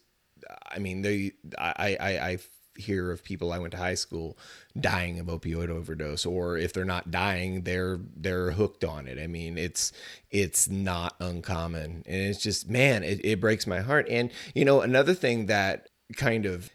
I 0.69 0.79
mean 0.79 1.01
they 1.01 1.31
I 1.57 1.97
I, 1.99 2.17
I 2.17 2.37
hear 2.77 3.11
of 3.11 3.23
people 3.23 3.51
I 3.51 3.59
went 3.59 3.71
to 3.71 3.77
high 3.77 3.95
school 3.95 4.37
dying 4.79 5.19
of 5.19 5.27
opioid 5.27 5.69
overdose 5.69 6.25
or 6.25 6.57
if 6.57 6.73
they're 6.73 6.85
not 6.85 7.11
dying 7.11 7.61
they're 7.61 7.99
they're 8.15 8.51
hooked 8.51 8.83
on 8.83 9.07
it. 9.07 9.19
I 9.19 9.27
mean 9.27 9.57
it's 9.57 9.91
it's 10.31 10.69
not 10.69 11.15
uncommon 11.19 12.03
and 12.05 12.21
it's 12.21 12.41
just 12.41 12.69
man 12.69 13.03
it, 13.03 13.23
it 13.23 13.39
breaks 13.39 13.65
my 13.65 13.79
heart 13.79 14.07
and 14.09 14.31
you 14.53 14.65
know 14.65 14.81
another 14.81 15.13
thing 15.13 15.45
that 15.47 15.89
kind 16.15 16.45
of 16.45 16.69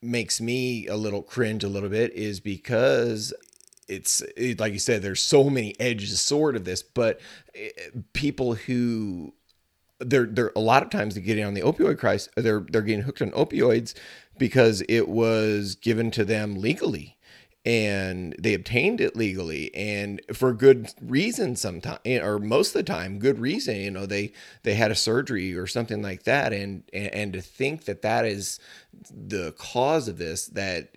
makes 0.00 0.40
me 0.40 0.86
a 0.86 0.96
little 0.96 1.22
cringe 1.22 1.64
a 1.64 1.68
little 1.68 1.88
bit 1.88 2.12
is 2.12 2.40
because 2.40 3.32
it's 3.88 4.22
it, 4.36 4.58
like 4.60 4.72
you 4.72 4.78
said 4.78 5.02
there's 5.02 5.22
so 5.22 5.50
many 5.50 5.78
edges 5.80 6.20
sword 6.20 6.56
of 6.56 6.64
this 6.64 6.82
but 6.82 7.20
eh, 7.54 7.68
people 8.12 8.54
who 8.54 9.32
they're 10.04 10.26
they're 10.26 10.52
a 10.56 10.60
lot 10.60 10.82
of 10.82 10.90
times 10.90 11.14
they're 11.14 11.22
getting 11.22 11.44
on 11.44 11.54
the 11.54 11.60
opioid 11.60 11.98
crisis. 11.98 12.28
They're 12.36 12.60
they're 12.60 12.82
getting 12.82 13.02
hooked 13.02 13.22
on 13.22 13.30
opioids 13.32 13.94
because 14.38 14.82
it 14.88 15.08
was 15.08 15.74
given 15.74 16.10
to 16.12 16.24
them 16.24 16.60
legally 16.60 17.16
and 17.64 18.34
they 18.38 18.54
obtained 18.54 19.00
it 19.00 19.14
legally 19.14 19.72
and 19.74 20.20
for 20.32 20.52
good 20.52 20.92
reason 21.00 21.54
sometimes 21.54 22.00
eh, 22.04 22.18
or 22.18 22.38
most 22.40 22.68
of 22.68 22.74
the 22.74 22.82
time 22.82 23.20
good 23.20 23.38
reason 23.38 23.76
you 23.76 23.90
know 23.90 24.04
they 24.04 24.32
they 24.64 24.74
had 24.74 24.90
a 24.90 24.96
surgery 24.96 25.54
or 25.54 25.66
something 25.66 26.02
like 26.02 26.24
that 26.24 26.52
and 26.52 26.82
and, 26.92 27.14
and 27.14 27.32
to 27.32 27.40
think 27.40 27.84
that 27.84 28.02
that 28.02 28.24
is 28.24 28.58
the 29.10 29.52
cause 29.52 30.08
of 30.08 30.18
this 30.18 30.46
that 30.46 30.88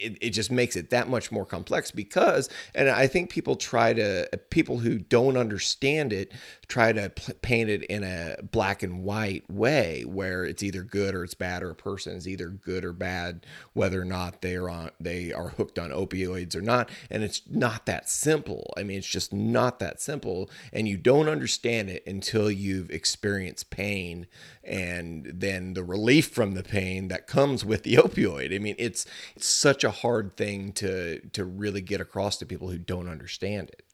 it, 0.00 0.18
it 0.20 0.30
just 0.30 0.50
makes 0.50 0.76
it 0.76 0.90
that 0.90 1.08
much 1.08 1.32
more 1.32 1.46
complex 1.46 1.90
because 1.90 2.48
and 2.74 2.88
i 2.88 3.06
think 3.06 3.30
people 3.30 3.56
try 3.56 3.92
to 3.92 4.28
people 4.50 4.78
who 4.78 4.98
don't 4.98 5.36
understand 5.36 6.12
it 6.12 6.32
try 6.68 6.92
to 6.92 7.10
paint 7.42 7.70
it 7.70 7.82
in 7.84 8.04
a 8.04 8.36
black 8.50 8.82
and 8.82 9.02
white 9.02 9.48
way 9.50 10.02
where 10.06 10.44
it's 10.44 10.62
either 10.62 10.82
good 10.82 11.14
or 11.14 11.24
it's 11.24 11.34
bad 11.34 11.62
or 11.62 11.70
a 11.70 11.74
person 11.74 12.16
is 12.16 12.28
either 12.28 12.48
good 12.48 12.84
or 12.84 12.92
bad 12.92 13.44
whether 13.72 14.00
or 14.00 14.04
not 14.04 14.42
they 14.42 14.56
are 14.56 14.70
on 14.70 14.90
they 15.00 15.32
are 15.32 15.50
hooked 15.50 15.78
on 15.78 15.90
opioids 15.90 16.54
or 16.54 16.62
not. 16.62 16.88
And 17.10 17.22
it's 17.22 17.42
not 17.48 17.86
that 17.86 18.08
simple. 18.08 18.72
I 18.76 18.82
mean 18.82 18.98
it's 18.98 19.06
just 19.06 19.32
not 19.32 19.78
that 19.80 20.00
simple. 20.00 20.50
And 20.72 20.88
you 20.88 20.96
don't 20.96 21.28
understand 21.28 21.90
it 21.90 22.02
until 22.06 22.50
you've 22.50 22.90
experienced 22.90 23.70
pain 23.70 24.26
and 24.62 25.30
then 25.34 25.74
the 25.74 25.84
relief 25.84 26.28
from 26.28 26.54
the 26.54 26.62
pain 26.62 27.08
that 27.08 27.26
comes 27.26 27.64
with 27.64 27.82
the 27.82 27.94
opioid. 27.96 28.54
I 28.54 28.58
mean 28.58 28.76
it's, 28.78 29.06
it's 29.36 29.48
such 29.48 29.84
a 29.84 29.90
hard 29.94 30.36
thing 30.36 30.72
to 30.72 31.20
to 31.30 31.44
really 31.44 31.80
get 31.80 32.00
across 32.00 32.36
to 32.38 32.46
people 32.46 32.68
who 32.68 32.78
don't 32.78 33.08
understand 33.08 33.70
it 33.70 33.84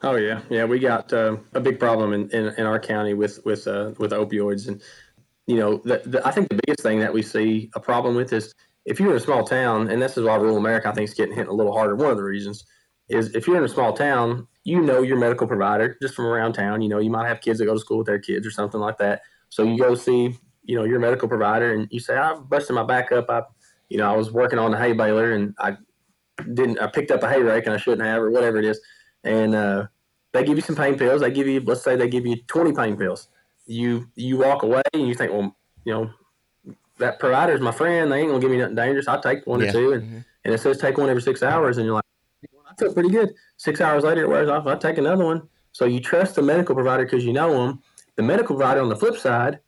Oh 0.00 0.14
yeah, 0.14 0.42
yeah. 0.48 0.64
We 0.64 0.78
got 0.78 1.12
uh, 1.12 1.38
a 1.54 1.60
big 1.60 1.80
problem 1.80 2.12
in, 2.12 2.30
in, 2.30 2.54
in, 2.56 2.66
our 2.66 2.78
county 2.78 3.14
with 3.14 3.44
with 3.44 3.66
uh, 3.66 3.94
with 3.98 4.12
opioids, 4.12 4.68
and 4.68 4.80
you 5.48 5.56
know, 5.56 5.78
the, 5.78 6.02
the, 6.04 6.26
I 6.26 6.30
think 6.30 6.48
the 6.50 6.60
biggest 6.64 6.82
thing 6.82 7.00
that 7.00 7.12
we 7.12 7.22
see 7.22 7.70
a 7.74 7.80
problem 7.80 8.14
with 8.14 8.32
is 8.32 8.54
if 8.84 9.00
you're 9.00 9.10
in 9.10 9.16
a 9.16 9.20
small 9.20 9.42
town, 9.42 9.90
and 9.90 10.00
this 10.00 10.16
is 10.16 10.24
why 10.24 10.36
rural 10.36 10.56
America 10.56 10.88
I 10.88 10.92
think 10.92 11.08
is 11.08 11.14
getting 11.14 11.34
hit 11.34 11.48
a 11.48 11.52
little 11.52 11.72
harder. 11.72 11.96
One 11.96 12.10
of 12.10 12.16
the 12.16 12.22
reasons 12.22 12.64
is 13.08 13.34
if 13.34 13.46
you're 13.48 13.56
in 13.56 13.64
a 13.64 13.68
small 13.68 13.92
town, 13.92 14.46
you 14.62 14.80
know 14.80 15.02
your 15.02 15.18
medical 15.18 15.48
provider 15.48 15.96
just 16.00 16.14
from 16.14 16.26
around 16.26 16.52
town. 16.52 16.80
You 16.80 16.90
know, 16.90 17.00
you 17.00 17.10
might 17.10 17.26
have 17.26 17.40
kids 17.40 17.58
that 17.58 17.64
go 17.64 17.74
to 17.74 17.80
school 17.80 17.98
with 17.98 18.06
their 18.06 18.20
kids 18.20 18.46
or 18.46 18.52
something 18.52 18.80
like 18.80 18.98
that. 18.98 19.22
So 19.48 19.64
you 19.64 19.78
go 19.78 19.96
see, 19.96 20.36
you 20.62 20.76
know, 20.76 20.84
your 20.84 21.00
medical 21.00 21.26
provider, 21.26 21.74
and 21.74 21.88
you 21.90 21.98
say, 21.98 22.16
"I'm 22.16 22.44
busting 22.44 22.76
my 22.76 22.84
back 22.84 23.10
up. 23.10 23.28
I, 23.30 23.42
you 23.88 23.98
know, 23.98 24.12
I 24.12 24.16
was 24.16 24.30
working 24.30 24.58
on 24.58 24.70
the 24.70 24.78
hay 24.78 24.92
baler, 24.92 25.32
and 25.32 25.54
I 25.58 25.76
didn't. 26.54 26.80
I 26.80 26.86
picked 26.86 27.10
up 27.10 27.22
a 27.22 27.28
hay 27.28 27.42
rake, 27.42 27.66
and 27.66 27.74
I 27.74 27.78
shouldn't 27.78 28.06
have, 28.06 28.22
or 28.22 28.30
whatever 28.30 28.58
it 28.58 28.64
is." 28.64 28.80
and 29.24 29.54
uh, 29.54 29.86
they 30.32 30.44
give 30.44 30.56
you 30.56 30.62
some 30.62 30.76
pain 30.76 30.96
pills. 30.96 31.20
They 31.20 31.30
give 31.30 31.46
you, 31.46 31.60
let's 31.60 31.82
say, 31.82 31.96
they 31.96 32.08
give 32.08 32.26
you 32.26 32.36
twenty 32.46 32.72
pain 32.72 32.96
pills. 32.96 33.28
You 33.66 34.08
you 34.14 34.38
walk 34.38 34.62
away 34.62 34.82
and 34.92 35.06
you 35.06 35.14
think, 35.14 35.32
well, 35.32 35.54
you 35.84 35.92
know, 35.92 36.10
that 36.98 37.18
provider 37.18 37.52
is 37.52 37.60
my 37.60 37.72
friend. 37.72 38.10
They 38.10 38.20
ain't 38.20 38.28
gonna 38.28 38.40
give 38.40 38.50
me 38.50 38.58
nothing 38.58 38.76
dangerous. 38.76 39.08
I'll 39.08 39.20
take 39.20 39.46
one 39.46 39.60
yeah. 39.60 39.68
or 39.68 39.72
two, 39.72 39.92
and 39.92 40.02
mm-hmm. 40.02 40.18
and 40.44 40.54
it 40.54 40.60
says 40.60 40.78
take 40.78 40.98
one 40.98 41.08
every 41.08 41.22
six 41.22 41.42
hours, 41.42 41.78
and 41.78 41.86
you're 41.86 41.94
like, 41.94 42.04
I 42.68 42.74
feel 42.78 42.92
pretty 42.92 43.10
good. 43.10 43.34
Six 43.56 43.80
hours 43.80 44.04
later, 44.04 44.22
it 44.22 44.28
wears 44.28 44.48
off. 44.48 44.66
I 44.66 44.76
take 44.76 44.98
another 44.98 45.24
one. 45.24 45.48
So 45.72 45.84
you 45.84 46.00
trust 46.00 46.34
the 46.34 46.42
medical 46.42 46.74
provider 46.74 47.04
because 47.04 47.24
you 47.24 47.32
know 47.32 47.52
them. 47.52 47.82
The 48.16 48.22
medical 48.22 48.56
provider, 48.56 48.80
on 48.80 48.88
the 48.88 48.96
flip 48.96 49.16
side, 49.16 49.60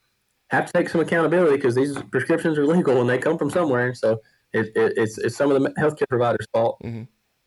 have 0.50 0.66
to 0.66 0.72
take 0.72 0.88
some 0.88 1.00
accountability 1.00 1.56
because 1.56 1.74
these 1.74 1.96
prescriptions 2.10 2.58
are 2.58 2.66
legal 2.66 3.00
and 3.00 3.08
they 3.08 3.18
come 3.18 3.38
from 3.38 3.50
somewhere. 3.50 3.94
So 3.94 4.20
it, 4.52 4.66
it, 4.74 4.94
it's 4.96 5.18
it's 5.18 5.36
some 5.36 5.50
of 5.50 5.62
the 5.62 5.70
healthcare 5.70 6.08
providers' 6.08 6.46
fault. 6.52 6.78
Mm-hmm. 6.84 7.04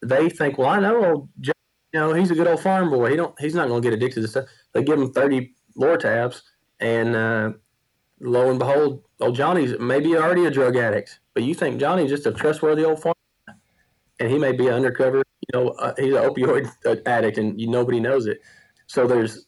They 0.07 0.29
think, 0.29 0.57
well, 0.57 0.69
I 0.69 0.79
know 0.79 1.05
old 1.05 1.29
Johnny, 1.39 1.53
you 1.93 1.99
know, 1.99 2.13
he's 2.13 2.31
a 2.31 2.35
good 2.35 2.47
old 2.47 2.61
farm 2.61 2.89
boy. 2.89 3.11
He 3.11 3.15
don't, 3.15 3.39
he's 3.39 3.55
not 3.55 3.67
going 3.67 3.81
to 3.81 3.89
get 3.89 3.95
addicted 3.95 4.21
to 4.21 4.27
stuff. 4.27 4.45
They 4.73 4.83
give 4.83 4.99
him 4.99 5.11
30 5.11 5.53
Lortabs, 5.77 6.41
and 6.79 7.15
uh, 7.15 7.51
lo 8.19 8.49
and 8.49 8.59
behold, 8.59 9.03
old 9.21 9.35
Johnny's 9.35 9.75
maybe 9.79 10.15
already 10.15 10.45
a 10.45 10.51
drug 10.51 10.75
addict, 10.75 11.19
but 11.33 11.43
you 11.43 11.53
think 11.53 11.79
Johnny's 11.79 12.09
just 12.09 12.25
a 12.25 12.31
trustworthy 12.31 12.83
old 12.83 13.01
farm, 13.01 13.15
and 14.19 14.31
he 14.31 14.37
may 14.37 14.51
be 14.51 14.67
an 14.67 14.73
undercover, 14.73 15.17
you 15.17 15.59
know, 15.59 15.69
uh, 15.71 15.93
he's 15.97 16.13
an 16.13 16.23
opioid 16.23 16.69
addict, 17.05 17.37
and 17.37 17.59
you, 17.59 17.69
nobody 17.69 17.99
knows 17.99 18.27
it. 18.27 18.41
So 18.87 19.07
there's, 19.07 19.45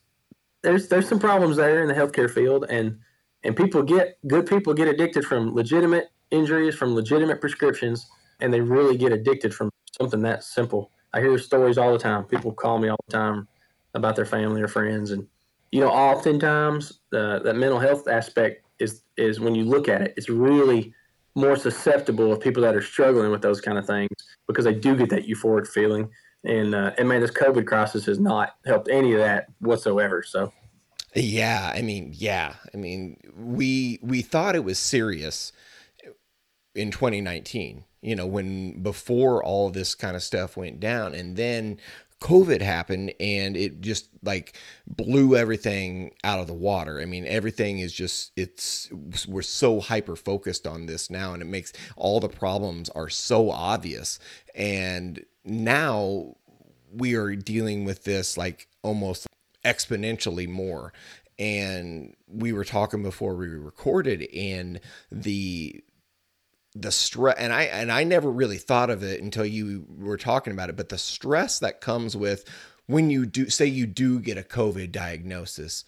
there's, 0.61 0.87
there's 0.87 1.07
some 1.07 1.19
problems 1.19 1.57
there 1.57 1.81
in 1.81 1.87
the 1.87 1.93
healthcare 1.93 2.29
field, 2.29 2.65
and 2.69 2.99
and 3.45 3.55
people 3.55 3.84
get 3.84 4.17
good 4.27 4.45
people 4.45 4.73
get 4.73 4.88
addicted 4.88 5.25
from 5.25 5.53
legitimate 5.53 6.10
injuries, 6.31 6.75
from 6.75 6.93
legitimate 6.95 7.39
prescriptions, 7.39 8.05
and 8.41 8.53
they 8.53 8.60
really 8.60 8.97
get 8.97 9.13
addicted 9.13 9.53
from 9.53 9.69
something 9.97 10.21
that 10.21 10.43
simple 10.43 10.91
I 11.15 11.21
hear 11.21 11.38
stories 11.38 11.77
all 11.77 11.93
the 11.93 11.97
time. 11.97 12.25
People 12.25 12.51
call 12.51 12.77
me 12.77 12.89
all 12.89 12.97
the 13.08 13.13
time 13.13 13.47
about 13.93 14.17
their 14.17 14.25
family 14.25 14.62
or 14.62 14.67
friends, 14.67 15.12
and 15.12 15.25
you 15.71 15.79
know, 15.79 15.89
oftentimes 15.89 16.99
the 17.12 17.39
that 17.45 17.55
mental 17.55 17.79
health 17.79 18.08
aspect 18.10 18.65
is 18.79 19.03
is 19.15 19.39
when 19.39 19.55
you 19.55 19.63
look 19.63 19.88
at 19.88 20.01
it, 20.01 20.13
it's 20.17 20.29
really 20.29 20.93
more 21.36 21.55
susceptible 21.55 22.34
of 22.34 22.41
people 22.41 22.62
that 22.63 22.75
are 22.75 22.81
struggling 22.81 23.31
with 23.31 23.41
those 23.41 23.62
kind 23.62 23.77
of 23.77 23.86
things 23.86 24.10
because 24.47 24.65
they 24.65 24.73
do 24.73 24.95
get 24.95 25.10
that 25.10 25.25
euphoric 25.25 25.67
feeling. 25.67 26.10
And 26.43 26.75
uh, 26.75 26.91
and 26.97 27.08
man, 27.08 27.21
this 27.21 27.31
COVID 27.31 27.65
crisis 27.65 28.05
has 28.08 28.19
not 28.19 28.55
helped 28.65 28.89
any 28.89 29.13
of 29.13 29.19
that 29.19 29.47
whatsoever. 29.60 30.21
So. 30.21 30.51
Yeah, 31.15 31.71
I 31.73 31.82
mean, 31.82 32.12
yeah, 32.13 32.56
I 32.73 32.78
mean, 32.78 33.17
we 33.38 33.99
we 34.01 34.21
thought 34.21 34.56
it 34.56 34.63
was 34.65 34.78
serious 34.78 35.54
in 36.75 36.91
2019 36.91 37.86
you 38.06 38.15
know, 38.15 38.28
when 38.28 38.84
before 38.84 39.43
all 39.43 39.71
this 39.71 39.95
kind 39.95 40.15
of 40.15 40.21
stuff 40.21 40.56
went 40.56 40.80
down. 40.80 41.15
And 41.15 41.36
then 41.36 41.80
COVID 42.21 42.62
happened 42.62 43.13
and 43.19 43.58
it 43.58 43.82
just 43.82 44.10
like 44.21 44.56
blew 44.86 45.36
everything 45.36 46.12
out 46.23 46.39
of 46.39 46.45
the 46.45 46.54
water. 46.54 47.01
I 47.01 47.06
mean, 47.06 47.25
everything 47.25 47.80
is 47.80 47.91
just, 47.91 48.32
it's, 48.36 48.91
we're 49.28 49.41
so 49.41 49.80
hyper 49.80 50.15
focused 50.15 50.67
on 50.67 50.86
this 50.86 51.10
now 51.10 51.34
and 51.34 51.41
it 51.41 51.47
makes 51.47 51.73
all 51.97 52.19
the 52.19 52.30
problems 52.30 52.89
are 52.89 53.10
so 53.10 53.49
obvious. 53.49 54.19
And 54.54 55.25
now 55.43 56.36
we 56.93 57.15
are 57.15 57.36
dealing 57.36 57.86
with 57.86 58.04
this 58.04 58.38
like 58.38 58.67
almost 58.84 59.25
exponentially 59.65 60.47
more. 60.47 60.93
And 61.38 62.15
we 62.28 62.54
were 62.54 62.63
talking 62.63 63.04
before 63.04 63.36
we 63.36 63.47
recorded, 63.47 64.28
and 64.34 64.80
the 65.12 65.84
the 66.78 66.91
stress 66.91 67.38
and 67.39 67.54
i 67.54 67.63
and 67.63 67.89
i 67.89 68.04
never 68.04 68.30
really 68.30 68.58
thought 68.58 68.89
of 68.89 69.01
it 69.01 69.21
until 69.21 69.45
you 69.45 69.86
were 69.97 70.17
talking 70.17 70.51
about 70.51 70.69
it 70.69 70.75
but 70.75 70.89
the 70.89 70.97
stress 70.97 71.60
that 71.60 71.80
comes 71.80 72.17
with 72.17 72.43
when 72.86 73.10
you 73.10 73.25
do 73.25 73.49
say 73.49 73.65
you 73.65 73.86
do 73.86 74.19
get 74.19 74.38
a 74.38 74.41
covid 74.41 74.91
diagnosis 74.91 75.86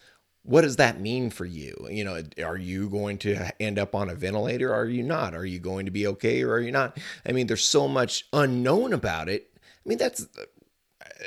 what 0.48 0.62
does 0.62 0.76
that 0.76 0.98
mean 0.98 1.28
for 1.28 1.44
you? 1.44 1.76
You 1.90 2.04
know 2.04 2.22
are 2.42 2.56
you 2.56 2.88
going 2.88 3.18
to 3.18 3.62
end 3.62 3.78
up 3.78 3.94
on 3.94 4.08
a 4.08 4.14
ventilator? 4.14 4.72
Are 4.72 4.86
you 4.86 5.02
not? 5.02 5.34
Are 5.34 5.44
you 5.44 5.58
going 5.58 5.84
to 5.84 5.92
be 5.92 6.06
okay 6.06 6.42
or 6.42 6.52
are 6.52 6.60
you 6.60 6.72
not? 6.72 6.98
I 7.26 7.32
mean 7.32 7.46
there's 7.46 7.64
so 7.64 7.86
much 7.86 8.26
unknown 8.32 8.94
about 8.94 9.28
it. 9.28 9.50
I 9.56 9.88
mean 9.88 9.98
that's 9.98 10.26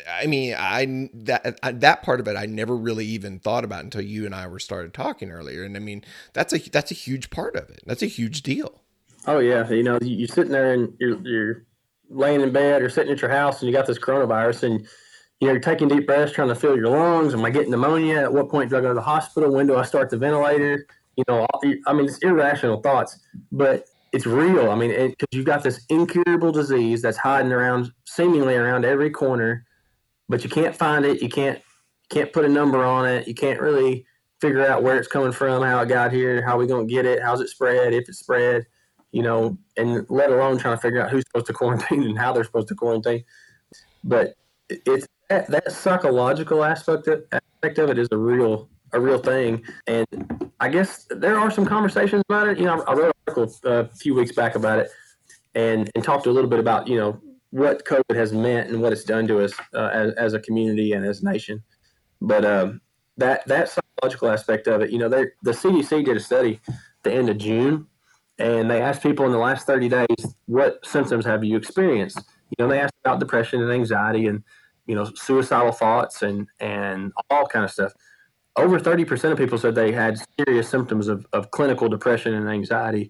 I 0.10 0.26
mean, 0.28 0.56
I 0.58 1.10
that 1.14 1.60
uh, 1.64 1.72
that 1.76 2.04
part 2.04 2.20
of 2.20 2.28
it 2.28 2.38
I 2.38 2.46
never 2.46 2.76
really 2.76 3.06
even 3.06 3.40
thought 3.40 3.64
about 3.64 3.84
until 3.84 4.02
you 4.02 4.26
and 4.26 4.34
I 4.34 4.48
were 4.48 4.60
started 4.60 4.94
talking 4.94 5.32
earlier, 5.32 5.64
and 5.64 5.76
I 5.76 5.80
mean 5.80 6.04
that's 6.34 6.54
a 6.54 6.58
that's 6.58 6.92
a 6.92 6.96
huge 6.96 7.30
part 7.30 7.56
of 7.56 7.70
it. 7.70 7.82
That's 7.86 8.02
a 8.02 8.08
huge 8.08 8.42
deal. 8.42 8.82
Oh 9.28 9.40
yeah, 9.40 9.70
you 9.70 9.84
know, 9.84 10.00
you're 10.02 10.28
sitting 10.28 10.52
there 10.52 10.74
and 10.74 10.94
you're 11.00 11.20
you're 11.22 11.66
laying 12.10 12.42
in 12.42 12.52
bed 12.52 12.82
or 12.82 12.90
sitting 12.90 13.12
at 13.12 13.22
your 13.22 13.32
house 13.32 13.62
and 13.62 13.70
you 13.70 13.76
got 13.76 13.88
this 13.88 14.00
coronavirus 14.00 14.64
and 14.64 14.88
you 15.40 15.48
know 15.48 15.54
you're 15.54 15.62
taking 15.62 15.88
deep 15.88 16.08
breaths 16.08 16.34
trying 16.34 16.50
to 16.50 16.56
fill 16.56 16.76
your 16.76 16.90
lungs. 16.90 17.34
Am 17.34 17.44
I 17.44 17.50
getting 17.50 17.72
pneumonia? 17.72 18.22
At 18.22 18.34
what 18.34 18.50
point 18.50 18.70
do 18.70 18.78
I 18.78 18.82
go 18.82 18.90
to 18.90 18.94
the 18.94 19.02
hospital? 19.02 19.52
When 19.52 19.68
do 19.68 19.76
I 19.76 19.84
start 19.84 20.10
the 20.10 20.18
ventilator? 20.18 20.88
You 21.18 21.24
know, 21.28 21.46
I 21.88 21.94
mean, 21.94 22.06
it's 22.06 22.20
irrational 22.20 22.82
thoughts, 22.82 23.20
but 23.52 23.86
it's 24.14 24.26
real. 24.26 24.72
I 24.72 24.76
mean, 24.76 25.10
because 25.10 25.28
you've 25.32 25.46
got 25.46 25.64
this 25.64 25.86
incurable 25.90 26.52
disease 26.52 27.02
that's 27.02 27.18
hiding 27.18 27.52
around, 27.52 27.92
seemingly 28.06 28.56
around 28.56 28.86
every 28.86 29.10
corner, 29.10 29.66
but 30.32 30.44
you 30.44 30.50
can't 30.50 30.76
find 30.76 31.06
it. 31.06 31.22
You 31.22 31.30
can't 31.30 31.62
can't 32.10 32.34
put 32.34 32.44
a 32.44 32.50
number 32.50 32.84
on 32.84 33.08
it. 33.08 33.28
You 33.28 33.36
can't 33.36 33.62
really 33.62 34.06
figure 34.42 34.66
out 34.66 34.82
where 34.82 34.98
it's 34.98 35.08
coming 35.08 35.32
from, 35.32 35.62
how 35.62 35.82
it 35.82 35.88
got 35.88 36.12
here, 36.12 36.44
how 36.44 36.58
we 36.58 36.66
gonna 36.66 36.86
get 36.86 37.06
it, 37.06 37.22
how's 37.22 37.42
it 37.42 37.50
spread, 37.50 37.94
if 37.94 38.10
it 38.10 38.16
spread 38.16 38.66
you 39.12 39.22
know, 39.22 39.58
and 39.78 40.06
let 40.10 40.30
alone 40.30 40.58
trying 40.58 40.76
to 40.76 40.82
figure 40.82 41.02
out 41.02 41.12
who's 41.12 41.24
supposed 41.28 41.48
to 41.48 41.54
quarantine 41.62 42.04
and 42.04 42.18
how 42.18 42.34
they're 42.34 42.44
supposed 42.44 42.68
to 42.70 42.76
quarantine. 42.76 43.24
But 44.04 44.36
it's 44.70 45.08
that, 45.30 45.48
that 45.48 45.72
psychological 45.72 46.64
aspect 46.64 47.08
of, 47.08 47.24
aspect 47.32 47.78
of 47.78 47.90
it 47.90 47.98
is 47.98 48.08
a 48.12 48.18
real 48.18 48.70
a 48.94 49.00
real 49.00 49.20
thing. 49.20 49.64
And 49.88 50.52
I 50.60 50.68
guess 50.68 51.08
there 51.10 51.40
are 51.40 51.50
some 51.50 51.66
conversations 51.66 52.24
about 52.28 52.50
it. 52.50 52.58
You 52.58 52.66
know, 52.66 52.82
I 52.82 52.94
wrote 52.94 53.06
an 53.06 53.12
article 53.26 53.56
uh, 53.66 53.86
a 53.86 53.88
few 53.88 54.14
weeks 54.14 54.34
back 54.34 54.56
about 54.56 54.80
it 54.80 54.90
and, 55.56 55.90
and 55.96 56.04
talked 56.04 56.26
a 56.26 56.32
little 56.32 56.50
bit 56.50 56.60
about, 56.60 56.90
you 56.90 56.98
know, 56.98 57.22
what 57.52 57.86
COVID 57.86 58.16
has 58.16 58.34
meant 58.34 58.70
and 58.70 58.82
what 58.82 58.92
it's 58.92 59.04
done 59.04 59.28
to 59.28 59.44
us 59.44 59.54
uh, 59.74 59.90
as, 59.94 60.14
as 60.14 60.34
a 60.34 60.40
community 60.40 60.94
and 60.94 61.06
as 61.06 61.22
a 61.22 61.26
nation. 61.26 61.64
But 62.22 62.46
um, 62.46 62.82
that 63.18 63.46
that 63.48 63.70
psychological 63.70 64.30
aspect 64.30 64.68
of 64.68 64.82
it, 64.82 64.90
you 64.90 64.98
know, 64.98 65.10
the 65.10 65.32
CDC 65.46 66.06
did 66.06 66.18
a 66.18 66.20
study 66.20 66.60
at 66.68 66.76
the 67.04 67.14
end 67.14 67.30
of 67.30 67.38
June 67.38 67.88
and 68.42 68.70
they 68.70 68.82
asked 68.82 69.04
people 69.04 69.26
in 69.26 69.32
the 69.32 69.38
last 69.38 69.68
30 69.68 69.90
days 69.90 70.36
what 70.48 70.86
symptoms 70.86 71.26
have 71.26 71.44
you 71.44 71.58
experienced 71.58 72.18
you 72.50 72.64
know 72.64 72.68
they 72.68 72.80
asked 72.80 72.94
about 73.04 73.20
depression 73.20 73.62
and 73.62 73.72
anxiety 73.72 74.28
and 74.28 74.44
you 74.88 74.96
know 74.96 75.06
suicidal 75.16 75.72
thoughts 75.72 76.22
and 76.22 76.48
and 76.60 77.12
all 77.30 77.46
kind 77.46 77.64
of 77.66 77.72
stuff 77.72 77.94
over 78.58 78.78
30% 78.78 79.32
of 79.32 79.38
people 79.38 79.58
said 79.58 79.76
they 79.76 79.94
had 79.94 80.20
serious 80.38 80.68
symptoms 80.68 81.08
of, 81.08 81.26
of 81.32 81.52
clinical 81.52 81.88
depression 81.88 82.34
and 82.34 82.50
anxiety 82.50 83.10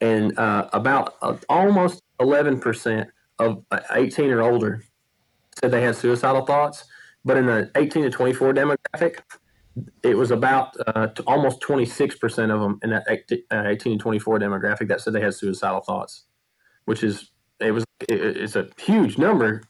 and 0.00 0.38
uh, 0.38 0.66
about 0.72 1.16
uh, 1.20 1.36
almost 1.50 2.02
11% 2.20 3.06
of 3.38 3.64
uh, 3.70 3.80
18 3.92 4.30
or 4.30 4.42
older 4.42 4.82
said 5.58 5.70
they 5.70 5.82
had 5.82 5.96
suicidal 5.96 6.44
thoughts 6.44 6.84
but 7.24 7.36
in 7.36 7.46
the 7.46 7.70
18 7.74 8.04
to 8.04 8.10
24 8.10 8.54
demographic 8.54 9.20
it 10.02 10.16
was 10.16 10.30
about 10.30 10.76
uh, 10.86 11.08
almost 11.26 11.60
26% 11.60 12.52
of 12.52 12.60
them 12.60 12.78
in 12.82 12.90
that 12.90 13.06
uh, 13.50 13.64
18 13.66 13.98
to 13.98 14.02
24 14.02 14.38
demographic 14.38 14.88
that 14.88 15.00
said 15.00 15.12
they 15.12 15.20
had 15.20 15.34
suicidal 15.34 15.80
thoughts, 15.80 16.24
which 16.84 17.02
is 17.02 17.30
it 17.60 17.72
was 17.72 17.84
it, 18.08 18.20
it's 18.20 18.56
a 18.56 18.68
huge 18.78 19.18
number, 19.18 19.62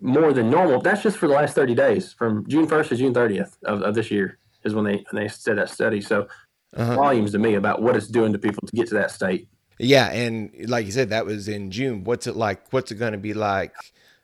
more 0.00 0.32
than 0.32 0.50
normal. 0.50 0.80
That's 0.80 1.02
just 1.02 1.18
for 1.18 1.26
the 1.26 1.34
last 1.34 1.54
30 1.54 1.74
days, 1.74 2.12
from 2.12 2.46
June 2.48 2.66
1st 2.66 2.88
to 2.88 2.96
June 2.96 3.14
30th 3.14 3.56
of, 3.64 3.82
of 3.82 3.94
this 3.94 4.10
year 4.10 4.38
is 4.64 4.74
when 4.74 4.84
they 4.84 5.04
when 5.10 5.22
they 5.22 5.28
said 5.28 5.58
that 5.58 5.70
study. 5.70 6.00
So 6.00 6.26
uh-huh. 6.76 6.96
volumes 6.96 7.32
to 7.32 7.38
me 7.38 7.54
about 7.54 7.82
what 7.82 7.96
it's 7.96 8.08
doing 8.08 8.32
to 8.32 8.38
people 8.38 8.66
to 8.66 8.76
get 8.76 8.88
to 8.88 8.94
that 8.94 9.10
state. 9.10 9.48
Yeah, 9.78 10.10
and 10.10 10.52
like 10.68 10.86
you 10.86 10.92
said, 10.92 11.10
that 11.10 11.26
was 11.26 11.48
in 11.48 11.70
June. 11.70 12.04
What's 12.04 12.26
it 12.26 12.36
like? 12.36 12.72
What's 12.72 12.90
it 12.92 12.96
going 12.96 13.12
to 13.12 13.18
be 13.18 13.34
like 13.34 13.74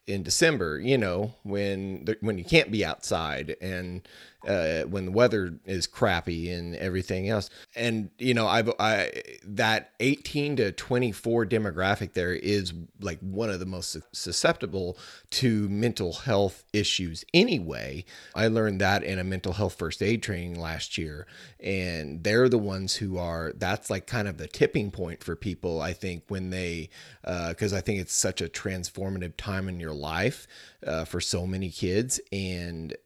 in 0.06 0.22
December? 0.22 0.78
You 0.78 0.98
know, 0.98 1.34
when 1.42 2.06
when 2.20 2.38
you 2.38 2.44
can't 2.44 2.70
be 2.70 2.84
outside 2.84 3.56
and 3.60 4.02
uh, 4.46 4.83
when 4.83 5.07
the 5.07 5.12
weather 5.12 5.55
is 5.64 5.87
crappy 5.87 6.50
and 6.50 6.74
everything 6.76 7.29
else. 7.29 7.50
And 7.76 8.11
you 8.18 8.35
know, 8.35 8.46
I've 8.46 8.70
I 8.79 9.12
that 9.44 9.92
18 10.00 10.57
to 10.57 10.72
24 10.72 11.46
demographic 11.46 12.14
there 12.14 12.33
is 12.33 12.72
like 13.00 13.18
one 13.20 13.50
of 13.50 13.61
the 13.61 13.66
most 13.66 13.96
susceptible 14.12 14.96
to 15.31 15.68
mental 15.68 16.12
health 16.12 16.64
issues 16.72 17.24
anyway. 17.35 18.05
I 18.35 18.48
learned 18.48 18.81
that 18.81 19.03
in 19.03 19.18
a 19.18 19.24
mental 19.24 19.53
health 19.53 19.74
first 19.74 20.03
aid 20.03 20.22
training 20.22 20.59
last 20.59 20.96
year, 20.96 21.26
and 21.59 22.22
they're 22.24 22.48
the 22.48 22.59
ones 22.59 22.96
who 22.96 23.18
are 23.18 23.53
that's 23.57 23.90
like 23.90 24.07
kind 24.07 24.29
of 24.29 24.38
the 24.38 24.48
tipping 24.48 24.90
point 24.90 25.22
for 25.22 25.37
people. 25.37 25.81
I 25.81 25.92
think 25.92 26.24
when 26.29 26.50
they 26.50 26.88
because 27.22 27.72
uh, 27.72 27.76
I 27.76 27.81
think 27.81 28.00
it's 28.00 28.14
such 28.14 28.40
a 28.40 28.48
transformative 28.48 29.37
time 29.37 29.68
in 29.68 29.81
your 29.81 29.92
life 29.92 30.46
uh, 30.87 31.05
for 31.05 31.20
so 31.20 31.46
many 31.46 31.70
kids 31.70 32.20
and 32.33 32.96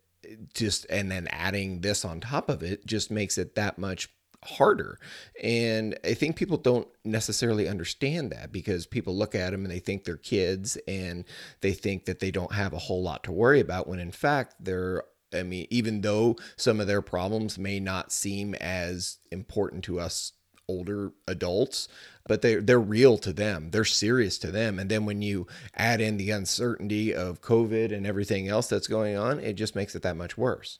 just 0.54 0.86
and 0.90 1.10
then 1.10 1.26
adding 1.28 1.80
this 1.80 2.04
on 2.04 2.20
top 2.20 2.48
of 2.48 2.62
it 2.62 2.86
just 2.86 3.10
makes 3.10 3.38
it 3.38 3.54
that 3.54 3.78
much 3.78 4.08
harder. 4.44 4.98
And 5.42 5.98
I 6.04 6.14
think 6.14 6.36
people 6.36 6.58
don't 6.58 6.88
necessarily 7.04 7.68
understand 7.68 8.30
that 8.32 8.52
because 8.52 8.86
people 8.86 9.16
look 9.16 9.34
at 9.34 9.50
them 9.50 9.64
and 9.64 9.70
they 9.70 9.78
think 9.78 10.04
they're 10.04 10.16
kids 10.16 10.76
and 10.86 11.24
they 11.60 11.72
think 11.72 12.04
that 12.04 12.20
they 12.20 12.30
don't 12.30 12.52
have 12.52 12.72
a 12.72 12.78
whole 12.78 13.02
lot 13.02 13.24
to 13.24 13.32
worry 13.32 13.60
about 13.60 13.88
when 13.88 13.98
in 13.98 14.12
fact 14.12 14.56
they're 14.60 15.04
I 15.32 15.42
mean, 15.42 15.66
even 15.70 16.02
though 16.02 16.36
some 16.56 16.78
of 16.78 16.86
their 16.86 17.02
problems 17.02 17.58
may 17.58 17.80
not 17.80 18.12
seem 18.12 18.54
as 18.54 19.18
important 19.32 19.82
to 19.84 19.98
us 19.98 20.32
older 20.68 21.12
adults, 21.26 21.88
but 22.26 22.42
they 22.42 22.56
they're 22.56 22.80
real 22.80 23.18
to 23.18 23.32
them. 23.32 23.70
They're 23.70 23.84
serious 23.84 24.38
to 24.38 24.50
them. 24.50 24.78
And 24.78 24.90
then 24.90 25.04
when 25.06 25.22
you 25.22 25.46
add 25.76 26.00
in 26.00 26.16
the 26.16 26.30
uncertainty 26.30 27.14
of 27.14 27.40
COVID 27.40 27.92
and 27.92 28.06
everything 28.06 28.48
else 28.48 28.68
that's 28.68 28.86
going 28.86 29.16
on, 29.16 29.40
it 29.40 29.54
just 29.54 29.74
makes 29.74 29.94
it 29.94 30.02
that 30.02 30.16
much 30.16 30.38
worse. 30.38 30.78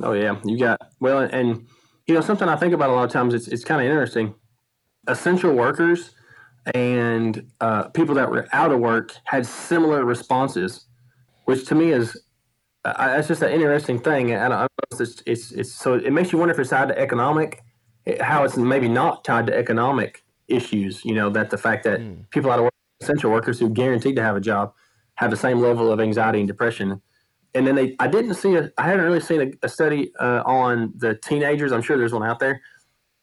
Oh 0.00 0.12
yeah, 0.12 0.36
you 0.44 0.58
got 0.58 0.80
well, 1.00 1.18
and 1.18 1.66
you 2.06 2.14
know 2.14 2.20
something 2.20 2.48
I 2.48 2.56
think 2.56 2.74
about 2.74 2.90
a 2.90 2.92
lot 2.92 3.04
of 3.04 3.10
times. 3.10 3.34
It's 3.34 3.48
it's 3.48 3.64
kind 3.64 3.80
of 3.80 3.86
interesting. 3.86 4.34
Essential 5.08 5.52
workers 5.52 6.12
and 6.74 7.50
uh, 7.60 7.88
people 7.88 8.14
that 8.14 8.30
were 8.30 8.48
out 8.52 8.72
of 8.72 8.80
work 8.80 9.14
had 9.24 9.44
similar 9.44 10.04
responses, 10.04 10.86
which 11.44 11.66
to 11.66 11.74
me 11.74 11.90
is 11.90 12.16
uh, 12.84 12.92
that's 12.98 13.28
just 13.28 13.42
an 13.42 13.52
interesting 13.52 13.98
thing. 13.98 14.32
And 14.32 14.52
I, 14.52 14.66
it's, 14.92 15.22
it's 15.26 15.52
it's 15.52 15.72
so 15.72 15.94
it 15.94 16.12
makes 16.12 16.32
you 16.32 16.38
wonder 16.38 16.54
if 16.54 16.60
it's 16.60 16.70
tied 16.70 16.88
to 16.88 16.98
economic, 16.98 17.62
how 18.20 18.44
it's 18.44 18.56
maybe 18.56 18.88
not 18.88 19.24
tied 19.24 19.46
to 19.46 19.56
economic 19.56 20.24
issues. 20.48 21.04
You 21.04 21.14
know, 21.14 21.30
that 21.30 21.50
the 21.50 21.58
fact 21.58 21.84
that 21.84 22.00
mm. 22.00 22.28
people 22.30 22.50
out 22.50 22.58
of 22.58 22.64
work, 22.64 22.74
essential 23.00 23.30
workers 23.30 23.58
who 23.58 23.68
guaranteed 23.68 24.16
to 24.16 24.22
have 24.22 24.36
a 24.36 24.40
job, 24.40 24.72
have 25.14 25.30
the 25.30 25.36
same 25.36 25.60
level 25.60 25.92
of 25.92 26.00
anxiety 26.00 26.38
and 26.38 26.48
depression. 26.48 27.00
And 27.54 27.66
then 27.66 27.74
they, 27.74 27.96
I 27.98 28.08
didn't 28.08 28.34
see 28.34 28.54
a, 28.54 28.70
I 28.78 28.84
hadn't 28.84 29.04
really 29.04 29.20
seen 29.20 29.42
a, 29.42 29.66
a 29.66 29.68
study 29.68 30.10
uh, 30.18 30.42
on 30.46 30.92
the 30.96 31.14
teenagers. 31.16 31.70
I'm 31.70 31.82
sure 31.82 31.98
there's 31.98 32.14
one 32.14 32.22
out 32.22 32.38
there, 32.38 32.62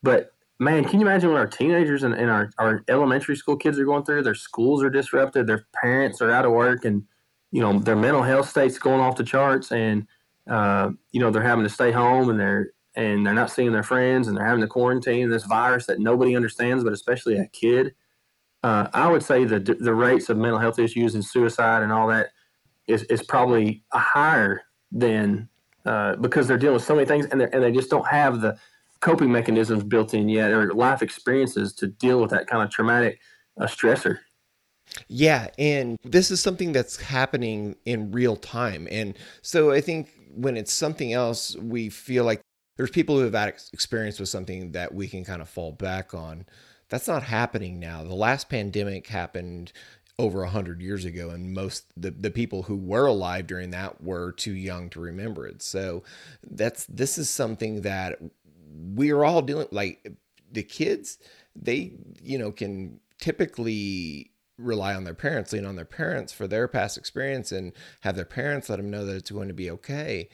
but 0.04 0.32
man, 0.60 0.84
can 0.84 1.00
you 1.00 1.08
imagine 1.08 1.32
what 1.32 1.40
our 1.40 1.48
teenagers 1.48 2.04
and, 2.04 2.14
and 2.14 2.30
our, 2.30 2.52
our 2.60 2.84
elementary 2.90 3.36
school 3.36 3.56
kids 3.56 3.80
are 3.80 3.86
going 3.86 4.04
through? 4.04 4.24
Their 4.24 4.36
schools 4.36 4.84
are 4.84 4.90
disrupted. 4.90 5.48
Their 5.48 5.66
parents 5.82 6.22
are 6.22 6.30
out 6.30 6.46
of 6.46 6.52
work 6.52 6.86
and, 6.86 7.04
you 7.52 7.62
know, 7.62 7.80
their 7.80 7.96
mental 7.96 8.22
health 8.22 8.50
state's 8.50 8.78
going 8.78 9.00
off 9.00 9.16
the 9.16 9.24
charts 9.24 9.72
and, 9.72 10.06
uh, 10.50 10.92
you 11.12 11.20
know, 11.20 11.32
they're 11.32 11.42
having 11.42 11.64
to 11.64 11.70
stay 11.70 11.92
home 11.92 12.30
and 12.30 12.40
they're, 12.40 12.74
and 12.96 13.26
they're 13.26 13.34
not 13.34 13.52
seeing 13.52 13.72
their 13.72 13.84
friends 13.84 14.28
and 14.28 14.36
they're 14.36 14.46
having 14.46 14.62
to 14.62 14.68
quarantine 14.68 15.30
this 15.30 15.46
virus 15.46 15.86
that 15.86 16.00
nobody 16.00 16.36
understands, 16.36 16.84
but 16.84 16.94
especially 16.94 17.38
a 17.38 17.48
kid. 17.48 17.94
Uh, 18.64 18.88
I 18.94 19.10
would 19.10 19.24
say 19.24 19.46
the 19.46 19.60
the 19.60 19.94
rates 19.94 20.30
of 20.30 20.38
mental 20.38 20.60
health 20.60 20.80
issues 20.80 21.16
and 21.16 21.24
suicide 21.24 21.82
and 21.82 21.92
all 21.92 22.08
that 22.08 22.30
is 22.88 23.04
is 23.04 23.24
probably 23.24 23.84
higher 23.94 24.64
than 24.92 25.48
uh, 25.86 26.16
because 26.18 26.48
they're 26.48 26.58
dealing 26.58 26.74
with 26.74 26.84
so 26.84 26.96
many 26.96 27.08
things 27.08 27.26
and 27.28 27.40
they 27.40 27.50
and 27.52 27.64
they 27.64 27.72
just 27.72 27.90
don't 27.90 28.08
have 28.08 28.42
the 28.42 28.58
coping 29.00 29.32
mechanisms 29.32 29.84
built 29.84 30.14
in 30.14 30.28
yet 30.28 30.52
or 30.52 30.74
life 30.74 31.02
experiences 31.02 31.74
to 31.74 31.88
deal 31.88 32.20
with 32.20 32.32
that 32.32 32.48
kind 32.48 32.62
of 32.64 32.70
traumatic 32.70 33.20
uh, 33.60 33.66
stressor. 33.66 34.20
Yeah, 35.08 35.48
and 35.58 35.98
this 36.04 36.32
is 36.32 36.42
something 36.42 36.74
that's 36.74 36.98
happening 36.98 37.76
in 37.86 38.12
real 38.12 38.36
time. 38.36 38.88
And 38.90 39.16
so 39.42 39.72
I 39.72 39.82
think 39.82 40.10
when 40.34 40.58
it's 40.58 40.74
something 40.74 41.14
else, 41.14 41.56
we 41.58 41.90
feel 41.90 42.24
like 42.24 42.42
there's 42.80 42.90
people 42.90 43.18
who 43.18 43.26
have 43.26 43.34
had 43.34 43.56
experience 43.74 44.22
with 44.22 44.30
something 44.30 44.72
that 44.72 44.94
we 44.94 45.10
can 45.10 45.26
kind 45.26 45.42
of 45.42 45.50
fall 45.50 45.74
back 45.74 46.14
on. 46.14 46.46
That's 46.88 47.10
not 47.10 47.24
happening 47.24 47.78
now. 47.78 48.06
The 48.06 48.16
last 48.16 48.48
pandemic 48.48 49.08
happened 49.08 49.74
over 50.18 50.40
100 50.40 50.82
years 50.82 51.04
ago 51.04 51.30
and 51.30 51.54
most 51.54 51.92
the, 51.98 52.12
the 52.12 52.32
people 52.32 52.64
who 52.64 52.78
were 52.78 53.06
alive 53.06 53.48
during 53.48 53.72
that 53.72 54.02
were 54.02 54.32
too 54.32 54.54
young 54.54 54.90
to 54.90 55.00
remember 55.00 55.48
it 55.48 55.62
so 55.62 56.04
that's 56.52 56.86
this 56.88 57.18
is 57.18 57.30
something 57.30 57.84
that 57.84 58.20
we're 58.94 59.24
all 59.24 59.42
dealing 59.42 59.70
like 59.72 60.12
the 60.52 60.62
kids 60.62 61.20
they 61.56 61.94
you 62.22 62.38
know 62.38 62.52
can 62.52 63.00
typically 63.18 64.30
rely 64.58 64.94
on 64.94 65.06
their 65.06 65.14
parents 65.14 65.54
lean 65.54 65.66
on 65.66 65.78
their 65.78 65.86
parents 65.86 66.34
for 66.34 66.48
their 66.48 66.68
past 66.68 66.98
experience 66.98 67.54
and 67.54 67.72
have 68.02 68.18
their 68.18 68.26
parents 68.26 68.70
let 68.70 68.76
them 68.76 68.92
know 68.92 69.06
that 69.06 69.16
it's 69.16 69.32
going 69.32 69.48
to 69.48 69.54
be 69.54 69.72
okay 69.72 70.28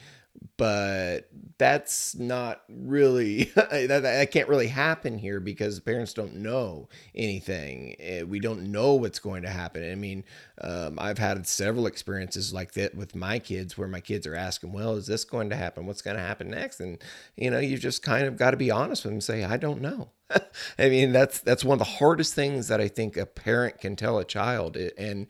but 0.56 1.28
that's 1.58 2.14
not 2.14 2.62
really 2.68 3.44
that, 3.54 4.02
that 4.02 4.30
can't 4.30 4.48
really 4.48 4.68
happen 4.68 5.18
here 5.18 5.40
because 5.40 5.80
parents 5.80 6.14
don't 6.14 6.36
know 6.36 6.88
anything. 7.14 7.96
Eh, 7.98 8.22
we 8.22 8.40
don't 8.40 8.70
know 8.70 8.94
what's 8.94 9.18
going 9.18 9.42
to 9.42 9.50
happen. 9.50 9.90
I 9.90 9.94
mean 9.94 10.24
um, 10.60 10.98
i've 10.98 11.18
had 11.18 11.46
several 11.46 11.86
experiences 11.86 12.52
like 12.52 12.72
that 12.72 12.94
with 12.94 13.14
my 13.14 13.38
kids 13.38 13.76
where 13.76 13.88
my 13.88 14.00
kids 14.00 14.26
are 14.26 14.34
asking 14.34 14.72
well 14.72 14.94
is 14.94 15.06
this 15.06 15.24
going 15.24 15.50
to 15.50 15.56
happen? 15.56 15.86
What's 15.86 16.02
going 16.02 16.16
to 16.16 16.22
happen 16.22 16.50
next? 16.50 16.80
And 16.80 16.98
you 17.36 17.50
know 17.50 17.58
you 17.58 17.78
just 17.78 18.02
kind 18.02 18.26
of 18.26 18.36
got 18.36 18.52
to 18.52 18.56
be 18.56 18.70
honest 18.70 19.04
with 19.04 19.10
them 19.10 19.16
and 19.16 19.24
say 19.24 19.44
i 19.44 19.56
don't 19.56 19.80
know. 19.80 20.10
I 20.78 20.88
mean 20.88 21.12
that's 21.12 21.40
that's 21.40 21.64
one 21.64 21.74
of 21.74 21.78
the 21.78 21.92
hardest 21.98 22.34
things 22.34 22.68
that 22.68 22.80
i 22.80 22.88
think 22.88 23.16
a 23.16 23.26
parent 23.26 23.78
can 23.80 23.96
tell 23.96 24.18
a 24.18 24.24
child 24.24 24.76
eh, 24.76 24.90
and 24.98 25.26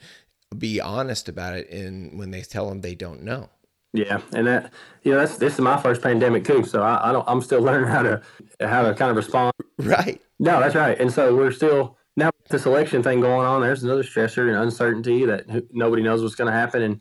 be 0.57 0.81
honest 0.81 1.29
about 1.29 1.55
it 1.55 1.69
in 1.69 2.17
when 2.17 2.31
they 2.31 2.41
tell 2.43 2.69
them 2.69 2.81
they 2.81 2.95
don't 2.95 3.23
know 3.23 3.51
yeah, 3.97 4.21
and 4.33 4.47
that 4.47 4.73
you 5.03 5.13
know 5.13 5.19
that's 5.19 5.39
this 5.39 5.55
is 5.55 5.61
my 5.61 5.81
first 5.81 6.03
pandemic 6.03 6.45
too, 6.45 6.65
so 6.65 6.83
I, 6.83 7.11
I 7.11 7.13
don't 7.13 7.25
I'm 7.29 7.41
still 7.41 7.61
learning 7.69 7.89
how 7.89 8.03
to 8.03 8.23
how 8.61 8.83
to 8.83 8.95
kind 8.95 9.11
of 9.11 9.17
respond. 9.17 9.53
Right. 9.79 10.21
No, 10.39 10.61
that's 10.61 10.75
right, 10.75 10.99
and 11.01 11.13
so 11.13 11.35
we're 11.35 11.53
still 11.53 11.97
now 12.17 12.31
this 12.49 12.67
election 12.67 13.03
thing 13.03 13.21
going 13.21 13.47
on. 13.47 13.61
There's 13.61 13.83
another 13.83 14.03
stressor 14.03 14.49
and 14.49 14.57
uncertainty 14.57 15.25
that 15.25 15.47
nobody 15.73 16.03
knows 16.03 16.23
what's 16.23 16.35
going 16.35 16.51
to 16.51 16.59
happen, 16.59 16.83
and 16.83 17.01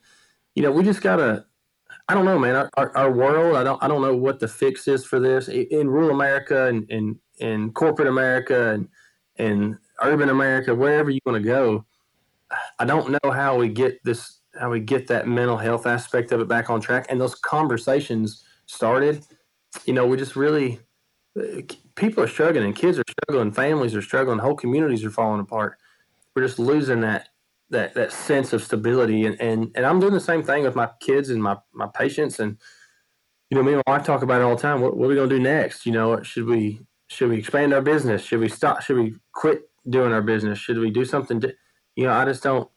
you 0.56 0.64
know 0.64 0.72
we 0.72 0.84
just 0.84 1.02
gotta. 1.02 1.46
I 2.08 2.14
don't 2.14 2.26
know, 2.26 2.38
man. 2.38 2.56
Our, 2.56 2.70
our, 2.78 2.96
our, 2.96 3.12
world. 3.12 3.56
I 3.56 3.64
don't. 3.64 3.82
I 3.84 3.88
don't 3.88 4.02
know 4.02 4.16
what 4.16 4.39
the 4.39 4.48
fix 4.48 4.88
is 4.88 5.04
for 5.04 5.20
this 5.20 5.48
in 5.48 5.89
rural 5.89 6.12
America 6.12 6.68
and 6.68 6.89
in 6.91 7.20
in 7.39 7.72
corporate 7.72 8.08
America 8.08 8.72
and 8.72 8.88
in 9.38 9.78
urban 10.02 10.30
America, 10.30 10.76
wherever 10.76 11.10
you 11.10 11.20
want 11.26 11.41
to 11.41 11.43
go. 11.43 11.86
I 12.78 12.86
don't 12.86 13.12
know 13.12 13.32
how 13.32 13.58
we 13.58 13.70
get 13.70 14.04
this 14.04 14.39
how 14.60 14.70
we 14.70 14.80
get 14.80 15.08
that 15.08 15.28
mental 15.28 15.58
health 15.58 15.86
aspect 15.86 16.32
of 16.32 16.39
it 16.41 16.47
back 16.47 16.70
on 16.70 16.82
track. 16.82 17.08
And 17.10 17.20
those 17.20 17.36
conversations 17.36 18.43
started 18.68 19.26
you 19.86 19.93
know 19.93 20.06
we 20.08 20.18
just 20.18 20.36
really 20.36 20.80
people 21.95 22.24
are 22.24 22.28
struggling 22.28 22.66
and 22.66 22.76
kids 22.76 22.97
are 22.97 23.03
struggling 23.10 23.51
families 23.51 23.93
are 23.93 24.01
struggling 24.01 24.39
whole 24.39 24.56
communities 24.56 25.03
are 25.03 25.12
falling 25.12 25.41
apart. 25.41 25.78
We're 26.36 26.45
just 26.47 26.60
losing 26.60 27.01
that 27.01 27.30
that 27.70 27.93
that 27.95 28.12
sense 28.12 28.53
of 28.53 28.64
stability. 28.64 29.26
And 29.26 29.39
and, 29.41 29.72
and 29.76 29.86
i'm 29.86 29.99
doing 29.99 30.14
the 30.14 30.20
same 30.20 30.43
thing 30.43 30.64
with 30.64 30.76
my 30.76 30.89
kids 30.99 31.30
and 31.30 31.41
my 31.41 31.58
my 31.74 31.88
patients. 31.88 32.39
And 32.39 32.58
you 33.49 33.58
know 33.58 33.64
me 33.64 33.74
and 33.74 33.84
my 33.86 33.93
wife 33.93 34.06
talk 34.06 34.22
about 34.22 34.41
it 34.41 34.45
all 34.45 34.56
the 34.56 34.62
time. 34.62 34.82
What, 34.82 34.95
what 34.95 35.06
are 35.06 35.10
we 35.10 35.16
going 35.16 35.30
to 35.30 35.36
do 35.36 35.43
next? 35.43 35.86
You 35.86 35.91
know 35.91 36.22
should 36.24 36.45
we 36.45 36.82
should 37.08 37.30
we 37.30 37.38
expand 37.38 37.74
our 37.74 37.82
business? 37.82 38.24
Should 38.24 38.39
we 38.39 38.49
stop? 38.49 38.82
Should 38.82 38.97
we 38.97 39.16
quit 39.34 39.70
doing 39.89 40.14
our 40.14 40.22
business? 40.22 40.58
Should 40.58 40.80
we 40.80 40.89
do 40.89 41.06
something 41.06 41.43
you 41.95 42.03
know 42.03 42.14
i 42.14 42.26
just 42.26 42.43
don't 42.43 42.70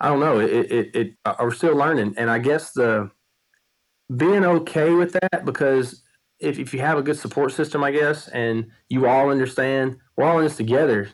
I 0.00 0.08
don't 0.08 0.20
know. 0.20 0.38
It, 0.38 0.50
it, 0.50 0.96
it, 0.96 1.14
we're 1.40 1.52
still 1.52 1.74
learning. 1.74 2.14
And 2.16 2.30
I 2.30 2.38
guess 2.38 2.72
the 2.72 3.10
being 4.16 4.44
okay 4.44 4.90
with 4.92 5.12
that 5.12 5.44
because 5.44 6.02
if, 6.40 6.58
if 6.58 6.72
you 6.72 6.80
have 6.80 6.98
a 6.98 7.02
good 7.02 7.18
support 7.18 7.52
system, 7.52 7.82
I 7.82 7.90
guess, 7.90 8.28
and 8.28 8.70
you 8.88 9.06
all 9.06 9.30
understand, 9.30 9.96
we're 10.16 10.24
all 10.24 10.38
in 10.38 10.44
this 10.44 10.56
together, 10.56 11.08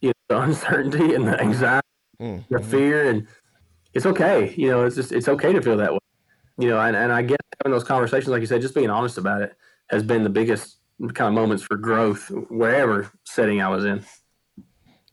you 0.00 0.08
know, 0.08 0.12
the 0.28 0.40
uncertainty 0.42 1.14
and 1.14 1.26
the 1.26 1.40
anxiety, 1.40 1.86
mm-hmm. 2.20 2.54
the 2.54 2.62
fear, 2.62 3.08
and 3.08 3.26
it's 3.94 4.06
okay. 4.06 4.52
You 4.56 4.68
know, 4.68 4.84
it's 4.84 4.96
just, 4.96 5.12
it's 5.12 5.28
okay 5.28 5.52
to 5.52 5.62
feel 5.62 5.76
that 5.78 5.92
way. 5.92 5.98
You 6.58 6.68
know, 6.68 6.80
and, 6.80 6.94
and 6.94 7.10
I 7.10 7.22
guess 7.22 7.38
having 7.62 7.72
those 7.72 7.84
conversations, 7.84 8.28
like 8.28 8.40
you 8.40 8.46
said, 8.46 8.60
just 8.60 8.74
being 8.74 8.90
honest 8.90 9.18
about 9.18 9.42
it 9.42 9.56
has 9.88 10.02
been 10.02 10.22
the 10.22 10.30
biggest 10.30 10.76
kind 11.14 11.28
of 11.28 11.34
moments 11.34 11.64
for 11.64 11.76
growth, 11.76 12.30
wherever 12.48 13.10
setting 13.24 13.60
I 13.60 13.68
was 13.68 13.84
in. 13.84 14.04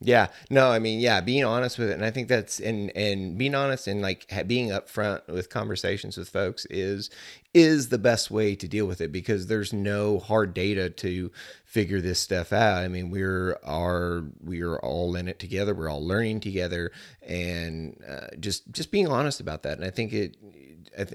Yeah, 0.04 0.28
no, 0.50 0.70
I 0.70 0.78
mean, 0.78 1.00
yeah, 1.00 1.20
being 1.20 1.44
honest 1.44 1.78
with 1.78 1.90
it, 1.90 1.94
and 1.94 2.04
I 2.04 2.10
think 2.10 2.26
that's 2.28 2.58
and 2.58 2.90
and 2.96 3.38
being 3.38 3.54
honest 3.54 3.86
and 3.86 4.02
like 4.02 4.26
being 4.48 4.70
upfront 4.70 5.28
with 5.28 5.48
conversations 5.48 6.16
with 6.16 6.28
folks 6.28 6.64
is 6.70 7.08
is 7.54 7.88
the 7.90 7.98
best 7.98 8.30
way 8.30 8.56
to 8.56 8.66
deal 8.66 8.86
with 8.86 9.00
it 9.00 9.12
because 9.12 9.46
there's 9.46 9.72
no 9.72 10.18
hard 10.18 10.54
data 10.54 10.88
to 10.90 11.30
figure 11.64 12.00
this 12.00 12.18
stuff 12.18 12.52
out. 12.52 12.78
I 12.82 12.88
mean, 12.88 13.10
we're 13.10 13.58
are 13.62 14.24
we 14.42 14.62
are 14.62 14.78
all 14.80 15.14
in 15.14 15.28
it 15.28 15.38
together. 15.38 15.74
We're 15.74 15.90
all 15.90 16.04
learning 16.04 16.40
together, 16.40 16.90
and 17.22 17.96
uh, 18.08 18.28
just 18.40 18.72
just 18.72 18.90
being 18.90 19.06
honest 19.08 19.40
about 19.40 19.62
that. 19.62 19.78
And 19.78 19.86
I 19.86 19.90
think 19.90 20.12
it 20.12 20.36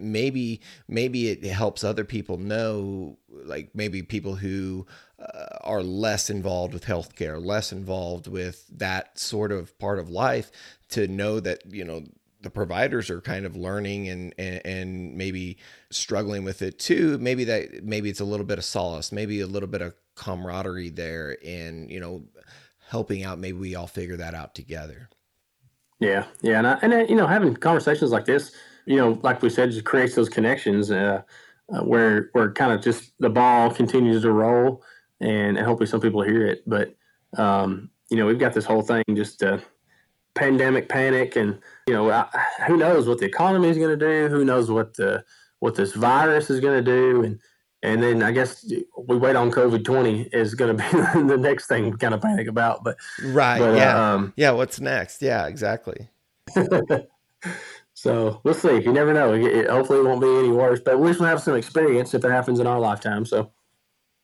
maybe 0.02 0.62
maybe 0.88 1.30
it 1.30 1.44
helps 1.44 1.84
other 1.84 2.04
people 2.04 2.38
know, 2.38 3.18
like 3.30 3.70
maybe 3.74 4.02
people 4.02 4.36
who 4.36 4.86
uh, 5.20 5.58
are 5.62 5.84
less 5.84 6.30
involved 6.30 6.74
with 6.74 6.86
healthcare, 6.86 7.44
less 7.44 7.72
involved 7.72 8.28
with 8.28 8.68
that 8.68 9.18
sort 9.18 9.52
of 9.52 9.78
part 9.80 10.00
of 10.00 10.10
life, 10.10 10.52
to 10.90 11.08
know 11.08 11.40
that 11.40 11.62
you 11.66 11.84
know 11.84 12.04
the 12.42 12.50
providers 12.50 13.10
are 13.10 13.20
kind 13.20 13.46
of 13.46 13.56
learning 13.56 14.08
and, 14.10 14.34
and, 14.38 14.62
and 14.64 15.18
maybe 15.18 15.58
struggling 15.90 16.44
with 16.44 16.62
it 16.62 16.78
too. 16.80 17.18
Maybe 17.18 17.44
that 17.46 17.84
maybe 17.84 18.10
it's 18.10 18.20
a 18.20 18.26
little 18.26 18.46
bit 18.46 18.58
of 18.58 18.66
solace, 18.66 19.12
maybe 19.12 19.42
a 19.42 19.48
little 19.48 19.68
bit 19.68 19.82
of 19.82 19.96
camaraderie 20.16 20.90
there, 20.90 21.38
and 21.44 21.90
you 21.90 22.00
know, 22.00 22.24
helping 22.90 23.24
out. 23.24 23.40
Maybe 23.40 23.58
we 23.58 23.76
all 23.76 23.88
figure 23.88 24.18
that 24.18 24.34
out 24.34 24.54
together. 24.54 25.10
Yeah, 26.00 26.26
yeah, 26.42 26.60
and 26.60 26.68
I, 26.68 26.74
and 26.84 26.94
uh, 26.94 27.06
you 27.10 27.16
know, 27.16 27.26
having 27.26 27.56
conversations 27.56 28.12
like 28.12 28.26
this, 28.26 28.52
you 28.86 28.98
know, 28.98 29.20
like 29.24 29.42
we 29.42 29.50
said, 29.50 29.72
just 29.72 29.86
creates 29.86 30.14
those 30.14 30.30
connections 30.30 30.92
uh, 30.92 31.24
uh, 31.74 31.80
where 31.80 32.30
where 32.34 32.52
kind 32.52 32.72
of 32.72 32.82
just 32.82 33.14
the 33.20 33.30
ball 33.30 33.72
continues 33.72 34.22
to 34.22 34.32
roll 34.32 34.84
and, 35.20 35.58
and 35.58 35.66
hopefully 35.66 35.88
some 35.88 36.02
people 36.02 36.22
hear 36.22 36.46
it. 36.46 36.64
But 36.68 36.96
um, 37.38 37.90
you 38.10 38.18
know, 38.18 38.26
we've 38.26 38.40
got 38.40 38.54
this 38.54 38.66
whole 38.66 38.82
thing 38.82 39.04
just 39.14 39.44
uh, 39.44 39.60
pandemic 40.36 40.90
panic, 40.90 41.36
and 41.36 41.60
you 41.88 41.94
know, 41.94 42.10
I, 42.10 42.28
who 42.68 42.78
knows 42.78 43.08
what 43.08 43.20
the 43.20 43.26
economy 43.26 43.70
is 43.70 43.78
going 43.78 43.98
to 43.98 44.06
do? 44.06 44.34
Who 44.34 44.46
knows 44.46 44.72
what 44.72 44.96
the 44.96 45.24
what 45.60 45.76
this 45.76 45.94
virus 45.94 46.50
is 46.50 46.60
going 46.60 46.84
to 46.84 46.92
do? 46.92 47.24
And 47.24 47.40
and 47.84 48.02
then 48.02 48.24
I 48.24 48.32
guess 48.32 48.72
we 49.08 49.18
wait 49.18 49.36
on 49.36 49.52
COVID 49.52 49.84
twenty 49.84 50.24
is 50.32 50.56
going 50.56 50.78
to 50.78 50.84
be 50.84 51.28
the 51.28 51.38
next 51.38 51.68
thing 51.68 51.92
we 51.92 51.98
kind 51.98 52.14
of 52.14 52.22
panic 52.22 52.48
about. 52.48 52.84
But 52.84 52.98
right, 53.24 53.60
but, 53.60 53.76
yeah, 53.76 54.14
um, 54.14 54.34
yeah. 54.38 54.52
What's 54.52 54.80
next? 54.80 55.22
Yeah, 55.22 55.48
exactly. 55.48 56.10
so 57.94 58.40
we'll 58.44 58.54
see. 58.54 58.82
You 58.82 58.94
never 58.94 59.14
know. 59.14 59.34
It, 59.34 59.70
hopefully, 59.70 60.00
it 60.00 60.06
won't 60.06 60.22
be 60.22 60.38
any 60.38 60.52
worse. 60.52 60.80
But 60.80 61.00
we 61.00 61.12
will 61.12 61.26
have 61.26 61.42
some 61.42 61.56
experience 61.56 62.14
if 62.14 62.24
it 62.24 62.32
happens 62.32 62.60
in 62.60 62.68
our 62.68 62.80
lifetime. 62.80 63.26
So 63.26 63.52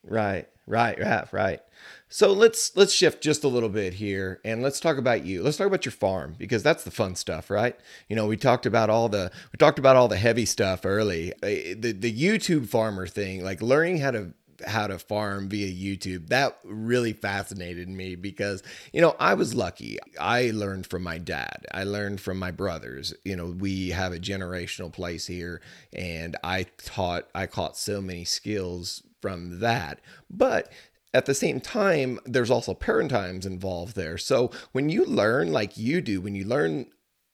right. 0.02 0.48
Right, 0.66 0.98
right, 0.98 1.32
right. 1.32 1.60
So 2.08 2.32
let's 2.32 2.76
let's 2.76 2.92
shift 2.92 3.22
just 3.22 3.44
a 3.44 3.48
little 3.48 3.68
bit 3.68 3.94
here 3.94 4.40
and 4.44 4.62
let's 4.62 4.80
talk 4.80 4.96
about 4.96 5.24
you. 5.24 5.42
Let's 5.42 5.56
talk 5.56 5.66
about 5.66 5.84
your 5.84 5.92
farm 5.92 6.36
because 6.38 6.62
that's 6.62 6.84
the 6.84 6.90
fun 6.90 7.16
stuff, 7.16 7.50
right? 7.50 7.76
You 8.08 8.16
know, 8.16 8.26
we 8.26 8.36
talked 8.36 8.66
about 8.66 8.88
all 8.88 9.08
the 9.08 9.30
we 9.52 9.56
talked 9.58 9.78
about 9.78 9.96
all 9.96 10.08
the 10.08 10.16
heavy 10.16 10.46
stuff 10.46 10.86
early. 10.86 11.32
Uh, 11.42 11.74
the 11.78 11.92
the 11.92 12.12
YouTube 12.12 12.68
farmer 12.68 13.06
thing, 13.06 13.44
like 13.44 13.60
learning 13.60 13.98
how 13.98 14.12
to 14.12 14.32
how 14.66 14.86
to 14.86 14.98
farm 14.98 15.48
via 15.48 15.66
YouTube. 15.68 16.28
That 16.28 16.58
really 16.64 17.12
fascinated 17.12 17.88
me 17.88 18.14
because, 18.14 18.62
you 18.92 19.00
know, 19.00 19.16
I 19.18 19.34
was 19.34 19.54
lucky. 19.54 19.98
I 20.18 20.52
learned 20.54 20.86
from 20.86 21.02
my 21.02 21.18
dad. 21.18 21.66
I 21.72 21.84
learned 21.84 22.20
from 22.20 22.38
my 22.38 22.52
brothers. 22.52 23.12
You 23.24 23.36
know, 23.36 23.46
we 23.46 23.90
have 23.90 24.12
a 24.12 24.18
generational 24.18 24.92
place 24.92 25.26
here 25.26 25.60
and 25.92 26.36
I 26.44 26.66
taught 26.78 27.28
I 27.34 27.46
caught 27.46 27.76
so 27.76 28.00
many 28.00 28.24
skills 28.24 29.02
from 29.24 29.60
that. 29.60 30.00
But 30.28 30.70
at 31.14 31.24
the 31.24 31.32
same 31.32 31.58
time, 31.58 32.20
there's 32.26 32.50
also 32.50 32.74
paradigms 32.74 33.46
involved 33.46 33.96
there. 33.96 34.18
So 34.18 34.50
when 34.72 34.90
you 34.90 35.06
learn 35.06 35.50
like 35.50 35.78
you 35.78 36.02
do, 36.02 36.20
when 36.20 36.34
you 36.34 36.44
learn, 36.44 36.90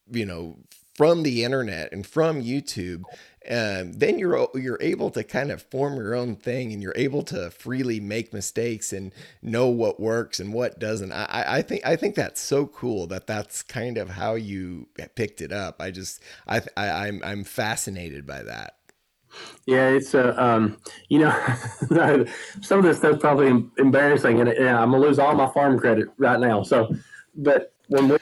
you 0.09 0.24
know, 0.24 0.59
from 0.95 1.24
the 1.24 1.43
internet 1.43 1.93
and 1.93 2.07
from 2.07 2.45
YouTube, 2.45 3.03
um, 3.51 3.95
then 3.95 4.20
you're 4.20 4.49
you're 4.55 4.78
able 4.80 5.11
to 5.11 5.24
kind 5.24 5.51
of 5.51 5.62
form 5.62 5.97
your 5.97 6.14
own 6.14 6.36
thing, 6.36 6.72
and 6.72 6.80
you're 6.80 6.95
able 6.95 7.24
to 7.24 7.51
freely 7.51 7.99
make 7.99 8.32
mistakes 8.32 8.93
and 8.93 9.12
know 9.43 9.66
what 9.66 9.99
works 9.99 10.38
and 10.38 10.53
what 10.53 10.78
doesn't. 10.78 11.11
I, 11.11 11.45
I 11.59 11.62
think 11.62 11.84
I 11.84 11.97
think 11.97 12.14
that's 12.14 12.41
so 12.41 12.66
cool 12.66 13.09
that 13.09 13.26
that's 13.26 13.62
kind 13.62 13.99
of 13.99 14.11
how 14.11 14.36
you 14.36 14.86
picked 15.16 15.41
it 15.41 15.51
up. 15.51 15.80
I 15.80 15.91
just 15.91 16.22
I, 16.47 16.61
I 16.76 17.09
I'm 17.09 17.20
I'm 17.24 17.43
fascinated 17.43 18.26
by 18.26 18.45
that. 18.45 18.76
Yeah, 19.66 19.88
it's 19.90 20.14
uh, 20.14 20.34
um, 20.36 20.78
you 21.08 21.20
know, 21.20 21.30
some 22.60 22.78
of 22.78 22.84
this 22.84 22.98
stuff's 22.98 23.20
probably 23.20 23.64
embarrassing, 23.78 24.40
and, 24.40 24.48
and 24.48 24.68
I'm 24.68 24.90
gonna 24.90 25.02
lose 25.02 25.18
all 25.18 25.34
my 25.34 25.48
farm 25.52 25.78
credit 25.78 26.08
right 26.18 26.40
now. 26.40 26.62
So, 26.62 26.94
but 27.34 27.72
when 27.88 28.08
we 28.08 28.16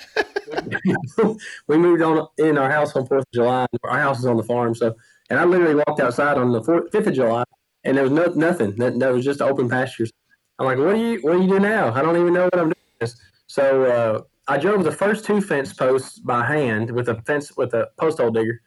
we 1.66 1.76
moved 1.78 2.02
on 2.02 2.26
in 2.38 2.59
our 2.59 2.70
house 2.70 2.94
on 2.96 3.06
Fourth 3.06 3.22
of 3.22 3.32
July. 3.32 3.66
Our 3.84 3.98
house 3.98 4.18
is 4.18 4.26
on 4.26 4.36
the 4.36 4.42
farm, 4.42 4.74
so 4.74 4.94
and 5.30 5.38
I 5.38 5.44
literally 5.44 5.74
walked 5.74 6.00
outside 6.00 6.38
on 6.38 6.52
the 6.52 6.62
Fifth 6.92 7.06
of 7.06 7.14
July, 7.14 7.44
and 7.84 7.96
there 7.96 8.04
was 8.04 8.12
no 8.12 8.26
nothing. 8.34 8.74
There 8.76 9.12
was 9.12 9.24
just 9.24 9.40
open 9.40 9.68
pastures. 9.68 10.11
I'm 10.59 10.66
like, 10.66 10.78
what 10.78 10.94
do 10.94 11.00
you 11.00 11.18
what 11.20 11.34
do 11.34 11.42
you 11.42 11.48
do 11.48 11.61
now? 11.61 11.92
I 11.92 12.02
don't 12.02 12.16
even 12.16 12.32
know 12.32 12.44
what 12.44 12.59
I'm 12.59 12.72
doing. 13.00 13.12
So 13.46 13.84
uh, 13.84 14.22
I 14.52 14.59
drove 14.59 14.84
the 14.84 14.92
first 14.92 15.24
two 15.24 15.40
fence 15.40 15.72
posts 15.72 16.18
by 16.18 16.44
hand 16.44 16.90
with 16.90 17.09
a 17.09 17.20
fence 17.22 17.56
with 17.56 17.74
a 17.74 17.88
post 17.98 18.18
hole 18.18 18.30
digger, 18.30 18.61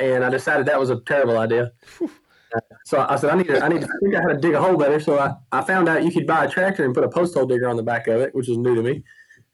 and 0.00 0.24
I 0.24 0.30
decided 0.30 0.66
that 0.66 0.80
was 0.80 0.90
a 0.90 1.00
terrible 1.00 1.38
idea. 1.38 1.72
so 2.84 3.06
I 3.08 3.16
said, 3.16 3.30
I 3.30 3.36
need 3.36 3.46
to, 3.48 3.62
I 3.62 3.68
need 3.68 3.82
to 3.82 3.88
figure 4.02 4.18
out 4.18 4.22
how 4.22 4.28
to 4.28 4.38
dig 4.38 4.54
a 4.54 4.60
hole 4.60 4.76
better. 4.76 4.98
So 4.98 5.18
I, 5.18 5.34
I 5.52 5.62
found 5.62 5.88
out 5.88 6.04
you 6.04 6.10
could 6.10 6.26
buy 6.26 6.44
a 6.44 6.50
tractor 6.50 6.84
and 6.84 6.94
put 6.94 7.04
a 7.04 7.08
post 7.08 7.34
hole 7.34 7.46
digger 7.46 7.68
on 7.68 7.76
the 7.76 7.82
back 7.82 8.08
of 8.08 8.20
it, 8.20 8.34
which 8.34 8.48
was 8.48 8.58
new 8.58 8.74
to 8.74 8.82
me. 8.82 9.04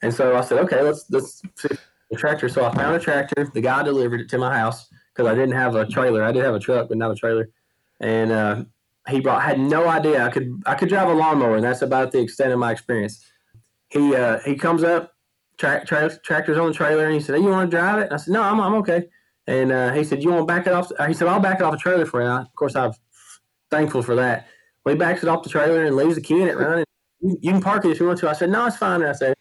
And 0.03 0.15
so 0.15 0.37
I 0.37 0.41
said, 0.43 0.59
okay, 0.61 0.83
let's 0.83 1.07
let's 1.11 1.43
the 2.11 2.17
tractor. 2.17 2.49
So 2.49 2.65
I 2.65 2.75
found 2.75 2.95
a 2.95 2.99
tractor. 2.99 3.51
The 3.53 3.61
guy 3.61 3.83
delivered 3.83 4.21
it 4.21 4.29
to 4.31 4.39
my 4.39 4.57
house 4.57 4.89
because 5.15 5.31
I 5.31 5.35
didn't 5.35 5.55
have 5.55 5.75
a 5.75 5.87
trailer. 5.87 6.23
I 6.23 6.33
did 6.33 6.45
have 6.45 6.55
a 6.55 6.61
truck, 6.61 6.89
but 6.89 6.99
not 6.99 7.11
a 7.11 7.15
trailer. 7.15 7.49
And 8.01 8.31
uh, 8.31 8.65
he 9.09 9.21
brought 9.21 9.43
had 9.43 9.59
no 9.59 9.89
idea 9.89 10.25
I 10.25 10.31
could 10.31 10.63
I 10.67 10.75
could 10.75 10.89
drive 10.89 11.09
a 11.09 11.15
lawnmower, 11.15 11.57
and 11.57 11.65
that's 11.65 11.83
about 11.83 12.13
the 12.13 12.21
extent 12.21 12.53
of 12.53 12.59
my 12.59 12.73
experience. 12.73 13.25
He 13.89 14.15
uh, 14.15 14.39
he 14.45 14.57
comes 14.57 14.85
up, 14.85 15.15
tra- 15.59 15.85
tra- 15.85 16.19
tractor's 16.19 16.59
on 16.59 16.69
the 16.69 16.75
trailer, 16.75 17.05
and 17.05 17.15
he 17.15 17.21
said, 17.21 17.37
hey, 17.37 17.43
"You 17.43 17.49
want 17.49 17.71
to 17.71 17.77
drive 17.77 17.99
it?" 17.99 18.05
And 18.05 18.15
I 18.15 18.17
said, 18.17 18.33
"No, 18.33 18.43
I'm 18.43 18.61
I'm 18.61 18.75
okay." 18.75 19.07
And 19.47 19.71
uh, 19.71 19.93
he 19.93 20.03
said, 20.05 20.23
"You 20.23 20.31
want 20.31 20.43
to 20.43 20.47
back 20.47 20.67
it 20.67 20.73
off?" 20.73 20.91
He 21.07 21.15
said, 21.15 21.29
"I'll 21.29 21.41
back 21.41 21.61
it 21.61 21.63
off 21.63 21.73
the 21.73 21.79
trailer 21.79 22.07
for 22.07 22.23
you." 22.23 22.29
of 22.29 22.55
course, 22.55 22.75
I'm 22.75 22.93
thankful 23.71 24.03
for 24.03 24.15
that. 24.17 24.49
Well, 24.85 24.95
he 24.95 24.99
backs 24.99 25.23
it 25.23 25.29
off 25.29 25.43
the 25.43 25.49
trailer 25.49 25.85
and 25.85 25.97
leaves 25.97 26.17
the 26.17 26.21
key 26.21 26.41
in 26.41 26.49
it 26.49 26.57
running. 26.57 26.85
You, 27.21 27.53
can 27.53 27.61
park 27.61 27.85
it 27.85 27.91
if 27.91 28.01
you 28.01 28.07
want 28.07 28.19
to. 28.21 28.29
I 28.29 28.33
said, 28.33 28.51
"No, 28.51 28.67
it's 28.67 28.77
fine." 28.77 29.03
And 29.03 29.11
I 29.11 29.13
said, 29.13 29.35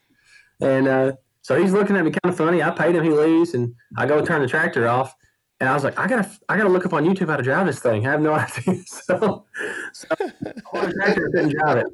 and 0.62 0.88
uh, 0.88 1.14
so 1.41 1.60
he's 1.60 1.74
looking 1.74 1.95
at 1.95 2.03
me 2.03 2.12
kind 2.12 2.32
of 2.32 2.38
funny. 2.38 2.64
I 2.64 2.72
paid 2.72 2.95
him. 2.95 3.03
He 3.03 3.10
leaves, 3.10 3.53
and 3.53 3.74
I 3.97 4.06
go 4.06 4.24
turn 4.24 4.41
the 4.41 4.47
tractor 4.47 4.88
off. 4.88 5.16
And 5.60 5.70
I 5.70 5.74
was 5.74 5.84
like, 5.86 5.97
I 5.97 6.08
gotta, 6.08 6.30
I 6.49 6.58
gotta 6.58 6.70
look 6.70 6.86
up 6.86 6.93
on 6.93 7.06
YouTube 7.06 7.30
how 7.30 7.38
to 7.38 7.43
drive 7.43 7.66
this 7.66 7.80
thing. 7.80 8.06
I 8.06 8.12
have 8.12 8.22
no 8.22 8.34
idea. 8.36 8.84
so, 8.86 9.45
so 9.93 10.08
I 10.74 11.14
couldn't 11.14 11.56
drive 11.58 11.78
it. 11.78 11.88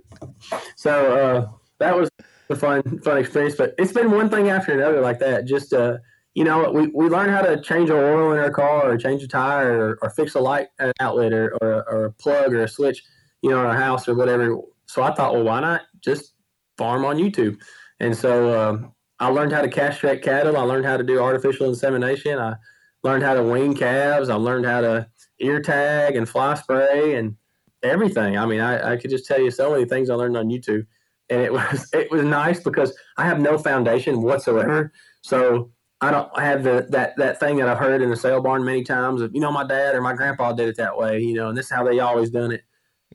So 0.75 1.13
uh, 1.13 1.49
that 1.79 1.95
was 1.95 2.09
a 2.49 2.55
fun, 2.55 2.81
fun 3.01 3.17
experience. 3.19 3.55
But 3.55 3.75
it's 3.77 3.91
been 3.91 4.09
one 4.11 4.29
thing 4.29 4.49
after 4.49 4.73
another 4.73 5.01
like 5.01 5.19
that. 5.19 5.45
Just, 5.45 5.73
uh, 5.73 5.97
you 6.33 6.43
know, 6.43 6.71
we, 6.71 6.87
we 6.87 7.09
learn 7.09 7.29
how 7.29 7.41
to 7.41 7.61
change 7.61 7.89
our 7.89 8.13
oil 8.13 8.33
in 8.33 8.39
our 8.39 8.51
car, 8.51 8.89
or 8.89 8.97
change 8.97 9.23
a 9.23 9.27
tire, 9.27 9.79
or, 9.79 9.99
or 10.01 10.09
fix 10.11 10.35
a 10.35 10.39
light 10.39 10.67
outlet, 10.99 11.33
or, 11.33 11.57
or, 11.61 11.89
or 11.89 12.05
a 12.05 12.11
plug, 12.11 12.53
or 12.53 12.63
a 12.63 12.67
switch, 12.67 13.03
you 13.41 13.49
know, 13.49 13.59
in 13.59 13.65
our 13.65 13.77
house, 13.77 14.07
or 14.07 14.15
whatever. 14.15 14.57
So 14.85 15.03
I 15.03 15.13
thought, 15.13 15.33
well, 15.33 15.43
why 15.43 15.59
not 15.59 15.81
just 16.01 16.33
farm 16.77 17.05
on 17.05 17.17
YouTube? 17.17 17.57
And 17.99 18.15
so 18.15 18.59
um, 18.59 18.93
I 19.19 19.27
learned 19.27 19.51
how 19.51 19.61
to 19.61 19.69
castrate 19.69 20.23
cattle. 20.23 20.57
I 20.57 20.61
learned 20.61 20.85
how 20.85 20.97
to 20.97 21.03
do 21.03 21.19
artificial 21.19 21.67
insemination. 21.67 22.39
I 22.39 22.55
learned 23.03 23.23
how 23.23 23.33
to 23.33 23.43
wean 23.43 23.75
calves. 23.75 24.29
I 24.29 24.35
learned 24.35 24.65
how 24.65 24.81
to 24.81 25.07
ear 25.39 25.61
tag 25.61 26.15
and 26.15 26.27
fly 26.27 26.55
spray 26.55 27.15
and 27.15 27.35
everything. 27.83 28.37
I 28.37 28.45
mean, 28.45 28.59
I, 28.59 28.93
I 28.93 28.97
could 28.97 29.09
just 29.09 29.25
tell 29.25 29.39
you 29.39 29.51
so 29.51 29.71
many 29.71 29.85
things 29.85 30.09
I 30.09 30.15
learned 30.15 30.37
on 30.37 30.47
YouTube, 30.47 30.85
and 31.29 31.41
it 31.41 31.51
was 31.53 31.89
it 31.93 32.09
was 32.09 32.23
nice 32.23 32.61
because 32.61 32.95
I 33.17 33.25
have 33.25 33.39
no 33.39 33.57
foundation 33.57 34.21
whatsoever. 34.21 34.91
So 35.21 35.71
I 36.01 36.11
don't 36.11 36.39
have 36.39 36.63
the 36.63 36.87
that 36.89 37.15
that 37.17 37.39
thing 37.39 37.57
that 37.57 37.67
I've 37.67 37.77
heard 37.77 38.01
in 38.01 38.09
the 38.09 38.15
sale 38.15 38.41
barn 38.41 38.63
many 38.63 38.83
times 38.83 39.21
of 39.21 39.33
you 39.33 39.39
know 39.39 39.51
my 39.51 39.63
dad 39.63 39.95
or 39.95 40.01
my 40.01 40.13
grandpa 40.13 40.51
did 40.53 40.67
it 40.67 40.77
that 40.77 40.97
way, 40.97 41.19
you 41.19 41.35
know, 41.35 41.49
and 41.49 41.57
this 41.57 41.65
is 41.65 41.71
how 41.71 41.83
they 41.83 41.99
always 41.99 42.29
done 42.29 42.51
it. 42.51 42.63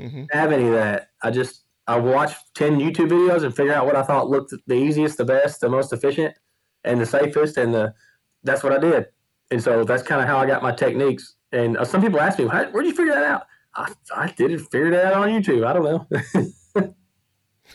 Mm-hmm. 0.00 0.24
have 0.30 0.52
any 0.52 0.66
of 0.66 0.72
that. 0.74 1.08
I 1.22 1.30
just 1.30 1.64
I 1.86 1.98
watched 1.98 2.54
ten 2.54 2.78
YouTube 2.78 3.08
videos 3.08 3.44
and 3.44 3.54
figure 3.54 3.72
out 3.72 3.86
what 3.86 3.96
I 3.96 4.02
thought 4.02 4.28
looked 4.28 4.52
the 4.66 4.74
easiest, 4.74 5.18
the 5.18 5.24
best, 5.24 5.60
the 5.60 5.68
most 5.68 5.92
efficient, 5.92 6.34
and 6.84 7.00
the 7.00 7.06
safest, 7.06 7.56
and 7.56 7.74
the 7.74 7.94
that's 8.44 8.62
what 8.62 8.72
I 8.72 8.78
did 8.78 9.06
and 9.50 9.62
so 9.62 9.84
that's 9.84 10.02
kind 10.02 10.20
of 10.20 10.26
how 10.26 10.38
I 10.38 10.46
got 10.46 10.62
my 10.62 10.72
techniques. 10.72 11.34
And 11.52 11.76
uh, 11.76 11.84
some 11.84 12.02
people 12.02 12.20
ask 12.20 12.38
me, 12.38 12.46
where'd 12.46 12.86
you 12.86 12.94
figure 12.94 13.14
that 13.14 13.24
out? 13.24 13.46
I, 13.74 13.92
I 14.14 14.28
didn't 14.32 14.60
figure 14.60 14.90
that 14.90 15.06
out 15.06 15.14
on 15.14 15.28
YouTube. 15.28 15.66
I 15.66 15.72
don't 15.72 15.84
know. 15.84 16.06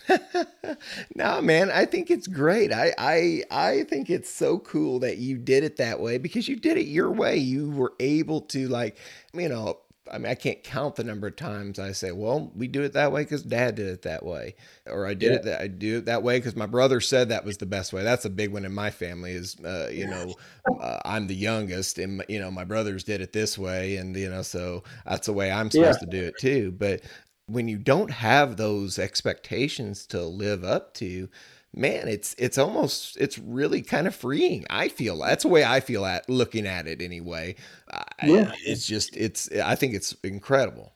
no, 1.16 1.40
man, 1.40 1.70
I 1.70 1.84
think 1.86 2.10
it's 2.10 2.26
great. 2.26 2.72
I, 2.72 2.92
I 2.98 3.42
I 3.50 3.84
think 3.84 4.10
it's 4.10 4.30
so 4.30 4.58
cool 4.58 5.00
that 5.00 5.18
you 5.18 5.38
did 5.38 5.64
it 5.64 5.76
that 5.76 6.00
way 6.00 6.18
because 6.18 6.48
you 6.48 6.56
did 6.56 6.76
it 6.76 6.86
your 6.86 7.10
way. 7.10 7.36
You 7.36 7.70
were 7.70 7.94
able 8.00 8.40
to 8.42 8.68
like, 8.68 8.98
you 9.32 9.48
know, 9.48 9.78
I 10.10 10.18
mean, 10.18 10.30
I 10.30 10.34
can't 10.34 10.62
count 10.64 10.96
the 10.96 11.04
number 11.04 11.28
of 11.28 11.36
times 11.36 11.78
I 11.78 11.92
say, 11.92 12.10
"Well, 12.10 12.50
we 12.56 12.66
do 12.66 12.82
it 12.82 12.92
that 12.94 13.12
way 13.12 13.22
because 13.22 13.42
Dad 13.42 13.76
did 13.76 13.86
it 13.86 14.02
that 14.02 14.24
way," 14.24 14.56
or 14.86 15.06
"I 15.06 15.14
did 15.14 15.30
yeah. 15.30 15.36
it 15.36 15.42
that 15.44 15.60
I 15.60 15.68
do 15.68 15.98
it 15.98 16.06
that 16.06 16.22
way 16.22 16.38
because 16.38 16.56
my 16.56 16.66
brother 16.66 17.00
said 17.00 17.28
that 17.28 17.44
was 17.44 17.58
the 17.58 17.66
best 17.66 17.92
way." 17.92 18.02
That's 18.02 18.24
a 18.24 18.30
big 18.30 18.52
one 18.52 18.64
in 18.64 18.74
my 18.74 18.90
family. 18.90 19.32
Is 19.32 19.56
uh, 19.64 19.88
you 19.92 20.08
know, 20.08 20.34
uh, 20.80 20.98
I'm 21.04 21.28
the 21.28 21.36
youngest, 21.36 21.98
and 21.98 22.24
you 22.28 22.40
know, 22.40 22.50
my 22.50 22.64
brothers 22.64 23.04
did 23.04 23.20
it 23.20 23.32
this 23.32 23.56
way, 23.56 23.96
and 23.96 24.16
you 24.16 24.28
know, 24.28 24.42
so 24.42 24.82
that's 25.06 25.26
the 25.26 25.32
way 25.32 25.52
I'm 25.52 25.70
supposed 25.70 26.00
yeah. 26.02 26.10
to 26.10 26.20
do 26.20 26.26
it 26.26 26.34
too. 26.38 26.72
But 26.72 27.02
when 27.46 27.68
you 27.68 27.78
don't 27.78 28.10
have 28.10 28.56
those 28.56 28.98
expectations 28.98 30.06
to 30.06 30.22
live 30.22 30.64
up 30.64 30.94
to, 30.94 31.28
man, 31.74 32.08
it's 32.08 32.34
it's 32.38 32.58
almost 32.58 33.16
it's 33.18 33.38
really 33.38 33.82
kind 33.82 34.06
of 34.06 34.14
freeing. 34.14 34.64
I 34.70 34.88
feel 34.88 35.18
that's 35.18 35.42
the 35.42 35.48
way 35.48 35.64
I 35.64 35.80
feel 35.80 36.04
at 36.04 36.28
looking 36.28 36.66
at 36.66 36.86
it 36.86 37.02
anyway. 37.02 37.56
Yeah, 38.22 38.50
I, 38.52 38.56
it's 38.64 38.86
just 38.86 39.16
it's 39.16 39.50
I 39.52 39.74
think 39.74 39.94
it's 39.94 40.14
incredible. 40.22 40.92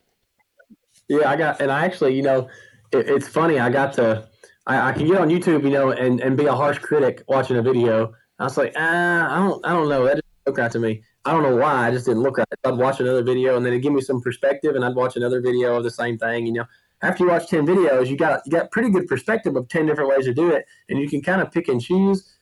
Yeah, 1.09 1.31
I 1.31 1.37
got 1.37 1.61
and 1.61 1.71
I 1.71 1.85
actually 1.85 2.15
you 2.15 2.23
know 2.23 2.49
it, 2.93 3.09
it's 3.09 3.29
funny 3.29 3.59
I 3.59 3.71
got 3.71 3.93
to 3.95 4.29
I, 4.67 4.91
I 4.91 4.93
can 4.93 5.07
get 5.07 5.19
on 5.19 5.29
YouTube 5.29 5.63
you 5.65 5.71
know 5.71 5.91
and 5.91 6.21
and 6.21 6.37
be 6.37 6.47
a 6.47 6.55
harsh 6.55 6.79
critic 6.79 7.23
watching 7.29 7.57
a 7.57 7.63
video. 7.63 8.15
I 8.39 8.45
was 8.45 8.57
like 8.57 8.73
ah 8.77 9.35
I 9.35 9.39
don't 9.39 9.67
I 9.67 9.73
don't 9.73 9.89
know 9.89 10.05
that 10.05 10.21
look 10.47 10.59
right 10.59 10.71
to 10.71 10.79
me. 10.79 11.03
I 11.27 11.33
don't 11.33 11.43
know 11.43 11.57
why 11.57 11.89
I 11.89 11.91
just 11.91 12.07
didn't 12.07 12.23
look 12.23 12.39
right. 12.39 12.47
I'd 12.65 12.77
watch 12.77 13.01
another 13.01 13.23
video 13.23 13.57
and 13.57 13.67
then 13.67 13.73
it'd 13.73 13.83
give 13.83 13.93
me 13.93 14.01
some 14.01 14.21
perspective 14.21 14.77
and 14.77 14.85
I'd 14.85 14.95
watch 14.95 15.17
another 15.17 15.41
video 15.41 15.77
of 15.77 15.83
the 15.83 15.91
same 15.91 16.17
thing. 16.17 16.47
You 16.47 16.53
know, 16.53 16.65
after 17.03 17.25
you 17.25 17.31
watch 17.31 17.49
10 17.49 17.67
videos, 17.67 18.07
you 18.07 18.17
got 18.17 18.43
you 18.47 18.53
got 18.53 18.71
pretty 18.71 18.91
good 18.91 19.09
perspective 19.09 19.57
of 19.57 19.69
10 19.69 19.87
different 19.87 20.09
ways 20.09 20.25
to 20.27 20.33
do 20.33 20.51
it, 20.51 20.65
and 20.89 20.99
you 21.01 21.09
can 21.09 21.21
kind 21.23 21.43
of 21.43 21.51
pick 21.51 21.69
and 21.69 21.81
choose. 21.81 22.33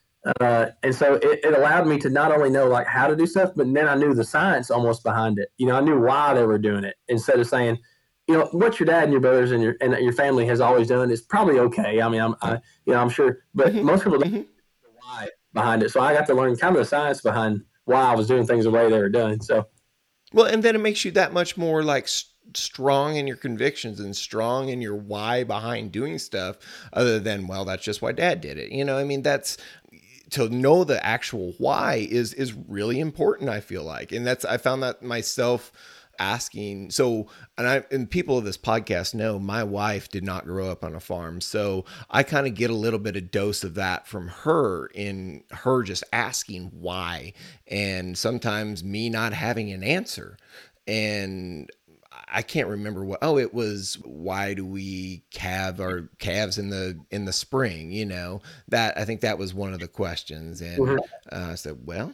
Uh, 0.41 0.66
and 0.82 0.95
so 0.95 1.14
it, 1.14 1.41
it, 1.45 1.55
allowed 1.55 1.87
me 1.87 1.99
to 1.99 2.09
not 2.09 2.32
only 2.32 2.49
know 2.49 2.66
like 2.66 2.87
how 2.87 3.07
to 3.07 3.14
do 3.14 3.26
stuff, 3.26 3.51
but 3.57 3.72
then 3.74 3.87
I 3.87 3.95
knew 3.95 4.14
the 4.14 4.24
science 4.24 4.70
almost 4.70 5.03
behind 5.03 5.39
it. 5.39 5.49
You 5.59 5.66
know, 5.66 5.76
I 5.76 5.80
knew 5.80 6.01
why 6.01 6.32
they 6.32 6.45
were 6.45 6.59
doing 6.59 6.85
it 6.85 6.95
instead 7.09 7.41
of 7.41 7.47
saying, 7.47 7.78
you 8.26 8.39
know, 8.39 8.47
what 8.53 8.80
your 8.80 8.87
dad 8.87 9.05
and 9.05 9.12
your 9.12 9.20
brothers 9.20 9.51
and 9.51 9.62
your 9.62 9.76
and 9.80 9.93
your 10.03 10.14
family 10.14 10.47
has 10.47 10.61
always 10.61 10.89
done 10.89 11.11
is 11.11 11.20
probably 11.22 11.59
okay. 11.59 12.01
I 12.01 12.09
mean, 12.09 12.20
I'm, 12.20 12.35
I, 12.43 12.53
you 12.87 12.95
know, 12.95 13.01
I'm 13.01 13.11
sure, 13.11 13.41
but 13.55 13.68
mm-hmm. 13.68 13.85
most 13.85 14.05
people 14.05 14.18
don't 14.18 14.28
mm-hmm. 14.28 14.37
know 14.37 14.91
why 15.01 15.28
behind 15.53 15.82
it. 15.82 15.91
So 15.91 16.01
I 16.01 16.14
got 16.14 16.26
to 16.26 16.35
learn 16.35 16.57
kind 16.57 16.74
of 16.76 16.80
the 16.80 16.87
science 16.89 17.20
behind 17.20 17.62
why 17.85 18.03
I 18.03 18.14
was 18.14 18.26
doing 18.26 18.47
things 18.47 18.64
the 18.64 18.70
way 18.70 18.89
they 18.91 18.99
were 18.99 19.09
done. 19.09 19.41
So, 19.41 19.66
well, 20.32 20.47
and 20.47 20.62
then 20.62 20.74
it 20.74 20.80
makes 20.80 21.05
you 21.05 21.11
that 21.12 21.32
much 21.32 21.57
more 21.57 21.82
like 21.82 22.09
strong 22.55 23.16
in 23.16 23.26
your 23.26 23.37
convictions 23.37 24.01
and 24.01 24.14
strong 24.14 24.68
in 24.68 24.82
your 24.82 24.95
why 24.95 25.45
behind 25.45 25.93
doing 25.93 26.18
stuff 26.18 26.57
other 26.93 27.18
than 27.18 27.47
well 27.47 27.64
that's 27.64 27.82
just 27.82 28.03
why 28.03 28.12
dad 28.12 28.41
did 28.41 28.59
it 28.59 28.70
you 28.70 28.85
know 28.85 28.99
i 28.99 29.05
mean 29.05 29.22
that's 29.22 29.57
to 30.30 30.49
know 30.51 30.85
the 30.85 31.05
actual 31.05 31.55
why 31.59 32.07
is 32.11 32.35
is 32.35 32.53
really 32.53 33.01
important 33.01 33.49
i 33.49 33.61
feel 33.61 33.82
like 33.82 34.12
and 34.12 34.26
that's 34.26 34.45
i 34.45 34.57
found 34.57 34.82
that 34.82 35.03
myself 35.03 35.72
asking 36.18 36.90
so 36.90 37.26
and 37.58 37.66
i 37.66 37.82
and 37.90 38.10
people 38.10 38.38
of 38.38 38.44
this 38.44 38.58
podcast 38.58 39.14
know 39.14 39.38
my 39.38 39.62
wife 39.62 40.08
did 40.08 40.24
not 40.24 40.44
grow 40.44 40.70
up 40.70 40.84
on 40.84 40.94
a 40.94 41.00
farm 41.00 41.40
so 41.40 41.84
i 42.10 42.22
kind 42.22 42.46
of 42.46 42.54
get 42.54 42.70
a 42.70 42.74
little 42.74 42.98
bit 42.98 43.16
of 43.16 43.30
dose 43.30 43.64
of 43.64 43.74
that 43.74 44.06
from 44.06 44.28
her 44.28 44.86
in 44.94 45.42
her 45.50 45.82
just 45.82 46.04
asking 46.12 46.70
why 46.72 47.32
and 47.68 48.16
sometimes 48.16 48.82
me 48.84 49.08
not 49.08 49.32
having 49.32 49.70
an 49.70 49.82
answer 49.82 50.36
and 50.86 51.70
I 52.28 52.42
can't 52.42 52.68
remember 52.68 53.04
what. 53.04 53.20
Oh, 53.22 53.38
it 53.38 53.54
was 53.54 53.98
why 54.04 54.54
do 54.54 54.64
we 54.64 55.22
calve 55.30 55.80
our 55.80 56.08
calves 56.18 56.58
in 56.58 56.68
the 56.70 56.98
in 57.10 57.24
the 57.24 57.32
spring? 57.32 57.90
You 57.90 58.06
know 58.06 58.42
that 58.68 58.98
I 58.98 59.04
think 59.04 59.20
that 59.20 59.38
was 59.38 59.54
one 59.54 59.72
of 59.72 59.80
the 59.80 59.88
questions, 59.88 60.60
and 60.60 60.78
mm-hmm. 60.78 60.98
uh, 61.32 61.52
I 61.52 61.54
said, 61.54 61.78
well, 61.84 62.12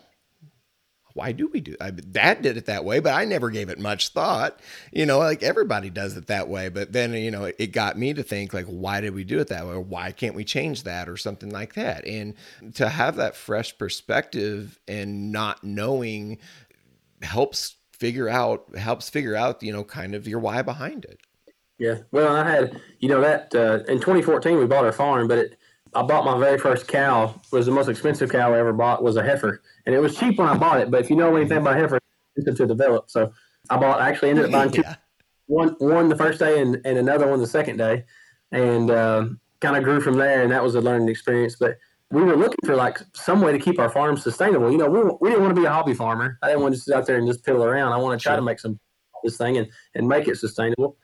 why 1.14 1.32
do 1.32 1.48
we 1.48 1.60
do 1.60 1.76
I, 1.80 1.90
dad 1.90 2.42
did 2.42 2.56
it 2.56 2.66
that 2.66 2.84
way 2.84 3.00
but 3.00 3.12
i 3.12 3.24
never 3.24 3.50
gave 3.50 3.68
it 3.68 3.78
much 3.78 4.08
thought. 4.08 4.60
You 4.92 5.06
know 5.06 5.18
like 5.18 5.42
everybody 5.42 5.90
does 5.90 6.16
it 6.16 6.26
that 6.26 6.48
way 6.48 6.68
but 6.68 6.92
then 6.92 7.12
you 7.14 7.30
know 7.30 7.44
it 7.44 7.72
got 7.72 7.98
me 7.98 8.14
to 8.14 8.22
think 8.22 8.52
like 8.52 8.66
why 8.66 9.00
did 9.00 9.14
we 9.14 9.24
do 9.24 9.38
it 9.38 9.48
that 9.48 9.66
way? 9.66 9.74
Or 9.74 9.80
why 9.80 10.12
can't 10.12 10.34
we 10.34 10.44
change 10.44 10.84
that 10.84 11.08
or 11.08 11.16
something 11.16 11.50
like 11.50 11.74
that? 11.74 12.06
And 12.06 12.34
to 12.74 12.88
have 12.88 13.16
that 13.16 13.36
fresh 13.36 13.76
perspective 13.76 14.78
and 14.88 15.32
not 15.32 15.62
knowing 15.62 16.38
helps 17.22 17.76
figure 17.92 18.28
out 18.28 18.76
helps 18.76 19.08
figure 19.08 19.36
out 19.36 19.62
you 19.62 19.72
know 19.72 19.84
kind 19.84 20.14
of 20.14 20.26
your 20.26 20.40
why 20.40 20.62
behind 20.62 21.04
it. 21.04 21.20
Yeah. 21.78 21.98
Well 22.10 22.34
i 22.34 22.48
had 22.48 22.80
you 22.98 23.08
know 23.08 23.20
that 23.20 23.54
uh, 23.54 23.84
in 23.90 23.98
2014 23.98 24.58
we 24.58 24.66
bought 24.66 24.84
our 24.84 24.92
farm 24.92 25.28
but 25.28 25.38
it 25.38 25.58
i 25.94 26.02
bought 26.02 26.24
my 26.24 26.38
very 26.38 26.58
first 26.58 26.86
cow 26.88 27.34
was 27.52 27.66
the 27.66 27.72
most 27.72 27.88
expensive 27.88 28.30
cow 28.30 28.52
i 28.52 28.58
ever 28.58 28.72
bought 28.72 29.02
was 29.02 29.16
a 29.16 29.22
heifer 29.22 29.62
and 29.86 29.94
it 29.94 29.98
was 29.98 30.16
cheap 30.16 30.38
when 30.38 30.48
i 30.48 30.56
bought 30.56 30.80
it 30.80 30.90
but 30.90 31.00
if 31.00 31.10
you 31.10 31.16
know 31.16 31.34
anything 31.36 31.58
about 31.58 31.76
heifer 31.76 31.98
it's 32.36 32.58
to 32.58 32.66
develop 32.66 33.10
so 33.10 33.32
i 33.70 33.76
bought 33.76 34.00
I 34.00 34.08
actually 34.08 34.30
ended 34.30 34.46
up 34.46 34.52
buying 34.52 34.70
two 34.70 34.82
yeah. 34.84 34.96
one 35.46 35.74
one 35.78 36.08
the 36.08 36.16
first 36.16 36.38
day 36.38 36.60
and, 36.60 36.80
and 36.84 36.98
another 36.98 37.28
one 37.28 37.40
the 37.40 37.46
second 37.46 37.76
day 37.76 38.04
and 38.52 38.90
um, 38.90 39.40
kind 39.60 39.76
of 39.76 39.84
grew 39.84 40.00
from 40.00 40.16
there 40.16 40.42
and 40.42 40.50
that 40.52 40.62
was 40.62 40.74
a 40.74 40.80
learning 40.80 41.08
experience 41.08 41.56
but 41.56 41.76
we 42.10 42.22
were 42.22 42.36
looking 42.36 42.58
for 42.64 42.74
like 42.74 42.98
some 43.14 43.40
way 43.40 43.52
to 43.52 43.58
keep 43.58 43.78
our 43.78 43.88
farm 43.88 44.16
sustainable. 44.16 44.70
You 44.70 44.78
know, 44.78 44.88
we, 44.88 45.00
we 45.20 45.30
didn't 45.30 45.44
want 45.44 45.54
to 45.54 45.60
be 45.60 45.66
a 45.66 45.70
hobby 45.70 45.94
farmer. 45.94 46.38
I 46.42 46.48
didn't 46.48 46.62
want 46.62 46.74
to 46.74 46.80
sit 46.80 46.94
out 46.94 47.06
there 47.06 47.16
and 47.16 47.26
just 47.26 47.44
piddle 47.44 47.64
around. 47.64 47.92
I 47.92 47.98
want 47.98 48.18
to 48.18 48.22
try 48.22 48.32
sure. 48.32 48.38
to 48.38 48.42
make 48.42 48.58
some 48.58 48.80
this 49.22 49.36
thing 49.36 49.58
and 49.58 49.68
and 49.94 50.08
make 50.08 50.26
it 50.28 50.36
sustainable. 50.36 50.96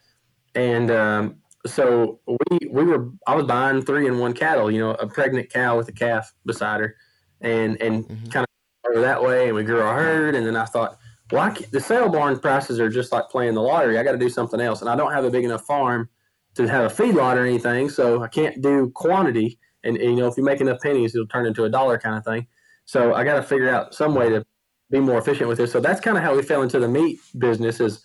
And 0.55 0.91
um, 0.91 1.37
so 1.67 2.21
we 2.27 2.59
we 2.69 2.85
were 2.85 3.11
I 3.27 3.35
was 3.35 3.45
buying 3.45 3.83
three 3.83 4.07
in 4.07 4.19
one 4.19 4.33
cattle. 4.33 4.71
You 4.71 4.81
know, 4.81 4.91
a 4.93 5.07
pregnant 5.07 5.51
cow 5.51 5.77
with 5.77 5.89
a 5.89 5.93
calf 5.93 6.33
beside 6.45 6.81
her, 6.81 6.97
and 7.41 7.81
and 7.81 8.05
mm-hmm. 8.05 8.27
kind 8.31 8.47
of 8.95 9.03
that 9.03 9.23
way. 9.23 9.47
And 9.47 9.55
we 9.55 9.65
grew 9.65 9.81
our 9.81 9.97
herd. 9.97 10.35
And 10.35 10.47
then 10.47 10.57
I 10.57 10.65
thought, 10.65 10.99
well, 11.31 11.55
the 11.73 11.81
sale 11.81 12.09
barn 12.09 12.39
prices 12.39 12.81
are 12.81 12.89
just 12.89 13.13
like 13.13 13.29
playing 13.29 13.55
the 13.55 13.63
lottery. 13.63 13.99
I 13.99 14.03
got 14.03 14.13
to 14.13 14.19
do 14.19 14.31
something 14.31 14.61
else, 14.61 14.81
and 14.81 14.91
I 14.91 14.97
don't 14.97 15.13
have 15.13 15.25
a 15.25 15.31
big 15.31 15.45
enough 15.45 15.65
farm 15.65 16.09
to 16.55 16.67
have 16.67 16.91
a 16.91 16.95
feedlot 16.95 17.37
or 17.37 17.45
anything, 17.45 17.91
so 17.91 18.23
I 18.23 18.29
can't 18.29 18.63
do 18.63 18.91
quantity. 18.95 19.59
And, 19.85 19.97
and, 19.99 20.11
you 20.13 20.17
know, 20.17 20.27
if 20.27 20.37
you 20.37 20.43
make 20.43 20.61
enough 20.61 20.81
pennies, 20.81 21.15
it'll 21.15 21.27
turn 21.27 21.47
into 21.47 21.65
a 21.65 21.69
dollar 21.69 21.99
kind 21.99 22.17
of 22.17 22.25
thing. 22.25 22.47
So 22.87 23.15
I 23.15 23.25
got 23.25 23.35
to 23.35 23.43
figure 23.43 23.69
out 23.69 23.95
some 23.95 24.15
way 24.15 24.31
to 24.31 24.45
be 24.91 24.99
more 25.01 25.19
efficient 25.19 25.49
with 25.49 25.59
this. 25.59 25.71
So 25.71 25.81
that's 25.81 26.01
kind 26.01 26.17
of 26.17 26.23
how 26.23 26.35
we 26.35 26.43
fell 26.43 26.63
into 26.63 26.79
the 26.79 26.89
meat 26.89 27.19
business. 27.39 27.81
Is 27.81 28.03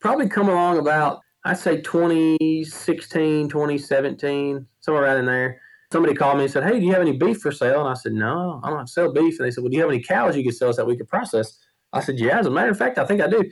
probably 0.00 0.28
come 0.28 0.48
along 0.48 0.78
about 0.78 1.20
I'd 1.44 1.58
say 1.58 1.80
2016, 1.80 3.48
2017, 3.48 4.66
somewhere 4.80 5.04
around 5.04 5.18
in 5.18 5.26
there. 5.26 5.60
Somebody 5.92 6.14
called 6.14 6.36
me 6.36 6.44
and 6.44 6.52
said, 6.52 6.62
"Hey, 6.62 6.78
do 6.78 6.86
you 6.86 6.92
have 6.92 7.02
any 7.02 7.16
beef 7.16 7.40
for 7.40 7.50
sale?" 7.50 7.80
And 7.80 7.88
I 7.88 7.94
said, 7.94 8.12
"No, 8.12 8.60
I 8.62 8.70
don't 8.70 8.88
sell 8.88 9.12
beef." 9.12 9.38
And 9.38 9.46
they 9.46 9.50
said, 9.50 9.64
"Well, 9.64 9.70
do 9.70 9.76
you 9.76 9.82
have 9.82 9.90
any 9.90 10.02
cows 10.02 10.36
you 10.36 10.44
could 10.44 10.54
sell 10.54 10.68
us 10.68 10.76
that 10.76 10.86
we 10.86 10.96
could 10.96 11.08
process?" 11.08 11.58
I 11.92 12.00
said, 12.00 12.20
"Yeah, 12.20 12.38
as 12.38 12.46
a 12.46 12.50
matter 12.50 12.70
of 12.70 12.78
fact, 12.78 12.98
I 12.98 13.04
think 13.04 13.20
I 13.20 13.26
do." 13.26 13.50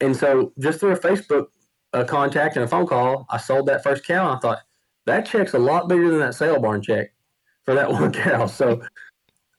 And 0.00 0.16
so 0.16 0.52
just 0.58 0.80
through 0.80 0.92
a 0.92 0.98
Facebook 0.98 1.46
contact 2.04 2.56
and 2.56 2.64
a 2.64 2.68
phone 2.68 2.86
call, 2.86 3.26
I 3.30 3.38
sold 3.38 3.66
that 3.66 3.82
first 3.82 4.04
cow. 4.04 4.28
And 4.28 4.36
I 4.36 4.40
thought 4.40 4.58
that 5.06 5.26
check's 5.26 5.54
a 5.54 5.58
lot 5.58 5.88
bigger 5.88 6.10
than 6.10 6.20
that 6.20 6.34
sale 6.34 6.60
barn 6.60 6.82
check 6.82 7.12
for 7.64 7.74
that 7.74 7.90
one 7.92 8.12
cow. 8.12 8.46
So 8.46 8.82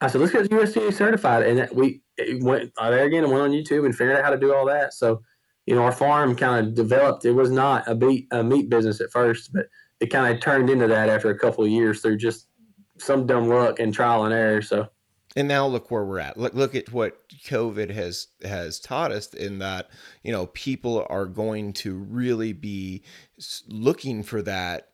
I 0.02 0.08
said, 0.08 0.22
let's 0.22 0.34
get 0.34 0.50
USDA 0.50 0.94
certified. 0.94 1.44
And 1.44 1.70
we 1.74 2.02
went 2.42 2.72
uh, 2.78 2.90
there 2.92 3.06
again 3.06 3.24
and 3.24 3.32
went 3.32 3.44
on 3.44 3.52
YouTube 3.52 3.86
and 3.86 3.96
figured 3.96 4.18
out 4.18 4.24
how 4.24 4.30
to 4.30 4.38
do 4.38 4.54
all 4.54 4.66
that. 4.66 4.94
So, 4.94 5.22
you 5.68 5.76
know, 5.76 5.84
our 5.84 5.92
farm 5.92 6.36
kind 6.36 6.66
of 6.66 6.74
developed. 6.74 7.26
It 7.26 7.34
was 7.34 7.52
not 7.52 7.88
a 7.88 7.94
meat, 7.94 8.28
a 8.32 8.44
meat 8.44 8.70
business 8.70 9.02
at 9.02 9.12
first, 9.12 9.54
but 9.54 9.68
it 10.00 10.08
kind 10.08 10.34
of 10.34 10.42
turned 10.42 10.70
into 10.70 10.88
that 10.88 11.10
after 11.10 11.30
a 11.30 11.38
couple 11.38 11.64
of 11.64 11.70
years 11.70 12.02
through 12.02 12.18
just 12.18 12.48
some 12.98 13.28
dumb 13.28 13.50
luck 13.50 13.80
and 13.80 13.94
trial 13.94 14.26
and 14.26 14.34
error. 14.34 14.62
So 14.62 14.88
and 15.36 15.48
now 15.48 15.68
look 15.68 15.92
where 15.92 16.04
we're 16.04 16.20
at 16.20 16.38
look 16.38 16.56
look 16.56 16.74
at 16.74 16.92
what 16.92 17.30
covid 17.46 17.92
has 17.92 18.28
has 18.44 18.80
taught 18.80 19.12
us 19.12 19.34
in 19.34 19.60
that 19.60 19.90
you 20.24 20.32
know 20.32 20.48
people 20.48 21.06
are 21.10 21.28
going 21.28 21.74
to 21.74 21.94
really 21.96 22.54
be 22.54 23.04
looking 23.68 24.24
for 24.24 24.42
that 24.42 24.90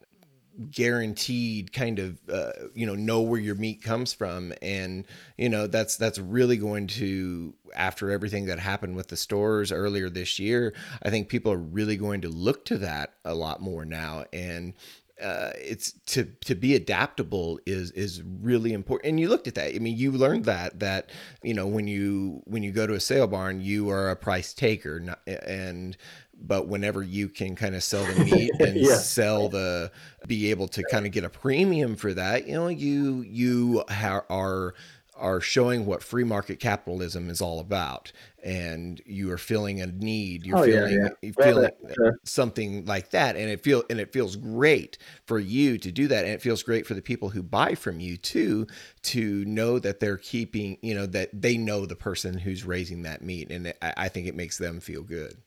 guaranteed 0.69 1.73
kind 1.73 1.99
of 1.99 2.19
uh, 2.31 2.51
you 2.73 2.85
know 2.85 2.95
know 2.95 3.21
where 3.21 3.39
your 3.39 3.55
meat 3.55 3.81
comes 3.81 4.13
from. 4.13 4.53
And 4.61 5.05
you 5.37 5.49
know 5.49 5.67
that's 5.67 5.97
that's 5.97 6.19
really 6.19 6.57
going 6.57 6.87
to 6.87 7.53
after 7.75 8.11
everything 8.11 8.45
that 8.45 8.59
happened 8.59 8.95
with 8.95 9.07
the 9.07 9.17
stores 9.17 9.71
earlier 9.71 10.07
this 10.07 10.37
year 10.37 10.75
i 11.01 11.09
think 11.09 11.27
people 11.27 11.51
are 11.51 11.57
really 11.57 11.97
going 11.97 12.21
to 12.21 12.29
look 12.29 12.63
to 12.65 12.77
that 12.77 13.13
a 13.25 13.33
lot 13.33 13.61
more 13.61 13.85
now. 13.85 14.25
And 14.31 14.73
uh, 15.21 15.51
it's 15.55 15.93
to 16.07 16.25
to 16.43 16.55
be 16.55 16.75
adaptable 16.75 17.59
is 17.65 17.91
is 17.91 18.21
really 18.41 18.73
important. 18.73 19.09
And 19.09 19.19
you 19.19 19.29
looked 19.29 19.47
at 19.47 19.55
that. 19.55 19.73
I 19.73 19.79
mean 19.79 19.95
you 19.95 20.11
learned 20.11 20.45
that 20.45 20.79
that 20.79 21.11
you 21.43 21.53
know 21.53 21.67
when 21.67 21.87
you 21.87 22.41
when 22.45 22.63
you 22.63 22.71
go 22.71 22.87
to 22.87 22.95
a 22.95 22.99
sale 22.99 23.27
barn 23.27 23.61
you 23.61 23.89
are 23.89 24.09
a 24.09 24.15
price 24.15 24.53
taker 24.53 24.99
not, 24.99 25.19
and 25.27 25.95
but 26.41 26.67
whenever 26.67 27.01
you 27.01 27.29
can 27.29 27.55
kind 27.55 27.75
of 27.75 27.83
sell 27.83 28.05
the 28.05 28.25
meat 28.25 28.51
and 28.59 28.75
yeah. 28.75 28.95
sell 28.95 29.49
the 29.49 29.91
be 30.27 30.49
able 30.51 30.67
to 30.67 30.83
kind 30.89 31.05
of 31.05 31.11
get 31.11 31.23
a 31.23 31.29
premium 31.29 31.95
for 31.95 32.13
that 32.13 32.47
you 32.47 32.53
know 32.53 32.67
you 32.67 33.21
you 33.21 33.83
ha- 33.89 34.25
are 34.29 34.73
are 35.15 35.39
showing 35.39 35.85
what 35.85 36.01
free 36.01 36.23
market 36.23 36.59
capitalism 36.59 37.29
is 37.29 37.39
all 37.39 37.59
about 37.59 38.11
and 38.43 38.99
you 39.05 39.31
are 39.31 39.37
feeling 39.37 39.79
a 39.79 39.85
need 39.85 40.45
you're 40.45 40.57
oh, 40.57 40.63
feeling 40.63 40.93
yeah, 40.93 41.09
yeah. 41.21 41.31
feeling 41.43 41.69
well, 41.81 42.11
something 42.23 42.83
like 42.85 43.11
that 43.11 43.35
and 43.35 43.49
it 43.49 43.61
feel 43.63 43.83
and 43.89 43.99
it 43.99 44.11
feels 44.11 44.35
great 44.35 44.97
for 45.27 45.39
you 45.39 45.77
to 45.77 45.91
do 45.91 46.07
that 46.07 46.25
and 46.25 46.33
it 46.33 46.41
feels 46.41 46.63
great 46.63 46.87
for 46.87 46.95
the 46.95 47.01
people 47.01 47.29
who 47.29 47.43
buy 47.43 47.75
from 47.75 47.99
you 47.99 48.17
too 48.17 48.65
to 49.03 49.45
know 49.45 49.77
that 49.77 49.99
they're 49.99 50.17
keeping 50.17 50.77
you 50.81 50.95
know 50.95 51.05
that 51.05 51.29
they 51.31 51.57
know 51.57 51.85
the 51.85 51.95
person 51.95 52.37
who's 52.37 52.65
raising 52.65 53.03
that 53.03 53.21
meat 53.21 53.51
and 53.51 53.67
it, 53.67 53.77
I 53.81 54.09
think 54.09 54.27
it 54.27 54.35
makes 54.35 54.57
them 54.57 54.79
feel 54.79 55.03
good 55.03 55.37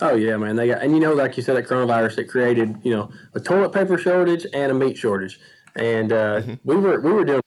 Oh 0.00 0.14
yeah, 0.14 0.36
man. 0.36 0.56
They 0.56 0.68
got 0.68 0.82
and 0.82 0.94
you 0.94 1.00
know, 1.00 1.12
like 1.12 1.36
you 1.36 1.42
said, 1.42 1.56
that 1.56 1.66
coronavirus 1.66 2.18
it 2.18 2.24
created, 2.24 2.76
you 2.82 2.90
know, 2.90 3.10
a 3.34 3.40
toilet 3.40 3.72
paper 3.72 3.98
shortage 3.98 4.46
and 4.52 4.72
a 4.72 4.74
meat 4.74 4.96
shortage. 4.96 5.38
And 5.76 6.12
uh, 6.12 6.40
mm-hmm. 6.40 6.54
we 6.64 6.76
were 6.76 7.00
we 7.00 7.12
were 7.12 7.24
doing 7.24 7.42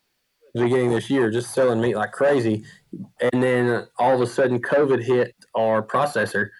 beginning 0.54 0.90
this 0.90 1.10
year, 1.10 1.30
just 1.30 1.52
selling 1.52 1.80
meat 1.80 1.96
like 1.96 2.12
crazy. 2.12 2.64
And 3.32 3.42
then 3.42 3.86
all 3.98 4.14
of 4.14 4.20
a 4.20 4.26
sudden, 4.26 4.60
COVID 4.60 5.02
hit 5.02 5.34
our 5.56 5.82
processor, 5.82 6.50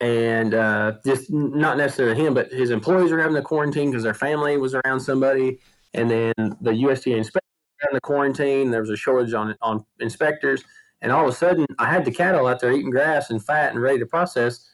and 0.00 0.54
uh, 0.54 0.94
just 1.04 1.32
not 1.32 1.76
necessarily 1.76 2.20
him, 2.20 2.32
but 2.32 2.52
his 2.52 2.70
employees 2.70 3.10
were 3.10 3.20
having 3.20 3.34
to 3.34 3.42
quarantine 3.42 3.90
because 3.90 4.04
their 4.04 4.14
family 4.14 4.56
was 4.56 4.74
around 4.74 5.00
somebody. 5.00 5.58
And 5.94 6.08
then 6.08 6.32
the 6.60 6.70
USDA 6.70 7.16
inspectors 7.16 7.42
in 7.88 7.94
the 7.94 8.00
quarantine. 8.00 8.70
There 8.70 8.80
was 8.80 8.90
a 8.90 8.96
shortage 8.96 9.34
on 9.34 9.56
on 9.62 9.84
inspectors, 9.98 10.62
and 11.02 11.10
all 11.10 11.26
of 11.26 11.32
a 11.32 11.36
sudden, 11.36 11.66
I 11.78 11.90
had 11.90 12.04
the 12.04 12.12
cattle 12.12 12.46
out 12.46 12.60
there 12.60 12.72
eating 12.72 12.90
grass 12.90 13.30
and 13.30 13.44
fat 13.44 13.72
and 13.72 13.82
ready 13.82 13.98
to 13.98 14.06
process, 14.06 14.69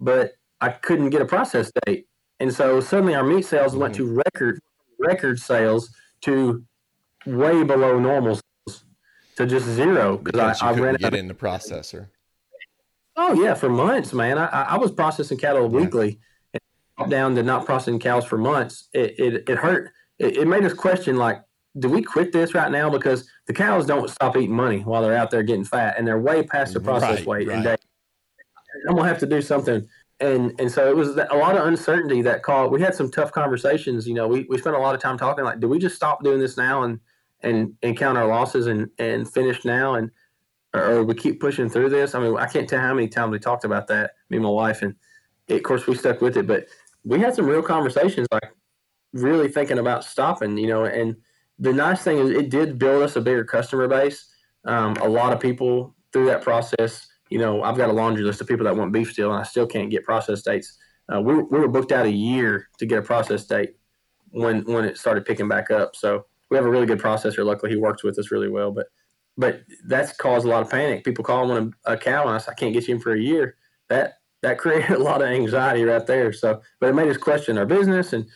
but 0.00 0.32
I 0.60 0.70
couldn't 0.70 1.10
get 1.10 1.22
a 1.22 1.26
process 1.26 1.72
date. 1.84 2.06
And 2.40 2.52
so 2.52 2.80
suddenly, 2.80 3.14
our 3.14 3.24
meat 3.24 3.46
sales 3.46 3.74
went 3.76 3.94
mm-hmm. 3.94 4.14
to 4.16 4.22
record 4.24 4.60
record 4.98 5.38
sales 5.38 5.94
to 6.22 6.64
way 7.26 7.62
below 7.62 7.98
normal 7.98 8.40
to 9.36 9.46
just 9.46 9.66
zero 9.66 10.18
because 10.18 10.60
I, 10.60 10.70
I 10.70 10.72
ran 10.72 10.94
get 10.96 11.14
in 11.14 11.28
the 11.28 11.34
processor. 11.34 12.08
Oh 13.16 13.40
yeah, 13.40 13.54
for 13.54 13.68
months, 13.68 14.12
man. 14.12 14.38
I, 14.38 14.46
I 14.46 14.76
was 14.76 14.92
processing 14.92 15.38
cattle 15.38 15.62
yeah. 15.62 15.80
weekly, 15.80 16.20
and 16.98 17.10
down 17.10 17.34
to 17.36 17.42
not 17.42 17.64
processing 17.64 17.98
cows 17.98 18.24
for 18.24 18.38
months. 18.38 18.88
It 18.92 19.18
it, 19.18 19.48
it 19.48 19.58
hurt. 19.58 19.90
It, 20.18 20.36
it, 20.38 20.48
made 20.48 20.64
us 20.64 20.72
question 20.72 21.16
like, 21.16 21.40
do 21.78 21.88
we 21.88 22.02
quit 22.02 22.32
this 22.32 22.54
right 22.54 22.70
now 22.72 22.90
because 22.90 23.28
the 23.46 23.52
cows 23.52 23.86
don't 23.86 24.10
stop 24.10 24.36
eating 24.36 24.54
money 24.54 24.80
while 24.80 25.00
they're 25.02 25.16
out 25.16 25.30
there 25.30 25.44
getting 25.44 25.64
fat 25.64 25.94
and 25.96 26.06
they're 26.06 26.18
way 26.18 26.42
past 26.42 26.74
the 26.74 26.80
process 26.80 27.18
right, 27.18 27.26
weight 27.26 27.48
right. 27.48 27.56
and 27.56 27.66
they, 27.66 27.76
I'm 28.88 28.96
gonna 28.96 29.08
have 29.08 29.18
to 29.18 29.26
do 29.26 29.40
something. 29.42 29.86
And 30.20 30.58
and 30.60 30.70
so 30.70 30.88
it 30.88 30.96
was 30.96 31.16
a 31.16 31.36
lot 31.36 31.56
of 31.56 31.66
uncertainty 31.66 32.22
that 32.22 32.42
called. 32.42 32.72
We 32.72 32.80
had 32.80 32.94
some 32.94 33.10
tough 33.10 33.32
conversations. 33.32 34.06
You 34.06 34.14
know, 34.14 34.26
we, 34.26 34.46
we 34.48 34.58
spent 34.58 34.76
a 34.76 34.80
lot 34.80 34.94
of 34.94 35.00
time 35.00 35.16
talking 35.16 35.44
like, 35.44 35.60
do 35.60 35.68
we 35.68 35.78
just 35.78 35.96
stop 35.96 36.24
doing 36.24 36.40
this 36.40 36.56
now 36.56 36.82
and 36.82 37.00
and 37.42 37.74
and 37.82 37.96
count 37.96 38.18
our 38.18 38.26
losses 38.26 38.66
and 38.66 38.90
and 38.98 39.30
finish 39.32 39.64
now 39.64 39.94
and 39.94 40.10
or, 40.74 41.02
we 41.02 41.14
keep 41.14 41.40
pushing 41.40 41.68
through 41.68 41.88
this. 41.90 42.14
I 42.14 42.20
mean, 42.20 42.36
I 42.36 42.46
can't 42.46 42.68
tell 42.68 42.80
how 42.80 42.94
many 42.94 43.08
times 43.08 43.32
we 43.32 43.38
talked 43.38 43.64
about 43.64 43.86
that, 43.88 44.12
me 44.28 44.36
and 44.36 44.44
my 44.44 44.50
wife, 44.50 44.82
and 44.82 44.94
it, 45.46 45.56
of 45.56 45.62
course 45.62 45.86
we 45.86 45.96
stuck 45.96 46.20
with 46.20 46.36
it. 46.36 46.46
But 46.46 46.66
we 47.04 47.20
had 47.20 47.34
some 47.34 47.46
real 47.46 47.62
conversations, 47.62 48.26
like 48.30 48.52
really 49.12 49.48
thinking 49.48 49.78
about 49.78 50.04
stopping. 50.04 50.58
You 50.58 50.68
know, 50.68 50.84
and 50.84 51.16
the 51.58 51.72
nice 51.72 52.02
thing 52.02 52.18
is 52.18 52.30
it 52.30 52.50
did 52.50 52.78
build 52.78 53.02
us 53.02 53.16
a 53.16 53.20
bigger 53.20 53.44
customer 53.44 53.88
base. 53.88 54.26
Um, 54.64 54.96
a 54.96 55.08
lot 55.08 55.32
of 55.32 55.40
people 55.40 55.94
through 56.12 56.26
that 56.26 56.42
process. 56.42 57.06
You 57.30 57.38
know, 57.38 57.62
I've 57.62 57.76
got 57.76 57.88
a 57.88 57.92
laundry 57.92 58.24
list 58.24 58.40
of 58.40 58.46
people 58.46 58.64
that 58.64 58.76
want 58.76 58.92
beef 58.92 59.12
still, 59.12 59.30
and 59.30 59.40
I 59.40 59.44
still 59.44 59.66
can't 59.66 59.90
get 59.90 60.04
process 60.04 60.42
dates. 60.42 60.78
Uh, 61.12 61.20
we, 61.20 61.34
we 61.34 61.58
were 61.58 61.68
booked 61.68 61.92
out 61.92 62.06
a 62.06 62.10
year 62.10 62.68
to 62.78 62.86
get 62.86 62.98
a 62.98 63.02
process 63.02 63.46
date 63.46 63.76
when 64.30 64.62
when 64.64 64.84
it 64.84 64.98
started 64.98 65.24
picking 65.24 65.48
back 65.48 65.70
up. 65.70 65.96
So 65.96 66.26
we 66.50 66.56
have 66.56 66.66
a 66.66 66.70
really 66.70 66.86
good 66.86 67.00
processor. 67.00 67.44
Luckily, 67.44 67.72
he 67.72 67.78
works 67.78 68.02
with 68.02 68.18
us 68.18 68.30
really 68.30 68.48
well. 68.48 68.70
But 68.70 68.86
but 69.36 69.62
that's 69.86 70.12
caused 70.16 70.46
a 70.46 70.48
lot 70.48 70.62
of 70.62 70.70
panic. 70.70 71.04
People 71.04 71.24
call 71.24 71.50
him 71.50 71.74
a, 71.86 71.92
a 71.92 71.96
cow, 71.96 72.22
and 72.22 72.30
I 72.30 72.38
said, 72.38 72.52
I 72.52 72.54
can't 72.54 72.74
get 72.74 72.88
you 72.88 72.96
in 72.96 73.00
for 73.00 73.12
a 73.12 73.20
year. 73.20 73.56
That 73.88 74.14
that 74.42 74.58
created 74.62 74.90
a 74.90 75.02
lot 75.02 75.22
of 75.22 75.28
anxiety 75.28 75.84
right 75.84 76.06
there. 76.06 76.32
So, 76.32 76.60
but 76.80 76.88
it 76.88 76.94
made 76.94 77.08
us 77.08 77.16
question 77.16 77.58
our 77.58 77.66
business 77.66 78.12
and 78.12 78.26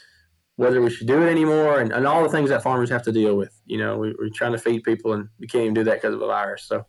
whether 0.57 0.83
we 0.83 0.91
should 0.91 1.07
do 1.07 1.23
it 1.23 1.31
anymore, 1.31 1.81
and, 1.81 1.93
and 1.93 2.07
all 2.07 2.23
the 2.23 2.29
things 2.29 2.51
that 2.51 2.63
farmers 2.63 2.91
have 2.91 3.03
to 3.03 3.13
deal 3.13 3.37
with. 3.37 3.59
You 3.67 3.79
know, 3.79 3.99
we, 3.99 4.15
we're 4.19 4.29
trying 4.29 4.53
to 4.53 4.59
feed 4.59 4.85
people, 4.85 5.15
and 5.15 5.29
we 5.39 5.47
can't 5.47 5.65
even 5.65 5.75
do 5.75 5.85
that 5.85 5.95
because 5.95 6.15
of 6.15 6.23
a 6.23 6.27
virus. 6.27 6.65
So, 6.65 6.87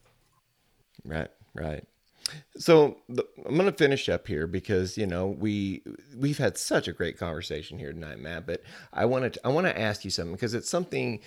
right, 1.06 1.30
right. 1.56 1.86
So 2.58 2.98
the, 3.10 3.26
I'm 3.46 3.56
going 3.56 3.70
to 3.70 3.78
finish 3.78 4.10
up 4.10 4.28
here 4.28 4.48
because 4.48 4.98
you 4.98 5.08
know 5.08 5.28
we 5.28 5.84
we've 6.18 6.38
had 6.38 6.58
such 6.58 6.88
a 6.88 6.94
great 6.94 7.18
conversation 7.18 7.80
here 7.80 7.94
tonight, 7.94 8.20
Matt. 8.20 8.46
But 8.46 8.62
I 8.92 9.06
want 9.06 9.34
to 9.34 9.46
I 9.46 9.50
want 9.50 9.68
to 9.68 9.80
ask 9.80 10.06
you 10.06 10.12
something 10.12 10.34
because 10.34 10.54
it's 10.54 10.70
something, 10.70 11.20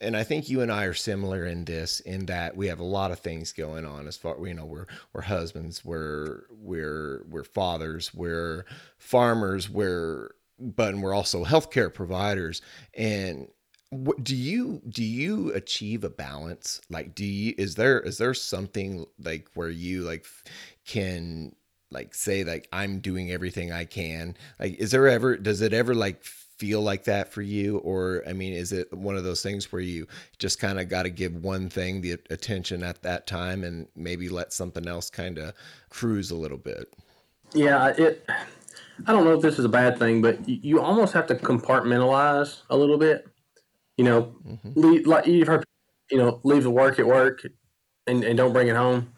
and 0.00 0.16
I 0.16 0.24
think 0.24 0.48
you 0.48 0.60
and 0.60 0.72
I 0.72 0.84
are 0.84 0.94
similar 0.94 1.44
in 1.44 1.64
this 1.64 2.00
in 2.00 2.26
that 2.26 2.56
we 2.56 2.68
have 2.68 2.80
a 2.80 2.84
lot 2.84 3.10
of 3.10 3.20
things 3.20 3.52
going 3.52 3.84
on 3.84 4.06
as 4.06 4.16
far 4.16 4.36
you 4.46 4.54
know 4.54 4.64
we're 4.64 4.86
we're 5.12 5.22
husbands, 5.22 5.84
we're 5.84 6.44
we're 6.50 7.24
we're 7.28 7.44
fathers, 7.44 8.12
we're 8.14 8.64
farmers, 8.98 9.68
we're 9.68 10.30
but 10.58 10.92
and 10.94 11.02
we're 11.02 11.14
also 11.14 11.44
healthcare 11.44 11.92
providers 11.92 12.60
and 12.94 13.48
what, 13.90 14.22
do 14.22 14.36
you 14.36 14.80
do 14.88 15.02
you 15.02 15.52
achieve 15.52 16.04
a 16.04 16.10
balance? 16.10 16.80
Like 16.88 17.14
do 17.14 17.24
you 17.24 17.54
is 17.58 17.74
there 17.74 18.00
is 18.00 18.18
there 18.18 18.34
something 18.34 19.06
like 19.22 19.48
where 19.54 19.68
you 19.68 20.02
like 20.02 20.26
can 20.86 21.54
like 21.90 22.14
say 22.14 22.44
like 22.44 22.68
i'm 22.72 23.00
doing 23.00 23.32
everything 23.32 23.72
i 23.72 23.84
can? 23.84 24.36
Like 24.60 24.76
is 24.78 24.92
there 24.92 25.08
ever 25.08 25.36
does 25.36 25.60
it 25.60 25.72
ever 25.72 25.94
like 25.94 26.22
feel 26.22 26.82
like 26.82 27.04
that 27.04 27.32
for 27.32 27.42
you? 27.42 27.78
Or 27.78 28.22
i 28.28 28.32
mean 28.32 28.52
is 28.52 28.70
it 28.70 28.92
one 28.92 29.16
of 29.16 29.24
those 29.24 29.42
things 29.42 29.72
where 29.72 29.82
you 29.82 30.06
just 30.38 30.60
kind 30.60 30.78
of 30.78 30.88
got 30.88 31.02
to 31.02 31.10
give 31.10 31.42
one 31.42 31.68
thing 31.68 32.00
the 32.00 32.12
attention 32.30 32.84
at 32.84 33.02
that 33.02 33.26
time 33.26 33.64
and 33.64 33.88
maybe 33.96 34.28
let 34.28 34.52
something 34.52 34.86
else 34.86 35.10
kind 35.10 35.36
of 35.36 35.52
cruise 35.88 36.30
a 36.30 36.36
little 36.36 36.58
bit? 36.58 36.94
Yeah 37.54 37.88
it 37.88 38.24
i 39.04 39.12
don't 39.12 39.24
know 39.24 39.34
if 39.34 39.42
this 39.42 39.58
is 39.58 39.64
a 39.64 39.68
bad 39.68 39.98
thing 39.98 40.22
but 40.22 40.48
you 40.48 40.80
almost 40.80 41.12
have 41.12 41.26
to 41.26 41.34
compartmentalize 41.34 42.60
a 42.70 42.76
little 42.76 42.98
bit 42.98 43.26
you 44.00 44.04
know 44.08 44.34
mm-hmm. 44.46 44.72
leave, 44.74 45.06
like 45.06 45.26
you've 45.26 45.48
heard 45.52 45.64
you 46.10 46.18
know 46.18 46.40
leave 46.42 46.64
the 46.64 46.70
work 46.82 46.98
at 46.98 47.06
work 47.06 47.40
and, 48.06 48.24
and 48.24 48.36
don't 48.36 48.52
bring 48.52 48.68
it 48.68 48.76
home 48.76 49.12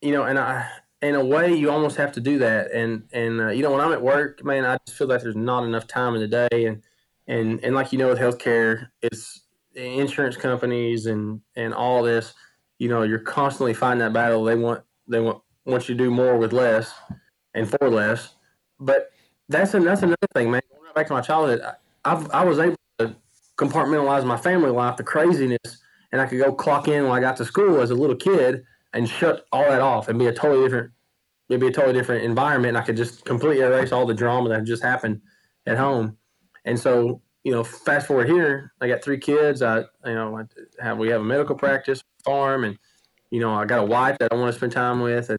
you 0.00 0.12
know 0.12 0.22
and 0.22 0.38
i 0.38 0.70
in 1.04 1.14
a 1.14 1.24
way, 1.24 1.54
you 1.54 1.70
almost 1.70 1.96
have 1.96 2.12
to 2.12 2.20
do 2.20 2.38
that. 2.38 2.72
And 2.72 3.04
and 3.12 3.40
uh, 3.40 3.48
you 3.48 3.62
know, 3.62 3.70
when 3.70 3.80
I'm 3.80 3.92
at 3.92 4.02
work, 4.02 4.42
man, 4.44 4.64
I 4.64 4.78
just 4.86 4.96
feel 4.96 5.06
like 5.06 5.22
there's 5.22 5.36
not 5.36 5.64
enough 5.64 5.86
time 5.86 6.14
in 6.14 6.20
the 6.20 6.48
day. 6.48 6.66
And 6.66 6.82
and 7.26 7.62
and 7.62 7.74
like 7.74 7.92
you 7.92 7.98
know, 7.98 8.08
with 8.08 8.18
healthcare, 8.18 8.88
it's 9.02 9.42
insurance 9.74 10.36
companies 10.36 11.06
and 11.06 11.40
and 11.56 11.74
all 11.74 12.02
this. 12.02 12.34
You 12.78 12.88
know, 12.88 13.02
you're 13.02 13.18
constantly 13.18 13.74
fighting 13.74 13.98
that 13.98 14.12
battle. 14.12 14.44
They 14.44 14.56
want 14.56 14.82
they 15.06 15.20
want 15.20 15.42
want 15.66 15.88
you 15.88 15.94
to 15.94 16.04
do 16.04 16.10
more 16.10 16.38
with 16.38 16.52
less 16.52 16.92
and 17.54 17.68
for 17.68 17.90
less. 17.90 18.34
But 18.80 19.10
that's 19.48 19.74
a, 19.74 19.80
that's 19.80 20.02
another 20.02 20.16
thing, 20.34 20.50
man. 20.50 20.62
Going 20.70 20.94
back 20.94 21.06
to 21.08 21.12
my 21.12 21.20
childhood, 21.20 21.60
I, 22.04 22.26
I 22.32 22.44
was 22.44 22.58
able 22.58 22.76
compartmentalize 23.56 24.24
my 24.24 24.36
family 24.36 24.70
life, 24.70 24.96
the 24.96 25.04
craziness, 25.04 25.78
and 26.12 26.20
I 26.20 26.26
could 26.26 26.38
go 26.38 26.52
clock 26.52 26.88
in 26.88 27.04
when 27.04 27.12
I 27.12 27.20
got 27.20 27.36
to 27.38 27.44
school 27.44 27.80
as 27.80 27.90
a 27.90 27.94
little 27.94 28.16
kid 28.16 28.64
and 28.92 29.08
shut 29.08 29.46
all 29.52 29.64
that 29.68 29.80
off 29.80 30.08
and 30.08 30.18
be 30.18 30.26
a 30.26 30.32
totally 30.32 30.64
different 30.64 30.92
it'd 31.48 31.60
be 31.60 31.68
a 31.68 31.72
totally 31.72 31.94
different 31.94 32.24
environment. 32.24 32.76
I 32.76 32.82
could 32.82 32.96
just 32.96 33.24
completely 33.24 33.60
erase 33.60 33.92
all 33.92 34.06
the 34.06 34.14
drama 34.14 34.48
that 34.50 34.64
just 34.64 34.82
happened 34.82 35.20
at 35.66 35.76
home. 35.76 36.16
And 36.64 36.78
so, 36.78 37.20
you 37.42 37.52
know, 37.52 37.62
fast 37.62 38.06
forward 38.06 38.28
here, 38.28 38.72
I 38.80 38.88
got 38.88 39.02
three 39.04 39.18
kids. 39.18 39.60
I, 39.62 39.80
you 39.80 40.14
know, 40.14 40.38
I 40.38 40.44
have 40.82 40.98
we 40.98 41.08
have 41.08 41.20
a 41.20 41.24
medical 41.24 41.54
practice 41.54 42.02
farm, 42.24 42.64
and 42.64 42.78
you 43.30 43.40
know, 43.40 43.54
I 43.54 43.66
got 43.66 43.80
a 43.80 43.84
wife 43.84 44.16
that 44.18 44.32
I 44.32 44.36
want 44.36 44.52
to 44.52 44.58
spend 44.58 44.72
time 44.72 45.00
with, 45.00 45.28
and 45.28 45.38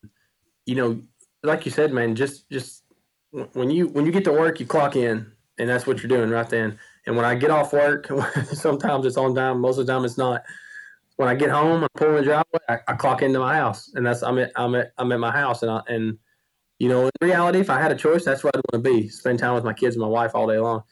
you 0.68 0.76
know, 0.76 1.02
like 1.42 1.66
you 1.66 1.72
said, 1.72 1.92
man, 1.92 2.16
just 2.16 2.48
just 2.52 2.84
when 3.54 3.72
you 3.72 3.88
when 3.88 4.06
you 4.06 4.12
get 4.12 4.24
to 4.26 4.32
work, 4.32 4.60
you 4.60 4.68
clock 4.68 4.96
in, 4.96 5.32
and 5.58 5.68
that's 5.68 5.88
what 5.88 6.04
you're 6.04 6.10
doing 6.10 6.30
right 6.30 6.48
then. 6.48 6.78
And 7.06 7.16
when 7.16 7.26
I 7.26 7.36
get 7.36 7.52
off 7.52 7.74
work, 7.74 8.10
sometimes 8.54 9.06
it's 9.06 9.18
on 9.18 9.36
time, 9.36 9.62
most 9.62 9.78
of 9.78 9.86
the 9.86 9.94
time 9.94 10.06
it's 10.06 10.18
not 10.18 10.44
when 11.18 11.30
I 11.30 11.36
get 11.36 11.50
home, 11.50 11.84
I 11.84 11.88
pull 11.96 12.10
in 12.10 12.16
the 12.16 12.24
driveway. 12.24 12.60
I, 12.68 12.80
I, 12.88 12.94
clock 12.96 13.22
into 13.22 13.40
my 13.40 13.56
house, 13.56 13.92
and 13.96 14.06
that's 14.06 14.22
I'm 14.22 14.38
at 14.38 14.52
I'm 14.56 14.76
at 14.76 14.92
I'm 14.98 15.12
at 15.12 15.20
my 15.20 15.32
house, 15.32 15.62
and 15.62 15.72
I, 15.72 15.82
and 15.88 16.18
you 16.80 16.90
know, 16.90 17.06
in 17.06 17.12
reality, 17.22 17.60
if 17.60 17.70
I 17.70 17.82
had 17.82 17.92
a 17.92 17.96
choice, 17.96 18.26
that's 18.26 18.44
where 18.44 18.52
I'd 18.54 18.62
want 18.72 18.84
to 18.84 18.92
be. 18.92 19.08
Spend 19.08 19.40
time 19.40 19.56
with 19.56 19.64
my 19.64 19.74
kids 19.74 19.96
and 19.96 20.02
my 20.02 20.10
wife 20.10 20.32
all 20.36 20.48
day 20.48 20.60
long. 20.60 20.84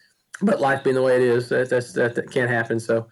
But 0.41 0.61
life 0.61 0.84
being 0.84 0.95
the 0.95 1.01
way 1.01 1.16
it 1.18 1.22
is, 1.22 1.49
that, 1.49 1.70
that's 1.70 1.91
that, 1.93 2.16
that 2.16 2.32
can't 2.32 2.49
happen. 2.49 2.80
So 2.80 3.07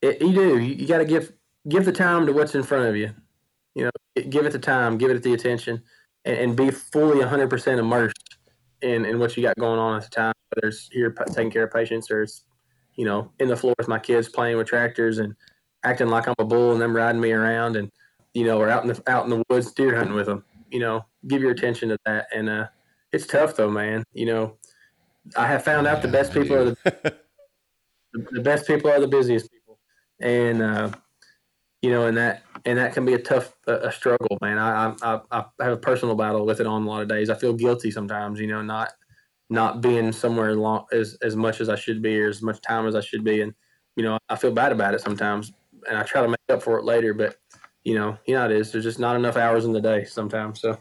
it, 0.00 0.20
you 0.20 0.32
do. 0.32 0.58
You, 0.58 0.74
you 0.74 0.86
got 0.86 0.98
to 0.98 1.04
give 1.04 1.32
give 1.68 1.84
the 1.84 1.92
time 1.92 2.26
to 2.26 2.32
what's 2.32 2.54
in 2.54 2.64
front 2.64 2.88
of 2.88 2.96
you. 2.96 3.12
You 3.74 3.84
know, 3.84 4.22
give 4.28 4.44
it 4.44 4.52
the 4.52 4.58
time, 4.58 4.98
give 4.98 5.10
it 5.10 5.22
the 5.22 5.34
attention, 5.34 5.82
and, 6.24 6.36
and 6.36 6.56
be 6.56 6.70
fully 6.70 7.18
100 7.18 7.48
percent 7.48 7.78
immersed 7.78 8.36
in 8.82 9.04
and 9.04 9.18
what 9.18 9.36
you 9.36 9.42
got 9.42 9.56
going 9.56 9.78
on 9.78 9.96
at 9.96 10.04
the 10.04 10.10
time. 10.10 10.32
Whether 10.54 10.68
it's 10.68 10.88
here 10.92 11.10
taking 11.10 11.50
care 11.50 11.64
of 11.64 11.72
patients 11.72 12.10
or 12.10 12.22
it's 12.22 12.44
you 12.96 13.04
know 13.04 13.30
in 13.38 13.48
the 13.48 13.56
floor 13.56 13.74
with 13.78 13.88
my 13.88 13.98
kids 13.98 14.28
playing 14.28 14.56
with 14.58 14.66
tractors 14.66 15.18
and 15.18 15.34
acting 15.84 16.08
like 16.08 16.26
I'm 16.28 16.34
a 16.38 16.44
bull 16.44 16.72
and 16.72 16.80
them 16.80 16.94
riding 16.94 17.20
me 17.20 17.32
around 17.32 17.76
and 17.76 17.90
you 18.34 18.44
know, 18.44 18.58
or 18.58 18.68
out 18.68 18.82
in 18.82 18.88
the 18.88 19.02
out 19.06 19.24
in 19.24 19.30
the 19.30 19.42
woods 19.48 19.72
deer 19.72 19.96
hunting 19.96 20.14
with 20.14 20.26
them. 20.26 20.44
You 20.70 20.80
know, 20.80 21.04
give 21.28 21.42
your 21.42 21.50
attention 21.50 21.90
to 21.90 21.98
that. 22.06 22.26
And 22.34 22.48
uh, 22.48 22.68
it's 23.12 23.26
tough 23.26 23.56
though, 23.56 23.70
man. 23.70 24.04
You 24.14 24.26
know, 24.26 24.56
I 25.36 25.46
have 25.46 25.64
found 25.64 25.86
out 25.86 26.02
the 26.02 26.08
best 26.08 26.32
people 26.32 26.56
are 26.56 26.64
the 26.84 27.16
the 28.12 28.40
best 28.40 28.66
people 28.66 28.90
are 28.90 29.00
the 29.00 29.08
busiest 29.08 29.50
people, 29.50 29.78
and 30.20 30.62
uh, 30.62 30.90
you 31.82 31.90
know, 31.90 32.06
and 32.06 32.16
that 32.16 32.42
and 32.64 32.78
that 32.78 32.94
can 32.94 33.04
be 33.04 33.14
a 33.14 33.18
tough 33.18 33.54
a 33.66 33.92
struggle, 33.92 34.38
man. 34.40 34.58
I, 34.58 34.94
I 35.02 35.20
I 35.30 35.44
have 35.60 35.72
a 35.72 35.76
personal 35.76 36.14
battle 36.14 36.46
with 36.46 36.60
it 36.60 36.66
on 36.66 36.84
a 36.84 36.88
lot 36.88 37.02
of 37.02 37.08
days. 37.08 37.28
I 37.28 37.34
feel 37.34 37.52
guilty 37.52 37.90
sometimes, 37.90 38.40
you 38.40 38.46
know, 38.46 38.62
not 38.62 38.92
not 39.50 39.80
being 39.80 40.12
somewhere 40.12 40.54
long 40.54 40.86
as 40.92 41.18
as 41.22 41.36
much 41.36 41.60
as 41.60 41.68
I 41.68 41.76
should 41.76 42.00
be 42.00 42.20
or 42.20 42.28
as 42.28 42.42
much 42.42 42.60
time 42.62 42.86
as 42.86 42.94
I 42.94 43.00
should 43.00 43.24
be, 43.24 43.42
and 43.42 43.52
you 43.96 44.04
know, 44.04 44.18
I 44.28 44.36
feel 44.36 44.52
bad 44.52 44.72
about 44.72 44.94
it 44.94 45.02
sometimes 45.02 45.52
and 45.88 45.98
I 45.98 46.02
try 46.02 46.22
to 46.22 46.28
make 46.28 46.38
up 46.48 46.62
for 46.62 46.78
it 46.78 46.84
later. 46.84 47.14
But 47.14 47.36
you 47.84 47.94
know, 47.94 48.18
you 48.26 48.34
know 48.34 48.44
it 48.44 48.52
is. 48.52 48.72
There's 48.72 48.84
just 48.84 48.98
not 48.98 49.16
enough 49.16 49.36
hours 49.36 49.64
in 49.64 49.72
the 49.72 49.80
day 49.80 50.04
sometimes. 50.04 50.60
So. 50.60 50.78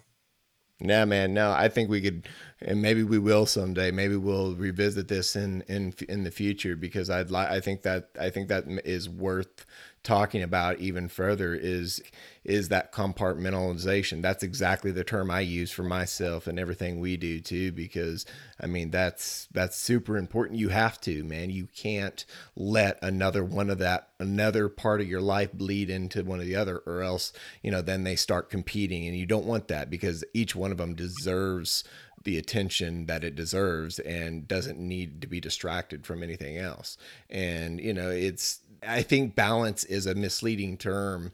Yeah, 0.84 1.06
man. 1.06 1.36
No, 1.36 1.52
I 1.52 1.68
think 1.68 1.91
we 1.91 2.02
could, 2.02 2.28
and 2.60 2.82
maybe 2.82 3.04
we 3.04 3.20
will 3.20 3.45
someday. 3.45 3.91
Maybe 3.91 4.16
we'll 4.16 4.56
revisit 4.56 5.08
this 5.08 5.36
in 5.36 5.62
in 5.68 5.93
in 6.10 6.24
the 6.24 6.32
future 6.32 6.76
because 6.76 7.10
I'd 7.10 7.30
like. 7.30 7.49
I 7.49 7.60
think 7.60 7.84
that 7.84 8.10
I 8.20 8.30
think 8.32 8.47
that 8.47 8.66
is 8.84 9.08
worth 9.08 9.66
talking 10.04 10.41
about 10.41 10.80
even 10.80 11.08
further 11.08 11.54
is 11.54 12.02
is 12.43 12.70
that 12.70 12.91
compartmentalization. 12.91 14.24
That's 14.24 14.41
exactly 14.41 14.91
the 14.91 15.04
term 15.04 15.30
i 15.30 15.41
use 15.41 15.72
for 15.72 15.84
myself 15.84 16.47
and 16.47 16.58
everything 16.58 16.99
we 16.99 17.16
do 17.18 17.39
too 17.39 17.72
because 17.72 18.26
i 18.60 18.66
mean 18.66 18.89
that's 18.89 19.47
that's 19.52 19.78
super 19.78 20.18
important. 20.18 20.60
You 20.60 20.70
have 20.70 20.99
to 21.02 21.24
man. 21.24 21.49
You 21.49 21.68
can't 21.76 22.26
let 22.56 22.97
another 23.04 23.43
one 23.43 23.70
of 23.70 23.78
that 23.78 24.10
another 24.20 24.70
part 24.70 25.02
of 25.02 25.08
your 25.08 25.22
life 25.22 25.54
bleed 25.54 25.89
into 25.89 26.24
one 26.24 26.39
of 26.39 26.45
the 26.45 26.56
other 26.56 26.80
or 26.86 27.02
else 27.02 27.34
you 27.62 27.72
know 27.72 27.82
then 27.82 28.04
they 28.04 28.16
start 28.16 28.49
competing 28.49 29.08
and 29.08 29.16
you 29.16 29.26
don't 29.26 29.45
want 29.45 29.68
that 29.68 29.89
because 29.89 30.24
each 30.34 30.56
one 30.56 30.72
of 30.72 30.78
them 30.78 30.95
deserves 30.95 31.84
the 32.24 32.38
attention 32.38 33.06
that 33.08 33.24
it 33.24 33.36
deserves 33.36 33.99
and 33.99 34.47
doesn't 34.47 34.80
need 34.80 35.22
to 35.22 35.28
be 35.28 35.39
distracted 35.39 36.06
from 36.06 36.22
anything 36.22 36.58
else. 36.58 36.97
And 37.30 37.80
you 37.80 37.93
know, 37.93 38.10
it's 38.10 38.60
I 38.88 39.01
think 39.01 39.36
balance 39.36 39.84
is 39.84 40.05
a 40.05 40.15
misleading 40.15 40.77
term. 40.77 41.32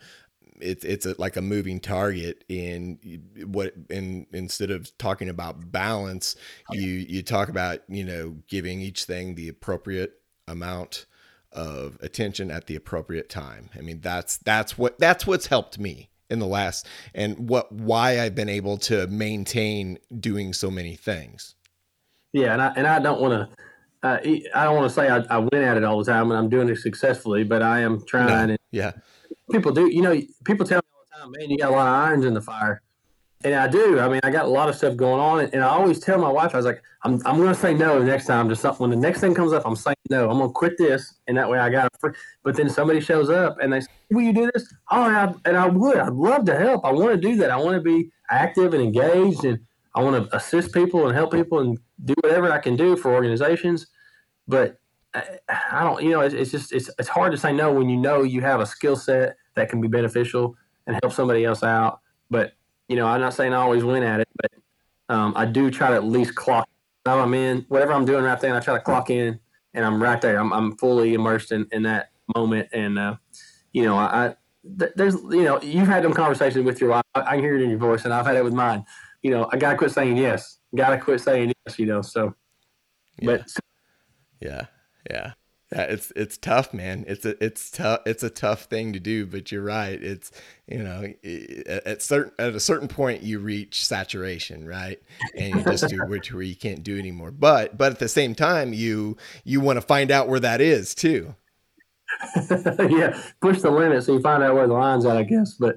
It's 0.59 0.83
it's 0.83 1.05
a, 1.05 1.15
like 1.19 1.35
a 1.35 1.41
moving 1.41 1.79
target 1.79 2.43
in 2.49 2.99
what 3.45 3.73
in 3.89 4.25
instead 4.33 4.71
of 4.71 4.95
talking 4.97 5.29
about 5.29 5.71
balance, 5.71 6.35
oh, 6.71 6.73
you 6.73 6.89
you 6.89 7.21
talk 7.21 7.49
about 7.49 7.81
you 7.87 8.03
know 8.03 8.37
giving 8.47 8.81
each 8.81 9.03
thing 9.03 9.35
the 9.35 9.49
appropriate 9.49 10.19
amount 10.47 11.05
of 11.51 11.97
attention 12.01 12.49
at 12.51 12.67
the 12.67 12.75
appropriate 12.75 13.29
time. 13.29 13.69
I 13.77 13.81
mean 13.81 14.01
that's 14.01 14.37
that's 14.37 14.77
what 14.77 14.97
that's 14.99 15.27
what's 15.27 15.47
helped 15.47 15.77
me 15.77 16.09
in 16.29 16.39
the 16.39 16.47
last 16.47 16.87
and 17.13 17.49
what 17.49 17.71
why 17.71 18.19
I've 18.19 18.35
been 18.35 18.49
able 18.49 18.77
to 18.79 19.07
maintain 19.07 19.99
doing 20.19 20.53
so 20.53 20.69
many 20.71 20.95
things. 20.95 21.55
Yeah, 22.33 22.53
and 22.53 22.61
I 22.61 22.73
and 22.75 22.87
I 22.87 22.99
don't 22.99 23.21
want 23.21 23.33
to 23.33 23.66
uh, 24.03 24.17
I 24.53 24.63
don't 24.63 24.75
want 24.75 24.89
to 24.89 24.93
say 24.93 25.09
I, 25.09 25.17
I, 25.29 25.37
win 25.39 25.63
at 25.63 25.77
it 25.77 25.83
all 25.83 25.97
the 26.03 26.11
time 26.11 26.29
and 26.29 26.37
I'm 26.37 26.49
doing 26.49 26.69
it 26.69 26.77
successfully, 26.77 27.43
but 27.43 27.61
I 27.61 27.81
am 27.81 28.05
trying. 28.05 28.27
No. 28.27 28.53
And 28.53 28.57
yeah, 28.71 28.91
people 29.51 29.71
do. 29.71 29.87
You 29.87 30.01
know, 30.01 30.21
people 30.43 30.65
tell 30.65 30.77
me 30.77 30.87
all 30.93 31.03
the 31.11 31.19
time, 31.19 31.33
man, 31.37 31.49
you 31.49 31.57
got 31.57 31.69
a 31.69 31.75
lot 31.75 31.87
of 31.87 32.07
irons 32.07 32.25
in 32.25 32.33
the 32.33 32.41
fire, 32.41 32.81
and 33.43 33.55
I 33.55 33.67
do. 33.67 33.99
I 33.99 34.07
mean, 34.07 34.19
I 34.23 34.29
got 34.29 34.45
a 34.45 34.49
lot 34.49 34.69
of 34.69 34.75
stuff 34.75 34.95
going 34.95 35.19
on, 35.19 35.39
and, 35.39 35.53
and 35.53 35.63
I 35.63 35.69
always 35.69 35.99
tell 35.99 36.19
my 36.19 36.29
wife, 36.29 36.53
I 36.53 36.57
was 36.57 36.65
like, 36.65 36.83
I'm 37.03 37.13
I'm 37.25 37.37
going 37.37 37.53
to 37.53 37.59
say 37.59 37.73
no 37.73 37.99
the 37.99 38.05
next 38.05 38.27
time 38.27 38.49
to 38.49 38.55
something. 38.55 38.81
When 38.81 38.91
the 38.91 39.07
next 39.07 39.19
thing 39.19 39.33
comes 39.33 39.51
up, 39.51 39.63
I'm 39.65 39.75
saying 39.75 39.95
no. 40.11 40.29
I'm 40.29 40.37
going 40.37 40.49
to 40.49 40.53
quit 40.53 40.77
this, 40.77 41.15
and 41.27 41.35
that 41.37 41.49
way 41.49 41.57
I 41.57 41.69
got 41.69 41.87
it. 41.87 42.15
But 42.43 42.55
then 42.55 42.69
somebody 42.69 42.99
shows 42.99 43.31
up 43.31 43.57
and 43.61 43.73
they 43.73 43.81
say, 43.81 43.87
"Will 44.11 44.21
you 44.21 44.33
do 44.33 44.51
this?" 44.53 44.71
Oh, 44.91 45.05
and 45.05 45.15
I, 45.15 45.33
and 45.45 45.57
I 45.57 45.67
would. 45.67 45.97
I'd 45.97 46.13
love 46.13 46.45
to 46.45 46.57
help. 46.57 46.85
I 46.85 46.91
want 46.91 47.11
to 47.11 47.17
do 47.17 47.35
that. 47.37 47.49
I 47.49 47.57
want 47.57 47.75
to 47.75 47.81
be 47.81 48.11
active 48.29 48.73
and 48.73 48.83
engaged 48.83 49.43
and 49.43 49.59
I 49.97 50.01
want 50.01 50.29
to 50.29 50.35
assist 50.35 50.73
people 50.73 51.07
and 51.07 51.15
help 51.15 51.31
people 51.31 51.57
and 51.57 51.79
do 52.05 52.13
whatever 52.21 52.51
I 52.51 52.59
can 52.59 52.75
do 52.75 52.95
for 52.95 53.11
organizations. 53.15 53.87
But 54.47 54.79
I, 55.15 55.23
I 55.71 55.83
don't, 55.83 56.03
you 56.03 56.11
know, 56.11 56.21
it's, 56.21 56.35
it's, 56.35 56.51
just 56.51 56.71
it's 56.71 56.91
it's 56.99 57.09
hard 57.09 57.31
to 57.31 57.37
say 57.37 57.51
no 57.51 57.73
when 57.73 57.89
you 57.89 57.97
know 57.97 58.21
you 58.21 58.41
have 58.41 58.59
a 58.59 58.65
skill 58.67 58.95
set 58.95 59.37
that 59.55 59.69
can 59.69 59.81
be 59.81 59.87
beneficial 59.87 60.55
and 60.85 60.99
help 61.01 61.13
somebody 61.13 61.45
else 61.45 61.63
out. 61.63 62.01
But 62.29 62.53
you 62.87 62.95
know, 62.95 63.07
I'm 63.07 63.19
not 63.19 63.33
saying 63.33 63.53
I 63.53 63.57
always 63.57 63.83
win 63.83 64.03
at 64.03 64.19
it, 64.19 64.27
but 64.39 64.51
um, 65.09 65.33
I 65.35 65.45
do 65.45 65.71
try 65.71 65.89
to 65.89 65.95
at 65.95 66.03
least 66.03 66.35
clock. 66.35 66.69
I'm 67.07 67.33
in 67.33 67.65
whatever 67.67 67.93
I'm 67.93 68.05
doing 68.05 68.23
right 68.23 68.39
there, 68.39 68.51
and 68.51 68.57
I 68.57 68.61
try 68.61 68.75
to 68.75 68.83
clock 68.83 69.09
in, 69.09 69.39
and 69.73 69.83
I'm 69.83 70.01
right 70.01 70.21
there. 70.21 70.37
I'm, 70.39 70.53
I'm 70.53 70.77
fully 70.77 71.15
immersed 71.15 71.51
in, 71.51 71.65
in 71.71 71.81
that 71.83 72.11
moment, 72.35 72.69
and 72.71 72.99
uh, 72.99 73.15
you 73.73 73.83
know, 73.83 73.97
I, 73.97 74.35
there's 74.63 75.15
you 75.15 75.43
know, 75.43 75.59
you've 75.61 75.87
had 75.87 76.03
them 76.03 76.13
conversations 76.13 76.65
with 76.65 76.79
your 76.81 76.91
wife. 76.91 77.03
I 77.15 77.35
can 77.35 77.39
hear 77.39 77.55
it 77.55 77.63
in 77.63 77.71
your 77.71 77.79
voice, 77.79 78.05
and 78.05 78.13
I've 78.13 78.27
had 78.27 78.35
it 78.35 78.43
with 78.43 78.53
mine 78.53 78.85
you 79.21 79.31
know, 79.31 79.49
I 79.51 79.57
gotta 79.57 79.77
quit 79.77 79.91
saying 79.91 80.17
yes. 80.17 80.59
Gotta 80.75 80.97
quit 80.97 81.21
saying 81.21 81.53
yes. 81.65 81.79
You 81.79 81.85
know, 81.85 82.01
so. 82.01 82.35
Yeah. 83.19 83.25
But. 83.25 83.47
Yeah. 84.39 84.65
Yeah. 85.09 85.33
Yeah, 85.73 85.81
it's 85.81 86.13
it's 86.15 86.37
tough, 86.37 86.73
man. 86.73 87.03
It's 87.09 87.25
a 87.25 87.43
it's 87.43 87.69
tough. 87.69 87.99
It's 88.05 88.23
a 88.23 88.29
tough 88.29 88.63
thing 88.63 88.93
to 88.93 89.01
do, 89.01 89.25
but 89.25 89.51
you're 89.51 89.63
right. 89.63 90.01
It's 90.01 90.31
you 90.65 90.77
know 90.77 91.13
at 91.85 92.01
certain 92.01 92.31
at 92.39 92.55
a 92.55 92.59
certain 92.59 92.87
point 92.87 93.21
you 93.21 93.39
reach 93.39 93.85
saturation, 93.85 94.65
right? 94.65 95.01
And 95.37 95.55
you 95.55 95.63
just 95.63 95.89
do 95.89 95.97
where 96.07 96.21
where 96.31 96.41
you 96.41 96.55
can't 96.55 96.83
do 96.83 96.97
anymore. 96.97 97.31
But 97.31 97.77
but 97.77 97.91
at 97.91 97.99
the 97.99 98.07
same 98.07 98.33
time, 98.33 98.71
you 98.71 99.17
you 99.43 99.59
want 99.59 99.75
to 99.75 99.81
find 99.81 100.09
out 100.09 100.29
where 100.29 100.39
that 100.39 100.61
is 100.61 100.95
too. 100.95 101.35
yeah, 102.49 103.21
push 103.41 103.59
the 103.59 103.69
limit 103.69 104.05
so 104.05 104.13
you 104.13 104.21
find 104.21 104.41
out 104.41 104.55
where 104.55 104.67
the 104.67 104.73
line's 104.73 105.05
at, 105.05 105.17
I 105.17 105.23
guess. 105.23 105.55
But 105.55 105.75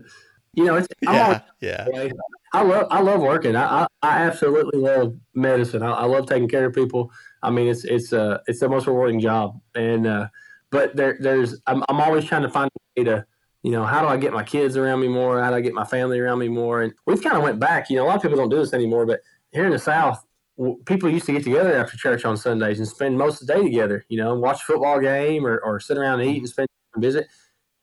you 0.54 0.66
know, 0.66 0.76
it's 0.76 0.86
yeah, 1.02 1.40
yeah. 1.58 1.88
I 2.52 2.62
love 2.62 2.86
I 2.90 3.00
love 3.00 3.20
working. 3.20 3.54
I 3.54 3.82
I, 3.82 3.86
I 4.02 4.22
absolutely 4.22 4.80
love 4.80 5.16
medicine. 5.34 5.82
I, 5.82 5.92
I, 5.92 6.04
love 6.04 6.26
taking 6.26 6.48
care 6.48 6.66
of 6.66 6.74
people. 6.74 7.12
I 7.42 7.50
mean, 7.50 7.68
it's 7.68 7.84
it's 7.84 8.12
uh 8.12 8.38
it's 8.46 8.60
the 8.60 8.68
most 8.68 8.86
rewarding 8.86 9.20
job, 9.20 9.60
and 9.74 10.06
uh, 10.06 10.28
but 10.70 10.96
there 10.96 11.16
there's 11.20 11.60
I'm 11.66 11.84
I'm 11.88 12.00
always 12.00 12.24
trying 12.24 12.42
to 12.42 12.48
find 12.48 12.68
a 12.68 13.00
way 13.00 13.04
to 13.04 13.26
you 13.62 13.70
know 13.70 13.84
how 13.84 14.00
do 14.00 14.08
I 14.08 14.16
get 14.16 14.32
my 14.32 14.42
kids 14.42 14.76
around 14.76 15.00
me 15.00 15.08
more? 15.08 15.40
How 15.40 15.50
do 15.50 15.56
I 15.56 15.60
get 15.60 15.74
my 15.74 15.84
family 15.84 16.18
around 16.18 16.40
me 16.40 16.48
more? 16.48 16.82
And 16.82 16.92
we've 17.06 17.22
kind 17.22 17.36
of 17.36 17.42
went 17.42 17.60
back. 17.60 17.88
You 17.88 17.96
know, 17.96 18.04
a 18.04 18.08
lot 18.08 18.16
of 18.16 18.22
people 18.22 18.36
don't 18.36 18.48
do 18.48 18.58
this 18.58 18.72
anymore, 18.72 19.06
but 19.06 19.20
here 19.52 19.66
in 19.66 19.72
the 19.72 19.78
South, 19.78 20.24
people 20.86 21.08
used 21.08 21.26
to 21.26 21.32
get 21.32 21.44
together 21.44 21.74
after 21.76 21.96
church 21.96 22.24
on 22.24 22.36
Sundays 22.36 22.78
and 22.78 22.88
spend 22.88 23.16
most 23.16 23.40
of 23.40 23.46
the 23.46 23.54
day 23.54 23.62
together. 23.62 24.04
You 24.08 24.18
know, 24.18 24.34
watch 24.34 24.62
a 24.62 24.64
football 24.64 24.98
game 24.98 25.46
or 25.46 25.58
or 25.58 25.78
sit 25.78 25.98
around 25.98 26.20
and 26.20 26.30
eat 26.30 26.38
and 26.38 26.48
spend 26.48 26.68
and 26.94 27.02
visit. 27.02 27.28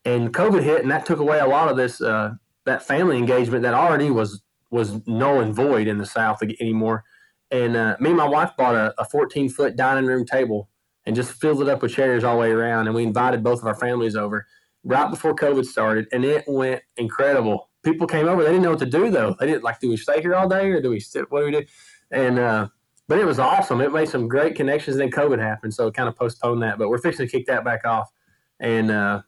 And 0.04 0.34
COVID 0.34 0.62
hit, 0.64 0.82
and 0.82 0.92
that 0.92 1.06
took 1.06 1.20
away 1.20 1.40
a 1.40 1.48
lot 1.48 1.70
of 1.70 1.78
this 1.78 2.02
uh, 2.02 2.32
that 2.66 2.84
family 2.84 3.18
engagement 3.18 3.64
that 3.64 3.74
already 3.74 4.12
was 4.12 4.42
was 4.70 5.06
null 5.08 5.40
and 5.40 5.54
void 5.54 5.88
in 5.88 5.98
the 5.98 6.06
South 6.06 6.42
anymore. 6.60 7.04
And 7.52 7.76
uh, 7.78 7.96
me 8.00 8.10
and 8.10 8.18
my 8.18 8.28
wife 8.28 8.52
bought 8.58 8.76
a, 8.76 8.94
a 9.00 9.06
14 9.06 9.50
foot 9.50 9.76
dining 9.76 10.06
room 10.06 10.26
table 10.26 10.70
and 11.06 11.16
just 11.16 11.32
filled 11.32 11.62
it 11.62 11.70
up 11.70 11.82
with 11.82 11.94
chairs 11.94 12.24
all 12.24 12.36
the 12.36 12.42
way 12.42 12.52
around. 12.52 12.88
And 12.88 12.96
we 12.96 13.04
invited 13.04 13.44
both 13.44 13.60
of 13.62 13.68
our 13.68 13.76
families 13.76 14.16
over 14.16 14.46
right 14.84 15.10
before 15.10 15.36
COVID 15.36 15.66
started, 15.66 16.08
and 16.12 16.26
it 16.26 16.44
went 16.48 16.82
incredible. 16.98 17.70
People 17.84 18.08
came 18.08 18.28
over; 18.28 18.44
they 18.44 18.50
didn't 18.50 18.64
know 18.64 18.72
what 18.72 18.80
to 18.80 18.86
do 18.86 19.10
though. 19.10 19.36
They 19.40 19.46
didn't 19.46 19.64
like, 19.64 19.80
do 19.80 19.90
we 19.90 19.98
stay 19.98 20.22
here 20.22 20.36
all 20.36 20.50
day 20.50 20.70
or 20.70 20.82
do 20.82 20.90
we 20.90 21.00
sit? 21.00 21.32
What 21.32 21.42
do 21.42 21.46
we 21.46 21.52
do? 21.52 21.66
And 22.12 22.40
uh, 22.40 22.68
but 23.08 23.20
it 23.20 23.26
was 23.26 23.40
awesome. 23.40 23.82
It 23.82 23.94
made 23.94 24.10
some 24.10 24.28
great 24.28 24.56
connections. 24.56 24.98
Then 24.98 25.12
COVID 25.12 25.40
happened, 25.40 25.74
so 25.74 25.88
it 25.88 25.94
kind 25.94 26.10
of 26.10 26.16
postponed 26.16 26.62
that. 26.64 26.78
But 26.78 26.90
we're 26.90 26.98
fixing 26.98 27.26
to 27.26 27.32
kick 27.32 27.46
that 27.48 27.64
back 27.64 27.86
off, 27.86 28.12
and 28.60 28.92
uh, 28.92 29.22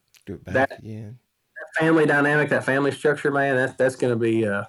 that, 0.45 0.69
that, 0.69 0.83
family 1.77 2.05
dynamic, 2.05 2.49
that 2.49 2.65
family 2.65 2.91
structure, 2.91 3.31
man, 3.31 3.55
that's 3.55 3.73
that's 3.73 3.95
going 3.95 4.13
to 4.13 4.19
be, 4.19 4.45
uh, 4.45 4.63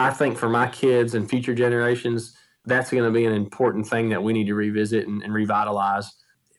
I 0.00 0.10
think, 0.10 0.38
for 0.38 0.48
my 0.48 0.66
kids 0.66 1.14
and 1.14 1.28
future 1.28 1.54
generations, 1.54 2.34
that's 2.64 2.90
going 2.90 3.04
to 3.04 3.10
be 3.10 3.26
an 3.26 3.34
important 3.34 3.86
thing 3.86 4.08
that 4.08 4.22
we 4.22 4.32
need 4.32 4.46
to 4.46 4.54
revisit 4.54 5.06
and, 5.06 5.22
and 5.22 5.34
revitalize 5.34 6.10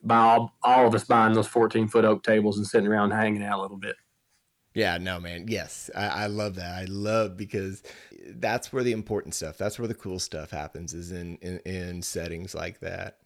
by 0.04 0.16
all, 0.16 0.56
all 0.62 0.86
of 0.86 0.94
us 0.94 1.04
buying 1.04 1.32
those 1.32 1.48
14 1.48 1.88
foot 1.88 2.04
oak 2.04 2.22
tables 2.22 2.56
and 2.56 2.66
sitting 2.66 2.86
around 2.86 3.10
hanging 3.10 3.42
out 3.42 3.58
a 3.58 3.62
little 3.62 3.76
bit. 3.76 3.96
Yeah, 4.74 4.96
no, 4.98 5.18
man. 5.18 5.46
Yes, 5.48 5.90
I, 5.94 6.06
I, 6.06 6.26
love 6.28 6.54
that. 6.54 6.72
I 6.72 6.84
love 6.84 7.36
because 7.36 7.82
that's 8.28 8.72
where 8.72 8.84
the 8.84 8.92
important 8.92 9.34
stuff, 9.34 9.58
that's 9.58 9.76
where 9.78 9.88
the 9.88 9.94
cool 9.94 10.20
stuff 10.20 10.50
happens, 10.50 10.94
is 10.94 11.12
in 11.12 11.36
in, 11.38 11.58
in 11.66 12.00
settings 12.00 12.54
like 12.54 12.78
that. 12.80 13.18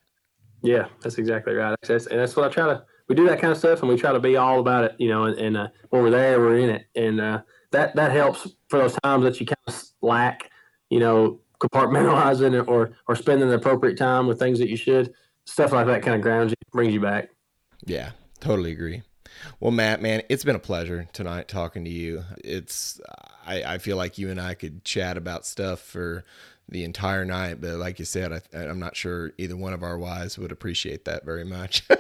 Yeah, 0.63 0.87
that's 1.03 1.19
exactly 1.19 1.55
right. 1.55 1.77
That's, 1.83 2.07
and 2.07 2.19
that's 2.19 2.35
what 2.35 2.47
I 2.47 2.53
try 2.53 2.67
to. 2.67 2.85
We 3.09 3.15
do 3.15 3.29
that 3.29 3.41
kind 3.41 3.53
of 3.53 3.59
stuff, 3.59 3.81
and 3.81 3.89
we 3.89 3.97
try 3.97 4.13
to 4.13 4.19
be 4.19 4.37
all 4.37 4.59
about 4.59 4.85
it, 4.85 4.97
you 4.99 5.09
know. 5.09 5.25
And, 5.25 5.39
and 5.39 5.57
uh, 5.57 5.69
when 5.91 6.03
we're 6.03 6.11
there, 6.11 6.41
we're 6.41 6.59
in 6.59 6.71
it, 6.71 6.87
and 6.97 7.21
uh, 7.21 7.43
that 7.71 7.95
that 7.95 8.11
helps 8.11 8.49
for 8.69 8.79
those 8.79 8.97
times 9.03 9.25
that 9.25 9.41
you 9.41 9.47
kind 9.47 9.57
of 9.67 9.85
lack, 10.03 10.51
you 10.91 11.01
know, 11.01 11.41
compartmentalizing 11.61 12.67
or 12.69 12.93
or 13.09 13.17
spending 13.17 13.49
the 13.49 13.55
appropriate 13.55 13.97
time 13.97 14.27
with 14.27 14.39
things 14.39 14.59
that 14.59 14.69
you 14.69 14.77
should. 14.77 15.15
Stuff 15.47 15.73
like 15.73 15.87
that 15.87 16.03
kind 16.03 16.17
of 16.17 16.23
grounds 16.23 16.51
you, 16.51 16.57
brings 16.73 16.93
you 16.93 17.01
back. 17.01 17.31
Yeah, 17.85 18.11
totally 18.41 18.73
agree. 18.73 19.03
Well, 19.61 19.71
Matt, 19.71 20.03
man, 20.03 20.23
it's 20.29 20.45
been 20.45 20.57
a 20.57 20.61
pleasure 20.61 21.07
tonight 21.13 21.47
talking 21.47 21.85
to 21.85 21.91
you. 21.91 22.25
It's 22.43 23.01
I, 23.47 23.63
I 23.63 23.79
feel 23.79 23.97
like 23.97 24.19
you 24.19 24.31
and 24.31 24.41
I 24.41 24.55
could 24.55 24.85
chat 24.85 25.17
about 25.17 25.47
stuff 25.47 25.81
for 25.81 26.25
the 26.69 26.83
entire 26.83 27.25
night, 27.25 27.61
but 27.61 27.77
like 27.77 28.01
you 28.01 28.05
said, 28.05 28.33
I, 28.33 28.41
I'm 28.59 28.81
not 28.81 28.97
sure 28.97 29.33
either 29.39 29.57
one 29.57 29.73
of 29.73 29.85
our 29.85 29.97
wives 29.97 30.37
would 30.37 30.51
appreciate 30.51 31.05
that 31.05 31.25
very 31.25 31.45
much. 31.45 31.87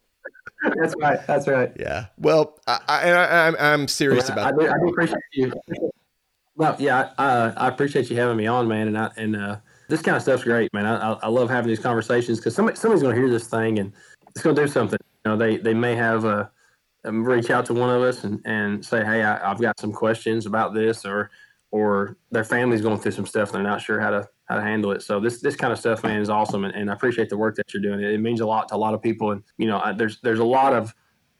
that's 0.74 0.94
right. 1.00 1.26
That's 1.26 1.48
right. 1.48 1.72
Yeah. 1.78 2.06
Well, 2.18 2.58
I, 2.66 2.80
I, 2.88 3.46
I'm 3.46 3.56
I'm 3.58 3.88
serious 3.88 4.28
about. 4.28 4.54
I 4.54 4.56
do, 4.56 4.68
I 4.68 4.74
do 4.78 4.88
appreciate 4.88 5.20
you. 5.32 5.52
Well, 6.56 6.76
yeah, 6.78 7.10
I, 7.18 7.52
I 7.56 7.68
appreciate 7.68 8.10
you 8.10 8.16
having 8.16 8.36
me 8.36 8.46
on, 8.46 8.66
man, 8.66 8.88
and 8.88 8.98
I 8.98 9.10
and 9.16 9.36
uh, 9.36 9.56
this 9.88 10.02
kind 10.02 10.16
of 10.16 10.22
stuff's 10.22 10.44
great, 10.44 10.72
man. 10.72 10.86
I, 10.86 11.12
I 11.12 11.28
love 11.28 11.50
having 11.50 11.68
these 11.68 11.78
conversations 11.78 12.38
because 12.38 12.54
somebody 12.54 12.76
somebody's 12.76 13.02
going 13.02 13.14
to 13.14 13.20
hear 13.20 13.30
this 13.30 13.48
thing 13.48 13.78
and 13.78 13.92
it's 14.28 14.42
going 14.42 14.56
to 14.56 14.62
do 14.62 14.68
something. 14.68 14.98
You 15.24 15.32
know, 15.32 15.36
they 15.36 15.58
they 15.58 15.74
may 15.74 15.94
have 15.94 16.24
a 16.24 16.50
um, 17.04 17.24
reach 17.24 17.50
out 17.50 17.66
to 17.66 17.74
one 17.74 17.90
of 17.90 18.02
us 18.02 18.24
and, 18.24 18.40
and 18.44 18.84
say, 18.84 19.04
hey, 19.04 19.22
I, 19.22 19.50
I've 19.50 19.60
got 19.60 19.78
some 19.78 19.92
questions 19.92 20.46
about 20.46 20.74
this, 20.74 21.04
or 21.04 21.30
or 21.70 22.16
their 22.30 22.44
family's 22.44 22.80
going 22.80 22.98
through 22.98 23.12
some 23.12 23.26
stuff 23.26 23.48
and 23.48 23.56
they're 23.56 23.70
not 23.70 23.80
sure 23.80 24.00
how 24.00 24.10
to 24.10 24.28
how 24.46 24.56
to 24.56 24.62
handle 24.62 24.92
it. 24.92 25.02
So 25.02 25.20
this 25.20 25.40
this 25.40 25.56
kind 25.56 25.72
of 25.72 25.78
stuff, 25.78 26.02
man, 26.02 26.20
is 26.20 26.30
awesome, 26.30 26.64
and, 26.64 26.74
and 26.74 26.90
I 26.90 26.94
appreciate 26.94 27.28
the 27.28 27.36
work 27.36 27.56
that 27.56 27.72
you're 27.74 27.82
doing. 27.82 28.00
It, 28.00 28.14
it, 28.14 28.18
means 28.18 28.40
a 28.40 28.46
lot 28.46 28.68
to 28.68 28.76
a 28.76 28.78
lot 28.78 28.94
of 28.94 29.02
people, 29.02 29.32
and 29.32 29.42
you 29.58 29.66
know, 29.66 29.80
I, 29.82 29.92
there's 29.92 30.20
there's 30.20 30.38
a 30.38 30.44
lot 30.44 30.72
of 30.72 30.94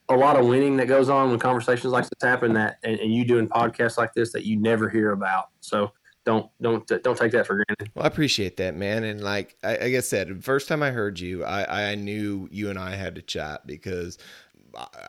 a 0.09 0.17
lot 0.17 0.39
of 0.39 0.47
winning 0.47 0.77
that 0.77 0.87
goes 0.87 1.09
on 1.09 1.31
when 1.31 1.39
conversations 1.39 1.93
like 1.93 2.05
this 2.05 2.29
happen. 2.29 2.53
That 2.53 2.79
and, 2.83 2.99
and 2.99 3.15
you 3.15 3.25
doing 3.25 3.49
podcasts 3.49 3.97
like 3.97 4.13
this 4.15 4.33
that 4.33 4.45
you 4.45 4.57
never 4.57 4.89
hear 4.89 5.13
about. 5.13 5.47
So 5.61 5.93
don't 6.27 6.51
don't 6.61 6.87
don't 7.03 7.17
take 7.17 7.33
that 7.33 7.47
for 7.47 7.55
granted. 7.55 7.93
Well, 7.95 8.05
I 8.05 8.09
appreciate 8.09 8.57
that, 8.57 8.75
man. 8.75 9.05
And 9.05 9.23
like 9.23 9.57
I, 9.63 9.77
like 9.77 9.95
I 9.95 10.01
said, 10.01 10.45
first 10.45 10.67
time 10.69 10.83
I 10.83 10.91
heard 10.91 11.21
you, 11.21 11.45
I 11.45 11.91
I 11.91 11.95
knew 11.95 12.49
you 12.51 12.69
and 12.69 12.79
I 12.79 12.97
had 12.97 13.15
to 13.15 13.23
chat 13.23 13.67
because 13.67 14.19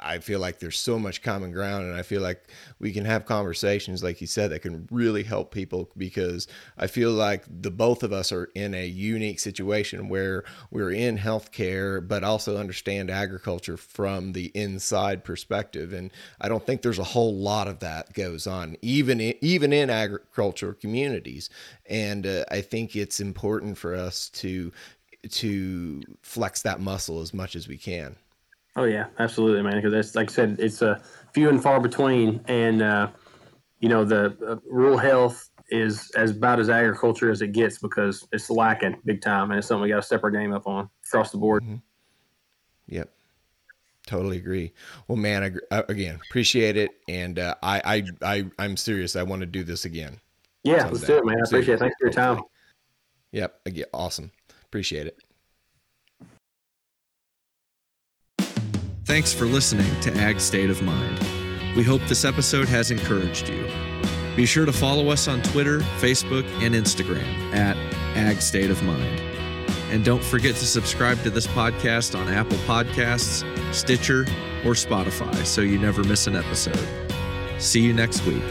I 0.02 0.20
feel 0.20 0.40
like 0.40 0.60
there's 0.60 0.80
so 0.80 0.98
much 0.98 1.22
common 1.22 1.52
ground, 1.52 1.86
and 1.86 1.96
I 1.96 2.02
feel 2.02 2.22
like 2.22 2.48
we 2.80 2.92
can 2.92 3.06
have 3.06 3.26
conversations, 3.26 4.04
like 4.04 4.22
you 4.22 4.28
said, 4.28 4.52
that 4.52 4.62
can 4.62 4.88
really 4.92 5.24
help 5.24 5.52
people 5.52 5.90
because 5.98 6.48
I 6.78 6.88
feel 6.88 7.12
like 7.12 7.44
the 7.50 7.72
both 7.72 8.04
of 8.04 8.14
us 8.14 8.32
are 8.32 8.50
in 8.56 8.74
a 8.74 8.86
unique 8.86 9.40
situation 9.40 10.10
where 10.10 10.44
we're 10.72 10.92
in 10.92 11.18
healthcare, 11.18 12.06
but 12.06 12.24
also 12.24 12.58
understand 12.58 13.10
agriculture 13.10 13.78
from 13.78 14.34
the 14.34 14.52
inside 14.54 15.24
perspective. 15.24 15.92
And 15.94 16.12
I 16.40 16.48
don't 16.48 16.66
think 16.66 16.82
there's 16.82 17.00
a 17.00 17.04
whole 17.04 17.36
lot 17.36 17.68
of 17.68 17.80
that 17.80 18.14
goes 18.14 18.48
on, 18.48 18.78
even 18.82 19.20
in, 19.20 19.36
even 19.42 19.74
in 19.74 19.90
agricultural 19.90 20.74
communities. 20.74 21.50
And 21.86 22.26
uh, 22.26 22.46
I 22.50 22.62
think 22.62 22.96
it's 22.96 23.20
important 23.20 23.78
for 23.78 23.96
us 23.96 24.30
to 24.30 24.72
to 25.30 26.02
flex 26.22 26.62
that 26.62 26.80
muscle 26.80 27.22
as 27.22 27.34
much 27.34 27.56
as 27.56 27.68
we 27.68 27.78
can. 27.78 28.16
Oh 28.78 28.84
yeah, 28.84 29.08
absolutely, 29.18 29.64
man. 29.64 29.76
Because 29.76 29.92
that's 29.92 30.16
like 30.16 30.30
I 30.30 30.34
said, 30.34 30.58
it's 30.60 30.84
a 30.84 31.02
few 31.34 31.50
and 31.50 31.62
far 31.62 31.82
between, 31.82 32.40
and 32.48 32.84
uh, 32.84 33.10
you 33.80 33.90
know 33.90 34.06
the 34.06 34.38
uh, 34.48 34.58
rural 34.70 35.00
health 35.00 35.50
is 35.70 36.12
as 36.12 36.32
about 36.32 36.60
as 36.60 36.70
agriculture 36.70 37.32
as 37.32 37.42
it 37.42 37.52
gets 37.52 37.80
because 37.80 38.26
it's 38.32 38.52
lacking 38.52 38.96
big 39.04 39.22
time, 39.22 39.50
and 39.50 39.58
it's 39.58 39.68
something 39.68 39.82
we 39.82 39.90
got 39.90 39.98
to 39.98 40.02
step 40.04 40.24
our 40.24 40.30
game 40.30 40.54
up 40.54 40.68
on 40.68 40.90
across 41.08 41.32
the 41.32 41.38
board. 41.40 41.64
Mm-hmm. 41.64 41.76
Yep, 42.90 43.10
totally 44.06 44.38
agree. 44.38 44.72
Well, 45.08 45.18
man, 45.18 45.60
I, 45.72 45.84
again, 45.90 46.20
appreciate 46.30 46.78
it, 46.78 46.92
and 47.10 47.40
uh, 47.40 47.56
I, 47.64 47.82
I, 47.84 48.04
I, 48.22 48.46
I'm 48.60 48.78
serious. 48.78 49.16
I 49.16 49.24
want 49.24 49.40
to 49.42 49.48
do 49.48 49.64
this 49.64 49.86
again. 49.86 50.20
Yeah, 50.64 50.86
let's 50.86 51.02
do 51.02 51.18
it, 51.18 51.26
man. 51.26 51.38
I 51.38 51.48
appreciate 51.48 51.76
it. 51.76 51.80
Thanks 51.80 51.96
for 52.00 52.06
your 52.06 52.14
time. 52.14 52.42
Yep, 53.32 53.60
again, 53.66 53.86
awesome. 53.94 54.32
Appreciate 54.66 55.08
it. 55.08 55.18
Thanks 59.08 59.34
for 59.34 59.46
listening 59.46 59.98
to 60.02 60.14
Ag 60.18 60.38
State 60.42 60.70
of 60.70 60.82
Mind. 60.82 61.18
We 61.78 61.84
hope 61.84 62.02
this 62.10 62.26
episode 62.26 62.68
has 62.68 62.92
encouraged 62.92 63.48
you. 63.48 63.66
Be 64.36 64.46
sure 64.46 64.66
to 64.66 64.74
follow 64.74 65.08
us 65.08 65.30
on 65.30 65.42
Twitter, 65.44 65.80
Facebook, 66.02 66.44
and 66.62 66.76
Instagram 66.76 67.24
at 67.56 67.78
Ag 68.18 68.42
State 68.42 68.70
of 68.70 68.84
Mind. 68.84 69.22
And 69.92 70.04
don't 70.04 70.22
forget 70.22 70.56
to 70.56 70.66
subscribe 70.66 71.24
to 71.24 71.30
this 71.30 71.48
podcast 71.48 72.20
on 72.20 72.28
Apple 72.28 72.58
Podcasts, 72.68 73.46
Stitcher, 73.74 74.24
or 74.66 74.74
Spotify 74.74 75.34
so 75.46 75.62
you 75.62 75.80
never 75.80 76.04
miss 76.04 76.28
an 76.28 76.36
episode. 76.36 76.78
See 77.60 77.80
you 77.80 77.94
next 77.94 78.26
week. 78.26 78.44